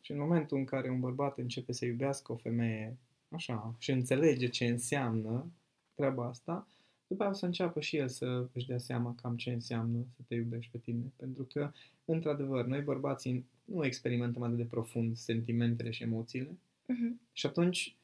Și 0.00 0.12
în 0.12 0.18
momentul 0.18 0.58
în 0.58 0.64
care 0.64 0.90
un 0.90 1.00
bărbat 1.00 1.38
începe 1.38 1.72
să 1.72 1.84
iubească 1.84 2.32
o 2.32 2.36
femeie 2.36 2.96
așa 3.28 3.74
și 3.78 3.90
înțelege 3.90 4.48
ce 4.48 4.66
înseamnă 4.66 5.46
treaba 5.94 6.26
asta, 6.26 6.66
după 7.12 7.22
aceea 7.22 7.36
o 7.36 7.38
să 7.38 7.46
înceapă 7.46 7.80
și 7.80 7.96
el 7.96 8.08
să 8.08 8.46
își 8.52 8.66
dea 8.66 8.78
seama 8.78 9.14
cam 9.22 9.36
ce 9.36 9.50
înseamnă 9.50 10.06
să 10.16 10.22
te 10.28 10.34
iubești 10.34 10.70
pe 10.70 10.78
tine. 10.78 11.12
Pentru 11.16 11.44
că, 11.44 11.72
într-adevăr, 12.04 12.66
noi 12.66 12.80
bărbații 12.80 13.46
nu 13.64 13.84
experimentăm 13.84 14.42
atât 14.42 14.56
de 14.56 14.64
profund 14.64 15.16
sentimentele 15.16 15.90
și 15.90 16.02
emoțiile 16.02 16.50
uh-huh. 16.50 17.32
și 17.32 17.46
atunci 17.46 17.96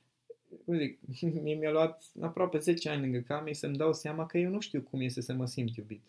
zic, 0.66 0.98
mie 1.42 1.54
mi-a 1.54 1.70
luat 1.70 2.02
aproape 2.20 2.58
10 2.58 2.88
ani 2.88 3.00
lângă 3.00 3.18
Cami 3.18 3.54
să-mi 3.54 3.76
dau 3.76 3.92
seama 3.92 4.26
că 4.26 4.38
eu 4.38 4.50
nu 4.50 4.60
știu 4.60 4.82
cum 4.82 5.00
este 5.00 5.20
să 5.20 5.32
mă 5.32 5.46
simt 5.46 5.76
iubit. 5.76 6.02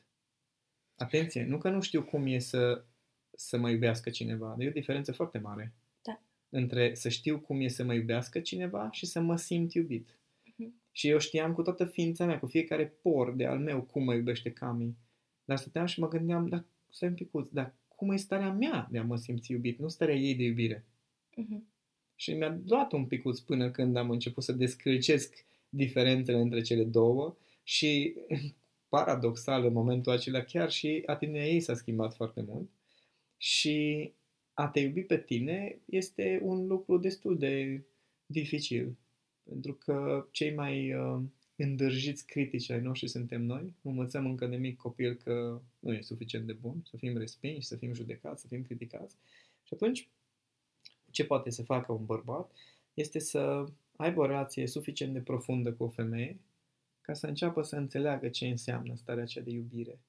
Atenție, 0.97 1.45
nu 1.45 1.57
că 1.57 1.69
nu 1.69 1.81
știu 1.81 2.03
cum 2.03 2.25
e 2.25 2.39
să, 2.39 2.83
să 3.35 3.57
mă 3.57 3.69
iubească 3.69 4.09
cineva, 4.09 4.47
dar 4.47 4.65
e 4.65 4.69
o 4.69 4.71
diferență 4.71 5.11
foarte 5.11 5.37
mare. 5.37 5.73
Da. 6.01 6.21
Între 6.49 6.93
să 6.93 7.09
știu 7.09 7.39
cum 7.39 7.61
e 7.61 7.67
să 7.67 7.83
mă 7.83 7.93
iubească 7.93 8.39
cineva 8.39 8.89
și 8.91 9.05
să 9.05 9.19
mă 9.19 9.35
simt 9.35 9.73
iubit. 9.73 10.17
Uh-huh. 10.99 11.01
Și 11.01 11.07
eu 11.07 11.17
știam 11.17 11.53
cu 11.53 11.61
toată 11.61 11.85
ființa 11.85 12.25
mea, 12.25 12.39
cu 12.39 12.45
fiecare 12.45 12.85
por 12.87 13.35
de 13.35 13.45
al 13.45 13.59
meu, 13.59 13.81
cum 13.81 14.03
mă 14.03 14.13
iubește 14.13 14.51
Cami. 14.51 14.97
Dar 15.45 15.57
stăteam 15.57 15.85
și 15.85 15.99
mă 15.99 16.07
gândeam, 16.07 16.47
dar 16.47 16.65
stai 16.89 17.09
un 17.09 17.15
picuț, 17.15 17.49
dar 17.49 17.73
cum 17.87 18.11
e 18.11 18.15
starea 18.15 18.51
mea 18.51 18.87
de 18.91 18.97
a 18.97 19.03
mă 19.03 19.15
simți 19.15 19.51
iubit, 19.51 19.79
nu 19.79 19.87
starea 19.87 20.15
ei 20.15 20.35
de 20.35 20.43
iubire. 20.43 20.85
Uh-huh. 21.31 21.61
Și 22.15 22.33
mi-a 22.33 22.59
luat 22.67 22.91
un 22.91 23.05
picuț 23.05 23.39
până 23.39 23.71
când 23.71 23.95
am 23.95 24.09
început 24.09 24.43
să 24.43 24.51
descălcesc 24.51 25.45
diferențele 25.69 26.37
între 26.37 26.61
cele 26.61 26.83
două 26.83 27.37
și 27.63 28.15
paradoxal 28.89 29.65
în 29.65 29.73
momentul 29.73 30.11
acela 30.11 30.41
chiar 30.41 30.71
și 30.71 31.03
atitudinea 31.05 31.47
ei 31.47 31.59
s-a 31.59 31.73
schimbat 31.73 32.15
foarte 32.15 32.41
mult 32.41 32.69
și 33.37 34.11
a 34.53 34.67
te 34.67 34.79
iubi 34.79 35.01
pe 35.01 35.17
tine 35.17 35.79
este 35.85 36.39
un 36.43 36.67
lucru 36.67 36.97
destul 36.97 37.37
de 37.37 37.83
dificil 38.25 38.97
pentru 39.49 39.73
că 39.73 40.27
cei 40.31 40.53
mai 40.53 40.93
uh, 40.93 41.21
îndârjiți 41.55 42.25
critici 42.25 42.69
ai 42.69 42.81
noștri 42.81 43.09
suntem 43.09 43.41
noi. 43.41 43.73
Învățăm 43.81 44.25
încă 44.25 44.45
de 44.45 44.55
mic 44.55 44.77
copil 44.77 45.13
că 45.13 45.61
nu 45.79 45.93
e 45.93 46.01
suficient 46.01 46.45
de 46.45 46.53
bun, 46.53 46.81
să 46.89 46.97
fim 46.97 47.17
respinși, 47.17 47.67
să 47.67 47.75
fim 47.75 47.93
judecați, 47.93 48.41
să 48.41 48.47
fim 48.47 48.61
criticați. 48.61 49.15
Și 49.63 49.73
atunci 49.73 50.09
ce 51.09 51.25
poate 51.25 51.49
să 51.49 51.63
facă 51.63 51.91
un 51.91 52.05
bărbat 52.05 52.51
este 52.93 53.19
să 53.19 53.65
aibă 53.95 54.21
o 54.21 54.25
relație 54.25 54.67
suficient 54.67 55.13
de 55.13 55.19
profundă 55.19 55.73
cu 55.73 55.83
o 55.83 55.89
femeie 55.89 56.39
ca 57.01 57.13
să 57.13 57.27
înceapă 57.27 57.61
să 57.61 57.75
înțeleagă 57.75 58.29
ce 58.29 58.47
înseamnă 58.47 58.95
starea 58.95 59.23
aceea 59.23 59.43
de 59.43 59.51
iubire. 59.51 59.99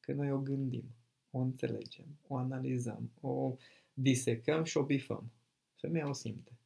Că 0.00 0.12
noi 0.12 0.32
o 0.32 0.38
gândim, 0.38 0.84
o 1.30 1.38
înțelegem, 1.38 2.06
o 2.26 2.36
analizăm, 2.36 3.10
o 3.20 3.56
disecăm 3.92 4.64
și 4.64 4.76
o 4.76 4.82
bifăm. 4.82 5.30
Femeia 5.76 6.08
o 6.08 6.12
simte. 6.12 6.59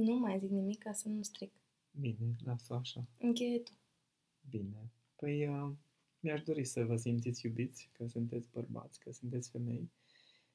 Nu 0.00 0.18
mai 0.18 0.38
zic 0.38 0.50
nimic 0.50 0.78
ca 0.78 0.92
să 0.92 1.08
nu 1.08 1.22
stric. 1.22 1.52
Bine, 1.90 2.36
lasă 2.44 2.74
așa. 2.74 3.08
Încheie 3.18 3.58
tu. 3.58 3.72
Bine. 4.50 4.92
Păi 5.16 5.46
uh, 5.46 5.70
mi-aș 6.20 6.42
dori 6.42 6.64
să 6.64 6.84
vă 6.84 6.96
simțiți 6.96 7.46
iubiți, 7.46 7.90
că 7.92 8.06
sunteți 8.06 8.48
bărbați, 8.52 9.00
că 9.00 9.12
sunteți 9.12 9.50
femei. 9.50 9.90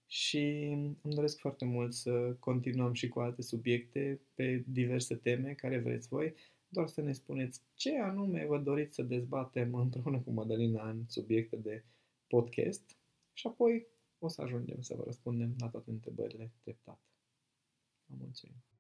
Și 0.08 0.70
îmi 1.02 1.14
doresc 1.14 1.40
foarte 1.40 1.66
mult 1.66 1.94
să 1.94 2.36
continuăm 2.40 2.94
și 2.94 3.08
cu 3.08 3.20
alte 3.20 3.42
subiecte 3.42 4.22
pe 4.34 4.64
diverse 4.68 5.16
teme 5.16 5.54
care 5.54 5.80
vreți 5.80 6.08
voi, 6.08 6.34
doar 6.68 6.88
să 6.88 7.02
ne 7.02 7.14
spuneți 7.14 7.62
ce 7.74 8.00
anume 8.00 8.46
vă 8.46 8.60
doriți 8.60 8.94
să 8.94 9.02
dezbatem 9.02 9.74
împreună 9.86 10.20
cu 10.20 10.32
Madalina 10.32 10.90
în 10.90 11.04
subiecte 11.08 11.56
de 11.56 11.84
podcast 12.28 12.98
și 13.34 13.48
apoi 13.48 13.88
o 14.20 14.28
să 14.28 14.42
ajungem 14.42 14.82
să 14.82 14.96
vă 14.96 15.04
răspundem 15.04 15.56
la 15.60 15.70
toate 15.70 15.90
întrebările 15.90 16.52
treptat. 16.64 17.00
Vă 18.06 18.16
mulțumim! 18.20 18.75